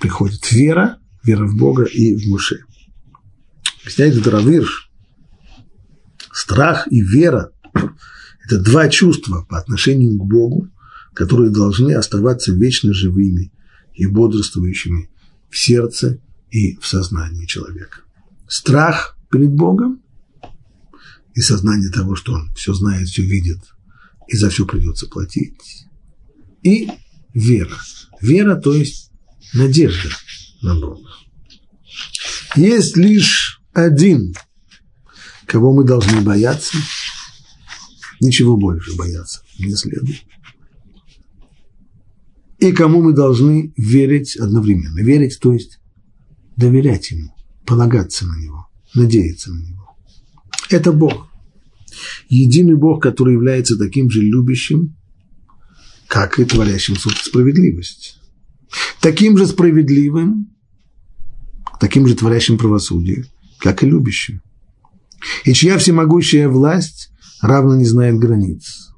Приходит 0.00 0.50
вера, 0.50 0.98
вера 1.22 1.46
в 1.46 1.56
Бога 1.56 1.84
и 1.84 2.16
в 2.16 2.28
Моше. 2.28 2.60
Объясняет 3.82 4.16
это 4.16 4.30
Равирш. 4.30 4.90
Страх 6.32 6.86
и 6.90 7.02
вера– 7.02 7.50
это 8.46 8.58
два 8.58 8.88
чувства 8.88 9.44
по 9.48 9.58
отношению 9.58 10.16
к 10.18 10.24
Богу, 10.24 10.68
которые 11.12 11.50
должны 11.50 11.92
оставаться 11.92 12.52
вечно 12.52 12.94
живыми 12.94 13.52
и 13.94 14.06
бодрствующими 14.06 15.10
в 15.48 15.58
сердце 15.58 16.20
и 16.50 16.76
в 16.76 16.86
сознании 16.86 17.46
человека. 17.46 18.00
Страх 18.48 19.16
перед 19.30 19.52
Богом 19.52 20.02
и 21.34 21.40
сознание 21.40 21.90
того, 21.90 22.16
что 22.16 22.34
он 22.34 22.52
все 22.54 22.74
знает, 22.74 23.08
все 23.08 23.22
видит, 23.22 23.60
и 24.26 24.36
за 24.36 24.50
все 24.50 24.66
придется 24.66 25.06
платить. 25.06 25.86
И 26.62 26.88
вера. 27.34 27.76
Вера, 28.20 28.56
то 28.56 28.74
есть 28.74 29.10
надежда 29.54 30.10
на 30.62 30.74
Бога. 30.74 31.08
Есть 32.56 32.96
лишь 32.96 33.60
один, 33.72 34.34
кого 35.46 35.72
мы 35.72 35.84
должны 35.84 36.20
бояться, 36.20 36.76
ничего 38.20 38.56
больше 38.56 38.94
бояться 38.96 39.42
не 39.58 39.74
следует. 39.74 40.22
И 42.60 42.72
кому 42.72 43.02
мы 43.02 43.12
должны 43.14 43.72
верить 43.76 44.36
одновременно. 44.36 45.00
Верить, 45.00 45.38
то 45.40 45.52
есть 45.52 45.80
доверять 46.56 47.10
Ему, 47.10 47.34
полагаться 47.66 48.26
на 48.26 48.38
Него, 48.38 48.68
надеяться 48.94 49.50
на 49.52 49.60
Него. 49.60 49.96
Это 50.68 50.92
Бог. 50.92 51.28
Единый 52.28 52.76
Бог, 52.76 53.02
который 53.02 53.34
является 53.34 53.78
таким 53.78 54.10
же 54.10 54.20
любящим, 54.20 54.94
как 56.06 56.38
и 56.38 56.44
творящим 56.44 56.96
суд 56.96 57.14
справедливость. 57.14 58.18
Таким 59.00 59.38
же 59.38 59.46
справедливым, 59.46 60.50
таким 61.80 62.06
же 62.06 62.14
творящим 62.14 62.58
правосудие, 62.58 63.24
как 63.58 63.82
и 63.82 63.86
любящим. 63.86 64.42
И 65.44 65.54
чья 65.54 65.78
всемогущая 65.78 66.48
власть 66.48 67.10
равно 67.40 67.76
не 67.76 67.86
знает 67.86 68.18
границ. 68.18 68.89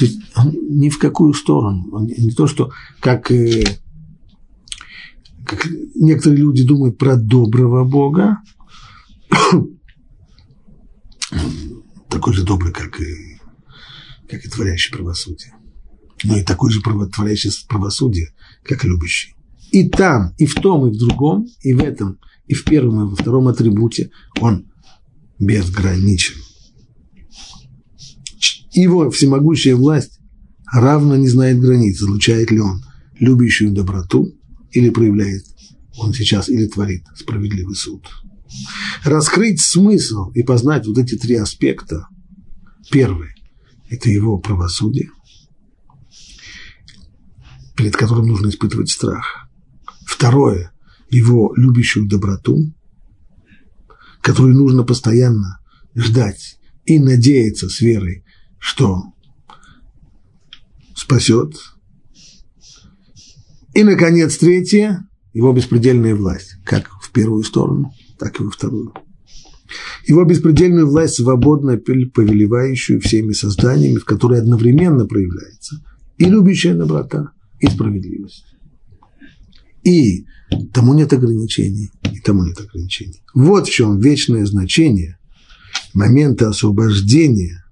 То 0.00 0.06
есть 0.06 0.18
он 0.34 0.56
ни 0.78 0.88
в 0.88 0.98
какую 0.98 1.34
сторону. 1.34 1.90
Он 1.92 2.06
не 2.06 2.30
то, 2.30 2.46
что 2.46 2.72
как, 3.00 3.30
э, 3.30 3.64
как 5.44 5.68
некоторые 5.94 6.40
люди 6.40 6.64
думают 6.64 6.96
про 6.96 7.16
доброго 7.16 7.84
Бога, 7.84 8.38
такой 12.08 12.32
же 12.32 12.44
добрый, 12.44 12.72
как 12.72 12.98
и, 12.98 13.38
как 14.26 14.42
и 14.42 14.48
творящий 14.48 14.90
правосудие. 14.90 15.52
Но 16.24 16.38
и 16.38 16.42
такой 16.44 16.72
же 16.72 16.80
творящий 16.80 17.50
правосудие, 17.68 18.32
как 18.62 18.86
и 18.86 18.88
любящий. 18.88 19.34
И 19.70 19.90
там, 19.90 20.32
и 20.38 20.46
в 20.46 20.54
том, 20.54 20.86
и 20.86 20.90
в 20.92 20.98
другом, 20.98 21.46
и 21.60 21.74
в 21.74 21.82
этом, 21.82 22.18
и 22.46 22.54
в 22.54 22.64
первом, 22.64 23.02
и 23.02 23.10
во 23.10 23.16
втором 23.16 23.48
атрибуте 23.48 24.12
он 24.40 24.64
безграничен. 25.38 26.40
Его 28.72 29.10
всемогущая 29.10 29.74
власть 29.74 30.20
равно 30.72 31.16
не 31.16 31.28
знает 31.28 31.60
границ, 31.60 32.00
излучает 32.00 32.50
ли 32.50 32.60
он 32.60 32.82
любящую 33.18 33.72
доброту 33.72 34.32
или 34.70 34.90
проявляет 34.90 35.44
он 35.98 36.14
сейчас 36.14 36.48
или 36.48 36.66
творит 36.66 37.04
справедливый 37.16 37.74
суд. 37.74 38.08
Раскрыть 39.04 39.60
смысл 39.60 40.30
и 40.30 40.42
познать 40.42 40.86
вот 40.86 40.98
эти 40.98 41.16
три 41.16 41.36
аспекта. 41.36 42.06
Первый– 42.90 43.28
это 43.90 44.08
его 44.08 44.38
правосудие, 44.38 45.10
перед 47.76 47.96
которым 47.96 48.28
нужно 48.28 48.48
испытывать 48.48 48.90
страх. 48.90 49.48
Второе– 50.06 50.72
его 51.10 51.52
любящую 51.56 52.08
доброту, 52.08 52.72
которую 54.20 54.54
нужно 54.54 54.84
постоянно 54.84 55.60
ждать 55.94 56.58
и 56.84 56.98
надеяться 56.98 57.68
с 57.68 57.80
верой, 57.80 58.24
что 58.60 59.02
спасет. 60.94 61.56
И, 63.74 63.82
наконец, 63.82 64.36
третье– 64.36 65.08
его 65.32 65.52
беспредельная 65.52 66.14
власть, 66.14 66.56
как 66.64 66.88
в 67.02 67.10
первую 67.12 67.42
сторону, 67.44 67.92
так 68.18 68.40
и 68.40 68.44
во 68.44 68.50
вторую. 68.50 68.92
Его 70.06 70.24
беспредельную 70.24 70.88
власть, 70.88 71.14
свободно 71.14 71.76
повелевающую 71.76 73.00
всеми 73.00 73.32
созданиями, 73.32 73.98
в 73.98 74.04
которой 74.04 74.40
одновременно 74.40 75.06
проявляется 75.06 75.76
и 76.18 76.24
любящая 76.24 76.74
доброта, 76.74 77.32
и 77.60 77.66
справедливость. 77.66 78.44
И 79.84 80.26
тому 80.72 80.92
нет 80.94 81.12
ограничений, 81.12 81.90
и 82.12 82.20
тому 82.20 82.44
нет 82.44 82.60
ограничений. 82.60 83.22
Вот 83.34 83.68
в 83.68 83.70
чем 83.70 83.98
вечное 83.98 84.44
значение 84.44 85.18
момента 85.94 86.48
освобождения 86.48 87.64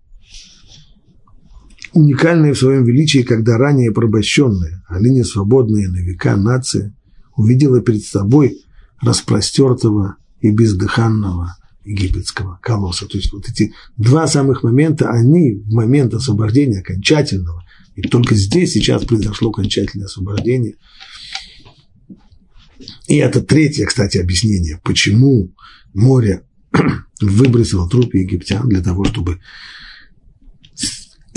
уникальная 1.99 2.55
в 2.55 2.59
своем 2.59 2.85
величии, 2.85 3.23
когда 3.23 3.59
ранее 3.59 3.93
порабощенная, 3.93 4.85
а 4.89 5.01
ныне 5.01 5.25
свободная 5.25 5.89
на 5.89 5.97
века 5.97 6.37
нация 6.37 6.95
увидела 7.37 7.81
перед 7.81 8.05
собой 8.05 8.61
распростертого 9.01 10.17
и 10.41 10.51
бездыханного 10.51 11.57
египетского 11.85 12.59
колосса. 12.63 13.07
То 13.07 13.17
есть 13.17 13.33
вот 13.33 13.49
эти 13.49 13.73
два 13.97 14.27
самых 14.27 14.63
момента, 14.63 15.11
они 15.11 15.55
в 15.55 15.73
момент 15.73 16.15
освобождения 16.15 16.81
окончательного, 16.81 17.65
и 17.97 18.03
только 18.03 18.37
здесь 18.37 18.73
сейчас 18.73 19.05
произошло 19.05 19.51
окончательное 19.51 20.07
освобождение. 20.07 20.77
И 23.09 23.17
это 23.17 23.41
третье, 23.41 23.87
кстати, 23.87 24.19
объяснение, 24.19 24.81
почему 24.85 25.53
море 25.95 26.43
выбросило 27.21 27.89
трупы 27.89 28.19
египтян 28.19 28.69
для 28.69 28.83
того, 28.83 29.05
чтобы 29.05 29.41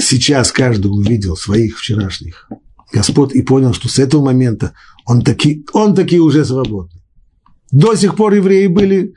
сейчас 0.02 0.52
каждый 0.52 0.88
увидел 0.88 1.36
своих 1.36 1.78
вчерашних 1.78 2.49
господ 2.93 3.34
и 3.34 3.41
понял, 3.41 3.74
что 3.74 3.88
с 3.88 3.99
этого 3.99 4.26
момента 4.26 4.74
он 5.06 5.22
таки, 5.22 5.66
он 5.74 5.95
таки 5.95 6.20
уже 6.20 6.45
свободный. 6.45 7.02
До 7.72 7.95
сих 7.95 8.16
пор 8.16 8.34
евреи 8.34 8.68
были, 8.68 9.14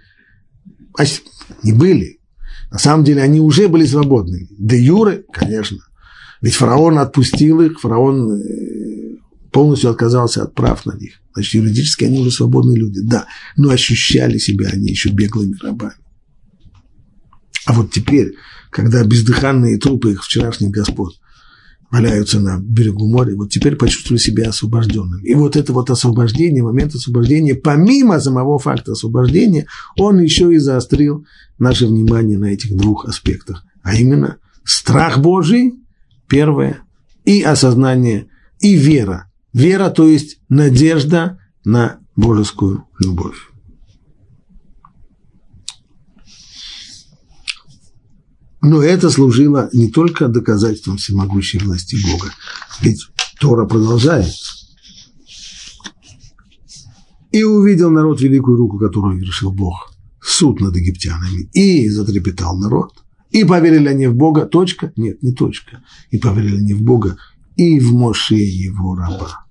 а 0.96 1.04
не 1.62 1.72
были, 1.72 2.20
на 2.70 2.78
самом 2.78 3.04
деле 3.04 3.22
они 3.22 3.40
уже 3.40 3.68
были 3.68 3.84
свободными. 3.86 4.48
Де 4.50 4.80
юры, 4.80 5.24
конечно. 5.32 5.78
Ведь 6.40 6.54
фараон 6.54 6.98
отпустил 6.98 7.60
их, 7.60 7.80
фараон 7.80 8.32
э, 8.32 9.16
полностью 9.50 9.90
отказался 9.90 10.42
от 10.42 10.54
прав 10.54 10.84
на 10.84 10.96
них. 10.96 11.20
Значит, 11.32 11.54
юридически 11.54 12.04
они 12.04 12.20
уже 12.20 12.30
свободные 12.30 12.76
люди, 12.76 13.00
да, 13.00 13.26
но 13.56 13.70
ощущали 13.70 14.38
себя 14.38 14.68
они 14.72 14.88
еще 14.88 15.10
беглыми 15.10 15.56
рабами. 15.62 15.94
А 17.66 17.72
вот 17.72 17.90
теперь, 17.90 18.34
когда 18.70 19.04
бездыханные 19.04 19.78
трупы 19.78 20.12
их 20.12 20.24
вчерашних 20.24 20.70
господ 20.70 21.14
валяются 21.90 22.40
на 22.40 22.58
берегу 22.58 23.08
моря, 23.08 23.36
вот 23.36 23.50
теперь 23.50 23.76
почувствовали 23.76 24.20
себя 24.20 24.48
освобожденными. 24.48 25.22
И 25.22 25.34
вот 25.34 25.56
это 25.56 25.72
вот 25.72 25.90
освобождение, 25.90 26.62
момент 26.62 26.94
освобождения, 26.94 27.54
помимо 27.54 28.18
самого 28.20 28.58
факта 28.58 28.92
освобождения, 28.92 29.66
он 29.96 30.20
еще 30.20 30.52
и 30.52 30.58
заострил 30.58 31.24
наше 31.58 31.86
внимание 31.86 32.36
на 32.36 32.46
этих 32.46 32.76
двух 32.76 33.06
аспектах, 33.06 33.64
а 33.82 33.94
именно 33.94 34.38
страх 34.64 35.18
Божий, 35.18 35.74
первое, 36.28 36.78
и 37.24 37.42
осознание, 37.42 38.26
и 38.60 38.74
вера. 38.74 39.30
Вера, 39.52 39.88
то 39.90 40.08
есть 40.08 40.38
надежда 40.48 41.38
на 41.64 42.00
божескую 42.16 42.86
любовь. 42.98 43.36
Но 48.64 48.82
это 48.82 49.10
служило 49.10 49.68
не 49.74 49.90
только 49.90 50.26
доказательством 50.26 50.96
всемогущей 50.96 51.58
власти 51.58 51.98
Бога, 52.10 52.32
ведь 52.80 53.06
Тора 53.38 53.66
продолжает. 53.66 54.32
И 57.30 57.42
увидел 57.42 57.90
народ 57.90 58.22
великую 58.22 58.56
руку, 58.56 58.78
которую 58.78 59.20
решил 59.20 59.52
Бог, 59.52 59.92
суд 60.22 60.60
над 60.60 60.74
египтянами, 60.76 61.42
и 61.52 61.90
затрепетал 61.90 62.56
народ. 62.56 63.04
И 63.30 63.44
поверили 63.44 63.88
они 63.88 64.06
в 64.06 64.14
Бога, 64.14 64.46
точка? 64.46 64.94
Нет, 64.96 65.22
не 65.22 65.32
точка. 65.34 65.82
И 66.10 66.16
поверили 66.16 66.56
они 66.56 66.72
в 66.72 66.80
Бога 66.80 67.18
и 67.56 67.78
в 67.80 67.92
Моше 67.92 68.36
его 68.36 68.94
раба. 68.94 69.44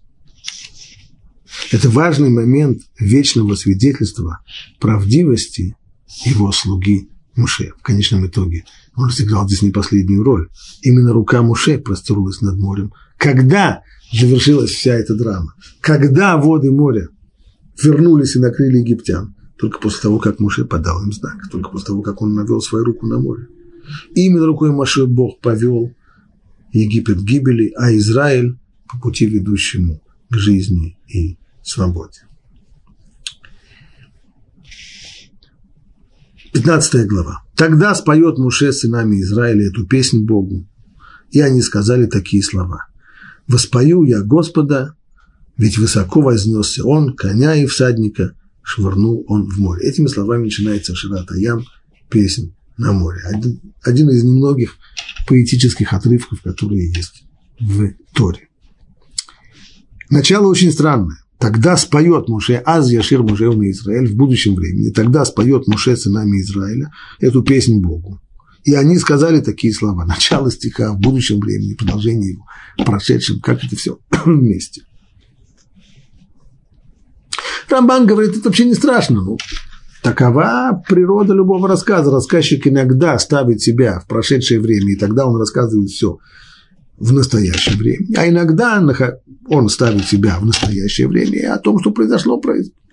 Это 1.72 1.88
важный 1.90 2.30
момент 2.30 2.82
вечного 2.98 3.54
свидетельства 3.54 4.40
правдивости 4.80 5.76
его 6.26 6.52
слуги 6.52 7.10
Муше 7.36 7.74
в 7.78 7.82
конечном 7.82 8.28
итоге– 8.28 8.64
он 8.96 9.10
сыграл 9.10 9.48
здесь 9.48 9.62
не 9.62 9.72
последнюю 9.72 10.24
роль. 10.24 10.50
Именно 10.82 11.14
рука 11.14 11.42
Муше 11.42 11.78
простерлась 11.80 12.42
над 12.42 12.58
морем. 12.60 12.94
Когда 13.18 13.84
завершилась 14.12 14.72
вся 14.72 14.94
эта 14.94 15.16
драма? 15.16 15.56
Когда 15.82 16.38
воды 16.38 16.72
моря 16.72 17.10
вернулись 17.82 18.36
и 18.36 18.40
накрыли 18.40 18.78
египтян? 18.78 19.36
Только 19.58 19.80
после 19.80 20.02
того, 20.02 20.20
как 20.20 20.40
Муше 20.40 20.66
подал 20.66 21.02
им 21.04 21.12
знак, 21.12 21.50
только 21.52 21.70
после 21.70 21.88
того, 21.88 22.02
как 22.02 22.22
он 22.22 22.36
навел 22.36 22.62
свою 22.62 22.86
руку 22.86 23.08
на 23.08 23.20
море. 23.20 23.48
Именно 24.14 24.46
рукой 24.46 24.72
Муше 24.72 25.06
Бог 25.06 25.40
повел 25.40 25.92
Египет 26.72 27.20
к 27.20 27.24
гибели, 27.24 27.72
а 27.76 27.96
Израиль 27.96 28.58
по 28.90 29.00
пути 29.00 29.26
ведущему 29.26 30.02
к 30.30 30.36
жизни 30.36 30.98
и 31.08 31.38
свободе. 31.64 32.22
15 36.54 37.08
глава. 37.08 37.44
Тогда 37.56 37.96
споет 37.96 38.38
Муше 38.38 38.72
сынами 38.72 39.22
Израиля 39.22 39.68
эту 39.68 39.88
песнь 39.88 40.24
Богу. 40.24 40.68
И 41.32 41.42
они 41.42 41.62
сказали 41.62 42.06
такие 42.06 42.44
слова. 42.44 42.88
«Воспою 43.48 44.04
я 44.04 44.22
Господа, 44.22 44.96
ведь 45.58 45.78
высоко 45.78 46.22
вознесся 46.22 46.86
Он, 46.86 47.16
коня 47.16 47.56
и 47.56 47.66
всадника, 47.66 48.36
швырнул 48.62 49.26
он 49.28 49.50
в 49.50 49.58
море. 49.58 49.88
Этими 49.88 50.08
словами 50.08 50.46
начинается 50.46 50.96
Шират 50.96 51.30
Аям, 51.32 51.66
песнь 52.10 52.56
на 52.78 52.94
море. 52.94 53.22
Один, 53.26 53.60
один 53.84 54.10
из 54.10 54.24
немногих 54.24 54.76
поэтических 55.28 55.92
отрывков, 55.92 56.42
которые 56.42 56.88
есть 56.88 57.26
в 57.60 57.94
Торе. 58.14 58.48
Начало 60.10 60.48
очень 60.48 60.72
странное. 60.72 61.18
Тогда 61.44 61.76
споет 61.76 62.30
Муше 62.30 62.62
Аз 62.66 62.90
Яшир 62.90 63.22
Муше 63.22 63.52
на 63.52 63.70
Израиль 63.70 64.08
в 64.08 64.16
будущем 64.16 64.56
времени. 64.56 64.92
Тогда 64.92 65.26
споет 65.26 65.68
Муше 65.68 65.98
сынами 65.98 66.40
Израиля 66.40 66.90
эту 67.20 67.44
песнь 67.44 67.82
Богу. 67.82 68.22
И 68.64 68.74
они 68.74 68.98
сказали 68.98 69.42
такие 69.42 69.74
слова. 69.74 70.06
Начало 70.06 70.50
стиха 70.50 70.94
в 70.94 71.00
будущем 71.00 71.42
времени, 71.42 71.74
продолжение 71.74 72.32
его, 72.32 72.46
прошедшем, 72.86 73.42
как 73.42 73.62
это 73.62 73.76
все 73.76 74.00
вместе. 74.26 74.84
Рамбан 77.68 78.08
говорит, 78.08 78.38
это 78.38 78.46
вообще 78.46 78.64
не 78.64 78.74
страшно. 78.74 79.22
Ну, 79.22 79.38
такова 80.02 80.82
природа 80.88 81.34
любого 81.34 81.68
рассказа. 81.68 82.10
Рассказчик 82.10 82.66
иногда 82.68 83.20
ставит 83.20 83.60
себя 83.60 84.00
в 84.00 84.08
прошедшее 84.08 84.62
время, 84.62 84.94
и 84.94 84.96
тогда 84.96 85.26
он 85.26 85.36
рассказывает 85.36 85.90
все 85.90 86.20
в 87.04 87.12
настоящее 87.12 87.76
время. 87.76 88.08
А 88.16 88.30
иногда 88.30 88.82
он 89.48 89.68
ставит 89.68 90.06
себя 90.06 90.40
в 90.40 90.46
настоящее 90.46 91.10
время 91.10 91.38
и 91.38 91.46
о 91.46 91.58
том, 91.58 91.80
что 91.80 91.92
произошло, 91.92 92.42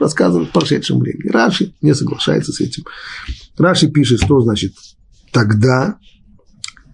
рассказывает 0.01 0.49
в 0.49 0.53
прошедшем 0.53 0.99
времени. 0.99 1.31
Раши 1.31 1.75
не 1.81 1.95
соглашается 1.95 2.53
с 2.53 2.61
этим. 2.61 2.83
Раши 3.57 3.89
пишет, 3.89 4.21
что 4.21 4.41
значит 4.41 4.73
тогда, 5.31 5.99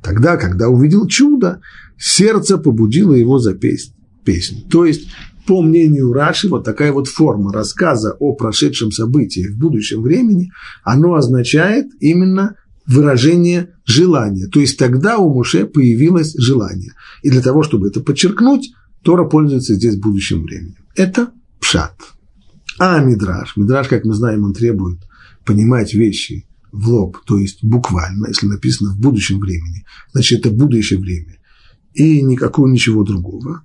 тогда, 0.03 0.37
когда 0.37 0.69
увидел 0.69 1.07
чудо, 1.07 1.63
сердце 1.99 2.59
побудило 2.59 3.15
его 3.15 3.39
за 3.39 3.55
песнь. 3.55 3.95
То 4.71 4.85
есть, 4.85 5.09
по 5.47 5.63
мнению 5.63 6.13
Раши, 6.13 6.49
вот 6.49 6.65
такая 6.65 6.93
вот 6.93 7.09
форма 7.09 7.51
рассказа 7.51 8.15
о 8.19 8.35
прошедшем 8.35 8.93
событии 8.93 9.49
в 9.49 9.57
будущем 9.57 10.03
времени, 10.03 10.51
оно 10.85 11.15
означает 11.15 11.87
именно 12.01 12.57
выражение 12.87 13.75
желания. 13.85 14.47
То 14.47 14.61
есть 14.61 14.79
тогда 14.79 15.19
у 15.19 15.33
Муше 15.33 15.67
появилось 15.67 16.35
желание. 16.37 16.93
И 17.23 17.31
для 17.31 17.43
того, 17.43 17.63
чтобы 17.63 17.89
это 17.89 18.01
подчеркнуть, 18.01 18.73
Тора 19.03 19.25
пользуется 19.25 19.75
здесь 19.75 19.97
будущим 19.97 20.43
временем. 20.43 20.85
Это 20.95 21.31
пшат. 21.61 21.97
А 22.79 22.99
мидраж, 22.99 23.57
мидраж, 23.57 23.89
как 23.89 24.05
мы 24.05 24.15
знаем, 24.15 24.45
он 24.45 24.53
требует 24.53 24.99
понимать 25.45 25.95
вещи 25.95 26.47
в 26.73 26.89
лоб, 26.91 27.19
то 27.25 27.39
есть 27.39 27.65
буквально, 27.65 28.27
если 28.27 28.47
написано 28.47 28.91
в 28.91 28.99
будущем 28.99 29.39
времени, 29.39 29.85
значит, 30.13 30.41
это 30.41 30.51
будущее 30.51 30.99
время. 30.99 31.39
И 31.95 32.21
никакого 32.21 32.69
ничего 32.69 33.03
другого. 33.05 33.63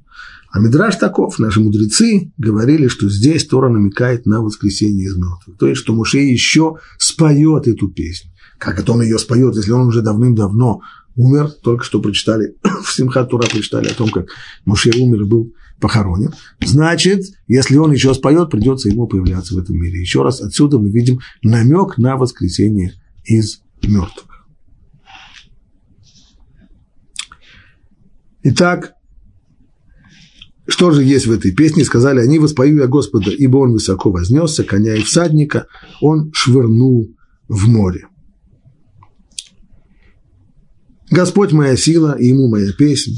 А 0.52 0.60
Мидраж 0.60 0.98
таков, 0.98 1.40
наши 1.40 1.62
мудрецы 1.62 2.32
говорили, 2.38 2.88
что 2.88 3.10
здесь 3.10 3.46
Тора 3.46 3.70
намекает 3.70 4.26
на 4.26 4.42
воскресение 4.42 5.08
из 5.08 5.16
мертвых. 5.16 5.58
То 5.58 5.68
есть, 5.68 5.82
что 5.82 5.94
Муше 5.94 6.20
еще 6.20 6.76
споет 6.98 7.68
эту 7.68 7.90
песню. 7.90 8.31
Как 8.62 8.80
это 8.80 8.92
он 8.92 9.02
ее 9.02 9.18
споет, 9.18 9.56
если 9.56 9.72
он 9.72 9.88
уже 9.88 10.04
давным-давно 10.04 10.82
умер, 11.16 11.50
только 11.64 11.84
что 11.84 12.00
прочитали, 12.00 12.58
в 12.84 12.94
Симхат 12.94 13.32
Тура 13.32 13.48
прочитали 13.50 13.88
о 13.88 13.96
том, 13.96 14.12
как 14.12 14.28
Муше 14.66 14.92
умер 14.96 15.24
и 15.24 15.26
был 15.26 15.52
похоронен. 15.80 16.32
Значит, 16.64 17.24
если 17.48 17.78
он 17.78 17.92
еще 17.92 18.14
споет, 18.14 18.52
придется 18.52 18.88
ему 18.88 19.08
появляться 19.08 19.56
в 19.56 19.58
этом 19.58 19.78
мире. 19.78 20.00
Еще 20.00 20.22
раз, 20.22 20.42
отсюда 20.42 20.78
мы 20.78 20.92
видим 20.92 21.22
намек 21.42 21.98
на 21.98 22.18
воскресение 22.18 22.94
из 23.24 23.64
мертвых. 23.82 24.46
Итак, 28.44 28.94
что 30.68 30.92
же 30.92 31.04
есть 31.04 31.26
в 31.26 31.32
этой 31.32 31.52
песне? 31.52 31.84
Сказали 31.84 32.20
они, 32.20 32.38
воспою 32.38 32.78
я 32.78 32.86
Господа, 32.86 33.32
ибо 33.32 33.58
он 33.58 33.72
высоко 33.72 34.12
вознесся, 34.12 34.64
коня 34.64 34.96
и 34.96 35.02
всадника 35.02 35.66
он 36.00 36.30
швырнул 36.32 37.10
в 37.48 37.68
море. 37.68 38.06
Господь 41.12 41.52
моя 41.52 41.76
сила, 41.76 42.18
и 42.18 42.28
ему 42.28 42.48
моя 42.48 42.72
песня. 42.72 43.16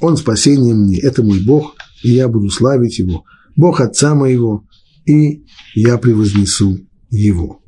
Он 0.00 0.16
спасение 0.16 0.74
мне, 0.74 0.98
это 1.00 1.22
мой 1.22 1.40
Бог, 1.40 1.74
и 2.02 2.12
я 2.12 2.28
буду 2.28 2.50
славить 2.50 2.98
его. 2.98 3.24
Бог 3.56 3.80
отца 3.80 4.14
моего, 4.14 4.64
и 5.06 5.44
я 5.74 5.98
превознесу 5.98 6.78
его. 7.10 7.60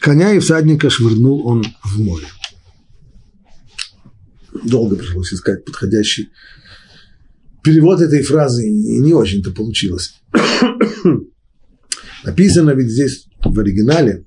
Коня 0.00 0.32
и 0.32 0.38
всадника 0.38 0.88
швырнул 0.88 1.46
он 1.46 1.64
в 1.84 2.00
море. 2.00 2.26
Долго 4.64 4.96
пришлось 4.96 5.34
искать 5.34 5.64
подходящий 5.64 6.30
перевод 7.62 8.00
этой 8.00 8.22
фразы, 8.22 8.66
и 8.66 9.00
не 9.00 9.12
очень-то 9.12 9.50
получилось. 9.50 10.14
Написано 12.24 12.70
ведь 12.70 12.90
здесь 12.90 13.26
в 13.44 13.58
оригинале 13.58 14.24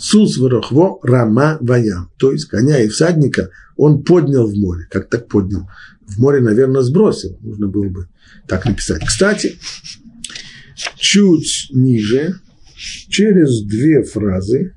Сус 0.00 0.38
ворохво 0.38 0.98
рама 1.02 1.58
ваям. 1.60 2.10
То 2.16 2.32
есть 2.32 2.46
коня 2.46 2.80
и 2.80 2.88
всадника 2.88 3.50
он 3.76 4.02
поднял 4.02 4.46
в 4.46 4.54
море. 4.56 4.86
Как 4.90 5.10
так 5.10 5.28
поднял? 5.28 5.68
В 6.06 6.18
море, 6.18 6.40
наверное, 6.40 6.80
сбросил. 6.80 7.38
Нужно 7.42 7.68
было 7.68 7.88
бы 7.88 8.08
так 8.48 8.64
написать. 8.64 9.04
Кстати, 9.04 9.58
чуть 10.96 11.68
ниже, 11.70 12.36
через 13.08 13.62
две 13.62 14.02
фразы, 14.02 14.74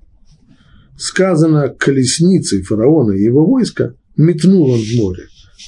сказано 0.98 1.70
колесницей 1.70 2.62
фараона 2.62 3.14
и 3.14 3.24
его 3.24 3.46
войска 3.46 3.96
метнул 4.18 4.72
он 4.72 4.82
в 4.82 4.96
море. 4.98 5.24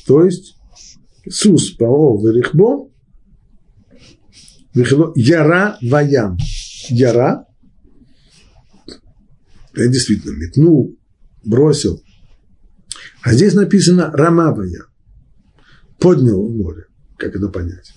То 0.06 0.26
есть 0.26 0.58
Сус 1.30 1.72
Пао 1.72 2.18
Верихбо 2.22 2.90
Яра 4.74 5.78
Ваям. 5.82 6.38
Яра 6.90 7.45
я 9.78 9.88
действительно 9.88 10.36
метнул, 10.36 10.98
бросил. 11.44 12.04
А 13.22 13.34
здесь 13.34 13.54
написано 13.54 14.12
Рамавая. 14.12 14.86
Поднял 16.00 16.48
в 16.48 16.56
море. 16.56 16.86
Как 17.18 17.36
это 17.36 17.48
понять? 17.48 17.94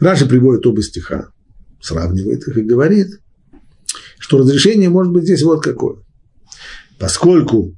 Раша 0.00 0.26
приводит 0.26 0.66
оба 0.66 0.82
стиха, 0.82 1.32
сравнивает 1.80 2.46
их 2.46 2.56
и 2.56 2.62
говорит, 2.62 3.20
что 4.18 4.38
разрешение 4.38 4.88
может 4.88 5.12
быть 5.12 5.24
здесь 5.24 5.42
вот 5.42 5.62
какое. 5.62 6.04
Поскольку 6.98 7.76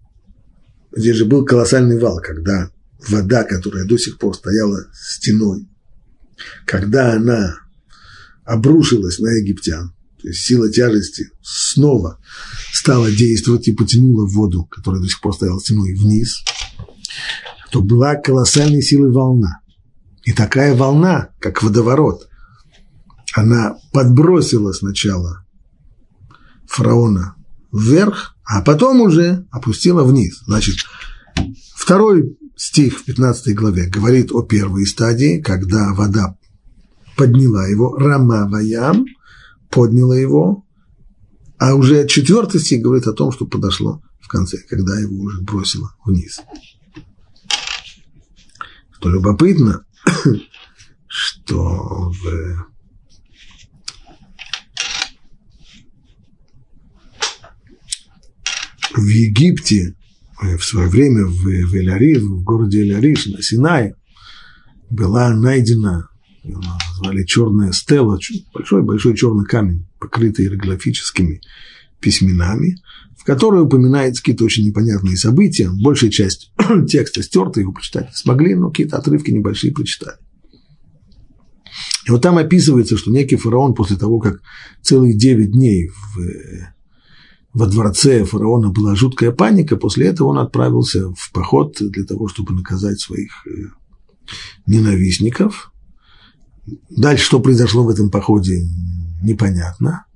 здесь 0.95 1.17
же 1.17 1.25
был 1.25 1.45
колоссальный 1.45 1.99
вал, 1.99 2.21
когда 2.23 2.71
вода, 3.09 3.45
которая 3.45 3.87
до 3.87 3.99
сих 3.99 4.19
пор 4.19 4.35
стояла 4.35 4.87
стеной, 4.93 5.69
когда 6.67 7.13
она 7.15 7.57
обрушилась 8.45 9.19
на 9.19 9.29
египтян, 9.29 9.95
сила 10.33 10.71
тяжести 10.71 11.31
снова 11.43 12.19
стала 12.73 13.11
действовать 13.11 13.69
и 13.69 13.73
потянула 13.73 14.27
воду, 14.27 14.65
которая 14.65 15.01
до 15.01 15.09
сих 15.09 15.21
пор 15.21 15.35
стояла 15.35 15.61
стеной 15.61 15.95
вниз, 15.95 16.45
то 17.71 17.81
была 17.81 18.15
колоссальной 18.17 18.83
силой 18.83 19.13
волна. 19.13 19.61
И 20.25 20.33
такая 20.33 20.75
волна, 20.75 21.31
как 21.39 21.63
водоворот, 21.63 22.29
она 23.35 23.77
подбросила 23.93 24.73
сначала 24.73 25.45
фараона 26.67 27.37
вверх, 27.73 28.37
а 28.45 28.63
потом 28.63 29.01
уже 29.01 29.47
опустила 29.51 30.03
вниз. 30.05 30.43
Значит, 30.47 30.77
второй 31.75 32.37
стих 32.57 32.99
в 32.99 33.05
15 33.05 33.55
главе 33.55 33.87
говорит 33.87 34.33
о 34.33 34.43
первой 34.43 34.87
стадии, 34.87 35.41
когда 35.41 35.95
вода 35.95 36.37
подняла 37.17 37.67
его, 37.67 37.97
рама 37.97 38.49
ваям– 38.49 39.07
подняло 39.71 40.13
его, 40.13 40.67
а 41.59 41.75
уже 41.75 42.07
четвертый 42.07 42.61
стих 42.61 42.83
говорит 42.83 43.07
о 43.07 43.13
том, 43.13 43.33
что 43.33 43.47
подошло 43.47 44.03
в 44.21 44.29
конце, 44.29 44.59
когда 44.69 44.99
его 44.99 45.17
уже 45.17 45.41
бросило 45.41 45.95
вниз. 46.05 46.41
Что 48.93 49.09
любопытно, 49.09 49.85
что 51.07 52.11
в 52.11 52.71
в 58.95 59.07
Египте 59.07 59.97
э, 60.43 60.57
в 60.57 60.65
свое 60.65 60.89
время 60.89 61.25
в, 61.25 61.43
в 61.43 61.75
Эляриш, 61.75 62.23
в 62.23 62.43
городе 62.43 62.83
Эляриш 62.83 63.27
на 63.27 63.43
Синае 63.43 63.95
была 64.91 65.31
найдена 65.31 66.10
его 66.43 66.61
назвали 66.61 67.25
черная 67.25 67.73
стела, 67.73 68.19
большой-большой 68.55 69.17
черный 69.17 69.45
камень, 69.45 69.87
покрытый 69.99 70.47
иероглифическими 70.47 71.41
письменами, 72.01 72.77
в 73.17 73.25
которой 73.25 73.63
упоминаются 73.63 74.23
какие-то 74.23 74.45
очень 74.45 74.67
непонятные 74.67 75.17
события. 75.17 75.71
Большая 75.71 76.11
часть 76.11 76.53
текста 76.89 77.23
стерта, 77.23 77.61
его 77.61 77.73
прочитать 77.73 78.09
не 78.09 78.15
смогли, 78.17 78.55
но 78.55 78.71
какие-то 78.71 78.97
отрывки 78.97 79.31
небольшие 79.31 79.73
прочитали. 79.73 80.17
И 82.07 82.11
вот 82.11 82.23
там 82.23 82.39
описывается, 82.39 82.97
что 82.97 83.11
некий 83.11 83.37
фараон 83.37 83.75
после 83.75 83.97
того, 83.97 84.19
как 84.19 84.41
целых 84.81 85.17
девять 85.17 85.53
дней 85.53 85.89
в, 85.89 86.19
во 87.53 87.67
дворце 87.67 88.25
фараона 88.25 88.71
была 88.71 88.95
жуткая 88.97 89.33
паника, 89.33 89.77
после 89.77 90.07
этого 90.07 90.29
он 90.29 90.39
отправился 90.39 91.13
в 91.13 91.31
поход 91.33 91.77
для 91.79 92.05
того, 92.05 92.27
чтобы 92.29 92.55
наказать 92.55 93.01
своих 93.01 93.31
э, 93.47 93.51
ненавистников 94.67 95.70
Дальше, 96.91 97.25
что 97.25 97.41
произошло 97.41 97.85
в 97.85 97.89
этом 97.89 98.11
походе, 98.11 98.67
непонятно, 99.23 100.07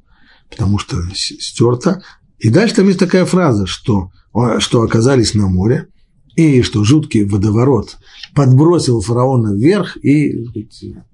потому 0.50 0.78
что 0.78 0.96
стерто. 1.14 2.02
И 2.38 2.48
дальше 2.48 2.76
там 2.76 2.86
есть 2.86 2.98
такая 2.98 3.24
фраза, 3.24 3.66
что, 3.66 4.10
что 4.58 4.82
оказались 4.82 5.34
на 5.34 5.48
море, 5.48 5.88
и 6.36 6.62
что 6.62 6.84
жуткий 6.84 7.24
водоворот 7.24 7.96
подбросил 8.34 9.00
фараона 9.00 9.54
вверх, 9.54 9.96
и 9.96 10.44
сказать, 10.46 11.04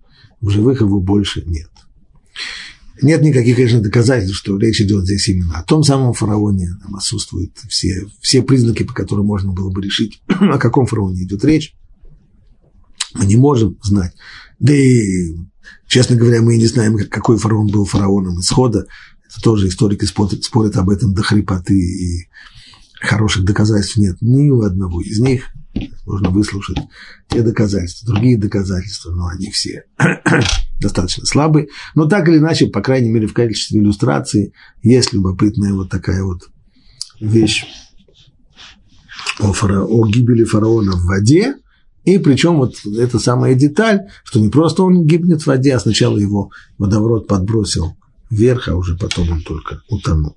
в 0.40 0.48
живых 0.50 0.80
его 0.80 1.00
больше 1.00 1.42
нет. 1.46 1.70
Нет 3.02 3.22
никаких, 3.22 3.56
конечно, 3.56 3.80
доказательств, 3.80 4.36
что 4.36 4.58
речь 4.58 4.80
идет 4.80 5.04
здесь 5.04 5.28
именно 5.28 5.58
о 5.58 5.62
том 5.62 5.82
самом 5.82 6.12
фараоне. 6.12 6.68
Там 6.82 6.96
отсутствуют 6.96 7.52
все, 7.68 8.06
все 8.20 8.42
признаки, 8.42 8.82
по 8.82 8.92
которым 8.92 9.26
можно 9.26 9.52
было 9.52 9.70
бы 9.70 9.80
решить, 9.80 10.22
о 10.28 10.58
каком 10.58 10.86
фараоне 10.86 11.22
идет 11.22 11.44
речь. 11.44 11.74
Мы 13.14 13.26
не 13.26 13.36
можем 13.36 13.78
знать. 13.82 14.14
Да 14.58 14.74
и, 14.74 15.34
честно 15.86 16.16
говоря, 16.16 16.42
мы 16.42 16.56
и 16.56 16.58
не 16.58 16.66
знаем, 16.66 16.98
какой 17.08 17.38
фараон 17.38 17.68
был 17.68 17.84
фараоном 17.84 18.40
исхода. 18.40 18.86
Это 19.26 19.40
тоже 19.42 19.68
историки 19.68 20.04
спорят, 20.04 20.44
спорят 20.44 20.76
об 20.76 20.90
этом 20.90 21.14
до 21.14 21.22
хрипоты, 21.22 21.74
и 21.74 22.28
хороших 23.00 23.44
доказательств 23.44 23.96
нет 23.96 24.16
ни 24.20 24.50
у 24.50 24.62
одного 24.62 25.00
из 25.00 25.20
них. 25.20 25.44
Можно 26.04 26.30
выслушать 26.30 26.78
те 27.28 27.42
доказательства, 27.42 28.12
другие 28.12 28.36
доказательства, 28.36 29.12
но 29.12 29.28
они 29.28 29.50
все 29.50 29.84
достаточно 30.80 31.24
слабые. 31.26 31.68
Но 31.94 32.06
так 32.06 32.28
или 32.28 32.38
иначе, 32.38 32.66
по 32.66 32.82
крайней 32.82 33.08
мере, 33.08 33.28
в 33.28 33.34
качестве 33.34 33.80
иллюстрации 33.80 34.52
есть 34.82 35.12
любопытная 35.12 35.72
вот 35.72 35.88
такая 35.88 36.24
вот 36.24 36.50
вещь 37.20 37.66
о, 39.38 39.52
фара... 39.52 39.84
о 39.84 40.06
гибели 40.06 40.44
фараона 40.44 40.92
в 40.92 41.04
воде, 41.04 41.54
и 42.14 42.18
причем 42.18 42.56
вот 42.56 42.74
эта 42.86 43.18
самая 43.18 43.54
деталь, 43.54 44.08
что 44.24 44.40
не 44.40 44.48
просто 44.48 44.82
он 44.82 45.04
гибнет 45.04 45.42
в 45.42 45.46
воде, 45.46 45.74
а 45.74 45.80
сначала 45.80 46.18
его 46.18 46.50
водоворот 46.78 47.26
подбросил 47.26 47.96
вверх, 48.30 48.68
а 48.68 48.76
уже 48.76 48.96
потом 48.96 49.30
он 49.30 49.42
только 49.42 49.82
утонул. 49.88 50.36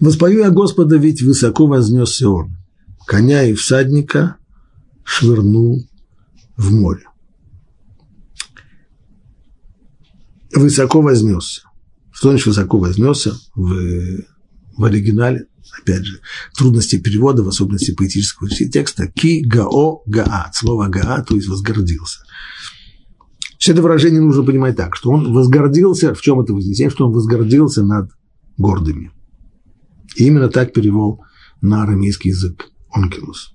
Воспою 0.00 0.40
я 0.40 0.50
Господа, 0.50 0.96
ведь 0.96 1.22
высоко 1.22 1.66
вознесся 1.66 2.28
он. 2.28 2.56
Коня 3.06 3.44
и 3.44 3.54
всадника 3.54 4.36
швырнул 5.04 5.88
в 6.56 6.72
море. 6.72 7.04
Высоко 10.54 11.00
вознесся. 11.00 11.62
Что 12.10 12.30
значит 12.30 12.46
высоко 12.46 12.78
вознесся 12.78 13.34
в, 13.54 14.24
в 14.76 14.84
оригинале? 14.84 15.46
Опять 15.82 16.04
же, 16.04 16.20
трудности 16.56 16.98
перевода, 16.98 17.42
в 17.42 17.48
особенности 17.48 17.92
поэтического 17.94 18.48
текста. 18.48 19.08
Ки 19.08 19.44
гао 19.44 20.02
гаат. 20.06 20.54
Слово 20.54 20.88
гаа, 20.88 21.22
то 21.22 21.34
есть 21.34 21.48
возгордился. 21.48 22.20
Все 23.58 23.72
это 23.72 23.82
выражение 23.82 24.20
нужно 24.20 24.42
понимать 24.42 24.76
так, 24.76 24.94
что 24.94 25.10
он 25.10 25.32
возгордился, 25.32 26.14
в 26.14 26.20
чем 26.20 26.40
это 26.40 26.52
вознесение, 26.52 26.90
что 26.90 27.06
он 27.06 27.12
возгордился 27.12 27.82
над 27.82 28.10
гордыми. 28.56 29.10
И 30.16 30.26
именно 30.26 30.48
так 30.48 30.72
перевел 30.72 31.22
на 31.60 31.82
арамейский 31.82 32.30
язык 32.30 32.70
Онкилус. 32.90 33.54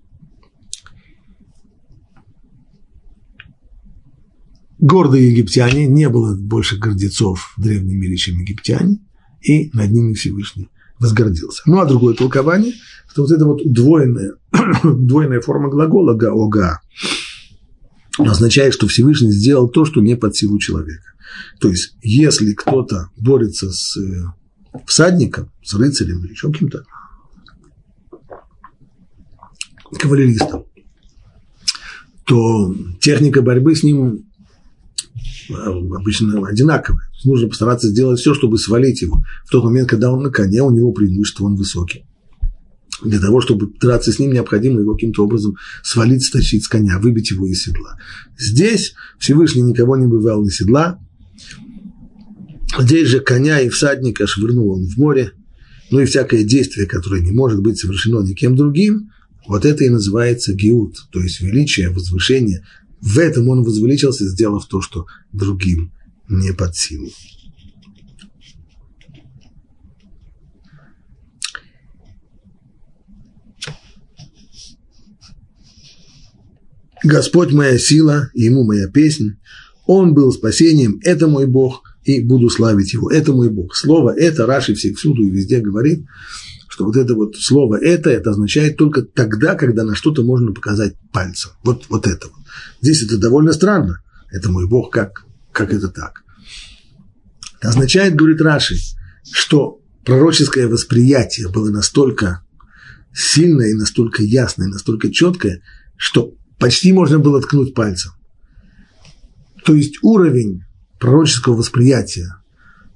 Гордые 4.79 5.31
египтяне, 5.31 5.85
не 5.85 6.09
было 6.09 6.35
больше 6.35 6.77
гордецов 6.77 7.53
в 7.55 7.61
древнем 7.61 7.99
мире, 7.99 8.17
чем 8.17 8.39
египтяне, 8.39 8.99
и 9.41 9.69
над 9.73 9.91
ними 9.91 10.13
Всевышний 10.13 10.69
возгордился. 11.01 11.63
Ну, 11.65 11.79
а 11.79 11.85
другое 11.85 12.15
толкование, 12.15 12.73
что 13.09 13.23
вот 13.23 13.31
эта 13.31 13.43
вот 13.45 13.61
удвоенная, 13.61 14.35
удвоенная 14.83 15.41
форма 15.41 15.69
глагола 15.69 16.13
«гаога» 16.13 16.79
означает, 18.19 18.73
что 18.73 18.87
Всевышний 18.87 19.31
сделал 19.31 19.67
то, 19.67 19.83
что 19.83 19.99
не 19.99 20.15
под 20.15 20.35
силу 20.35 20.59
человека. 20.59 21.13
То 21.59 21.69
есть, 21.69 21.95
если 22.01 22.53
кто-то 22.53 23.09
борется 23.17 23.71
с 23.71 23.97
э, 23.97 24.25
всадником, 24.85 25.51
с 25.63 25.73
рыцарем 25.73 26.23
или 26.23 26.31
еще 26.31 26.51
каким-то 26.51 26.83
кавалеристом, 29.99 30.65
то 32.25 32.75
техника 32.99 33.41
борьбы 33.41 33.75
с 33.75 33.83
ним 33.83 34.25
а, 35.49 35.69
обычно 35.69 36.45
одинаковая. 36.47 37.10
Нужно 37.23 37.47
постараться 37.47 37.89
сделать 37.89 38.19
все, 38.19 38.33
чтобы 38.33 38.57
свалить 38.57 39.01
его. 39.01 39.23
В 39.45 39.51
тот 39.51 39.63
момент, 39.63 39.89
когда 39.89 40.11
он 40.11 40.23
на 40.23 40.29
коне, 40.29 40.63
у 40.63 40.71
него 40.71 40.91
преимущество, 40.91 41.45
он 41.45 41.55
высокий. 41.55 42.05
Для 43.03 43.19
того, 43.19 43.41
чтобы 43.41 43.71
драться 43.79 44.11
с 44.11 44.19
ним, 44.19 44.31
необходимо 44.31 44.79
его 44.79 44.93
каким-то 44.93 45.23
образом 45.23 45.55
свалить, 45.83 46.23
стащить 46.23 46.63
с 46.63 46.67
коня, 46.67 46.99
выбить 46.99 47.31
его 47.31 47.47
из 47.47 47.63
седла. 47.63 47.97
Здесь 48.37 48.93
Всевышний 49.17 49.61
никого 49.61 49.97
не 49.97 50.07
бывал 50.07 50.45
из 50.45 50.57
седла, 50.57 50.99
Здесь 52.79 53.09
же 53.09 53.19
коня 53.19 53.59
и 53.59 53.69
всадника 53.69 54.27
швырнул 54.27 54.71
он 54.71 54.85
в 54.85 54.97
море, 54.97 55.33
ну 55.89 55.99
и 55.99 56.05
всякое 56.05 56.43
действие, 56.43 56.87
которое 56.87 57.21
не 57.21 57.31
может 57.31 57.61
быть 57.61 57.77
совершено 57.77 58.21
никем 58.21 58.55
другим, 58.55 59.11
вот 59.47 59.65
это 59.65 59.83
и 59.83 59.89
называется 59.89 60.53
гиут, 60.53 60.95
то 61.11 61.19
есть 61.19 61.41
величие, 61.41 61.89
возвышение. 61.89 62.63
В 63.01 63.17
этом 63.17 63.49
он 63.49 63.63
возвеличился, 63.63 64.25
сделав 64.25 64.67
то, 64.67 64.81
что 64.81 65.05
другим 65.33 65.91
не 66.31 66.53
под 66.53 66.75
силу. 66.75 67.09
Господь 77.03 77.51
моя 77.51 77.77
сила, 77.77 78.29
ему 78.33 78.63
моя 78.63 78.87
песнь, 78.87 79.37
Он 79.85 80.13
был 80.13 80.31
спасением, 80.31 80.99
это 81.03 81.27
мой 81.27 81.47
Бог– 81.47 81.83
и 82.03 82.21
буду 82.21 82.49
славить 82.49 82.93
его. 82.93 83.11
Это 83.11 83.31
мой 83.31 83.49
Бог. 83.49 83.75
Слово 83.75 84.15
«это» 84.17 84.45
Раши 84.45 84.73
всюду 84.73 85.23
и 85.23 85.29
везде 85.29 85.59
говорит, 85.59 86.05
что 86.67 86.85
вот 86.85 86.95
это 86.95 87.13
вот 87.15 87.35
слово 87.35 87.75
«это» 87.75 88.09
это 88.09 88.31
означает 88.31 88.77
только 88.77 89.03
тогда, 89.03 89.55
когда 89.55 89.83
на 89.83 89.95
что-то 89.95 90.23
можно 90.23 90.51
показать 90.51 90.95
пальцем. 91.11 91.51
Вот, 91.63 91.85
вот 91.89 92.07
это 92.07 92.27
вот. 92.27 92.39
Здесь 92.81 93.03
это 93.03 93.17
довольно 93.17 93.53
странно. 93.53 94.01
Это 94.31 94.49
мой 94.49 94.67
Бог, 94.67 94.91
как, 94.91 95.25
как 95.51 95.73
это 95.73 95.89
так? 95.89 96.23
Это 97.59 97.69
означает, 97.69 98.15
говорит 98.15 98.41
Раши, 98.41 98.75
что 99.31 99.81
пророческое 100.05 100.67
восприятие 100.67 101.49
было 101.49 101.69
настолько 101.69 102.43
сильное 103.13 103.69
и 103.69 103.73
настолько 103.73 104.23
ясное, 104.23 104.67
и 104.67 104.71
настолько 104.71 105.11
четкое, 105.11 105.61
что 105.95 106.33
почти 106.57 106.93
можно 106.93 107.19
было 107.19 107.41
ткнуть 107.41 107.73
пальцем. 107.73 108.11
То 109.63 109.75
есть 109.75 109.99
уровень 110.01 110.63
пророческого 110.99 111.55
восприятия, 111.55 112.35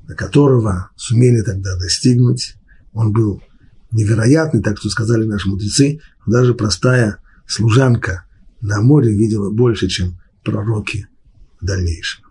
до 0.08 0.16
которого 0.16 0.90
сумели 0.96 1.42
тогда 1.42 1.76
достигнуть, 1.78 2.56
он 2.94 3.12
был 3.12 3.44
невероятный, 3.92 4.62
так 4.62 4.78
что 4.80 4.90
сказали 4.90 5.26
наши 5.26 5.48
мудрецы, 5.48 6.00
даже 6.26 6.54
простая 6.54 7.20
служанка 7.48 8.26
на 8.62 8.82
море 8.82 9.12
видела 9.12 9.52
больше, 9.52 9.88
чем 9.88 10.20
пророки 10.44 11.08
в 11.62 11.66
дальнейшем. 11.66 12.25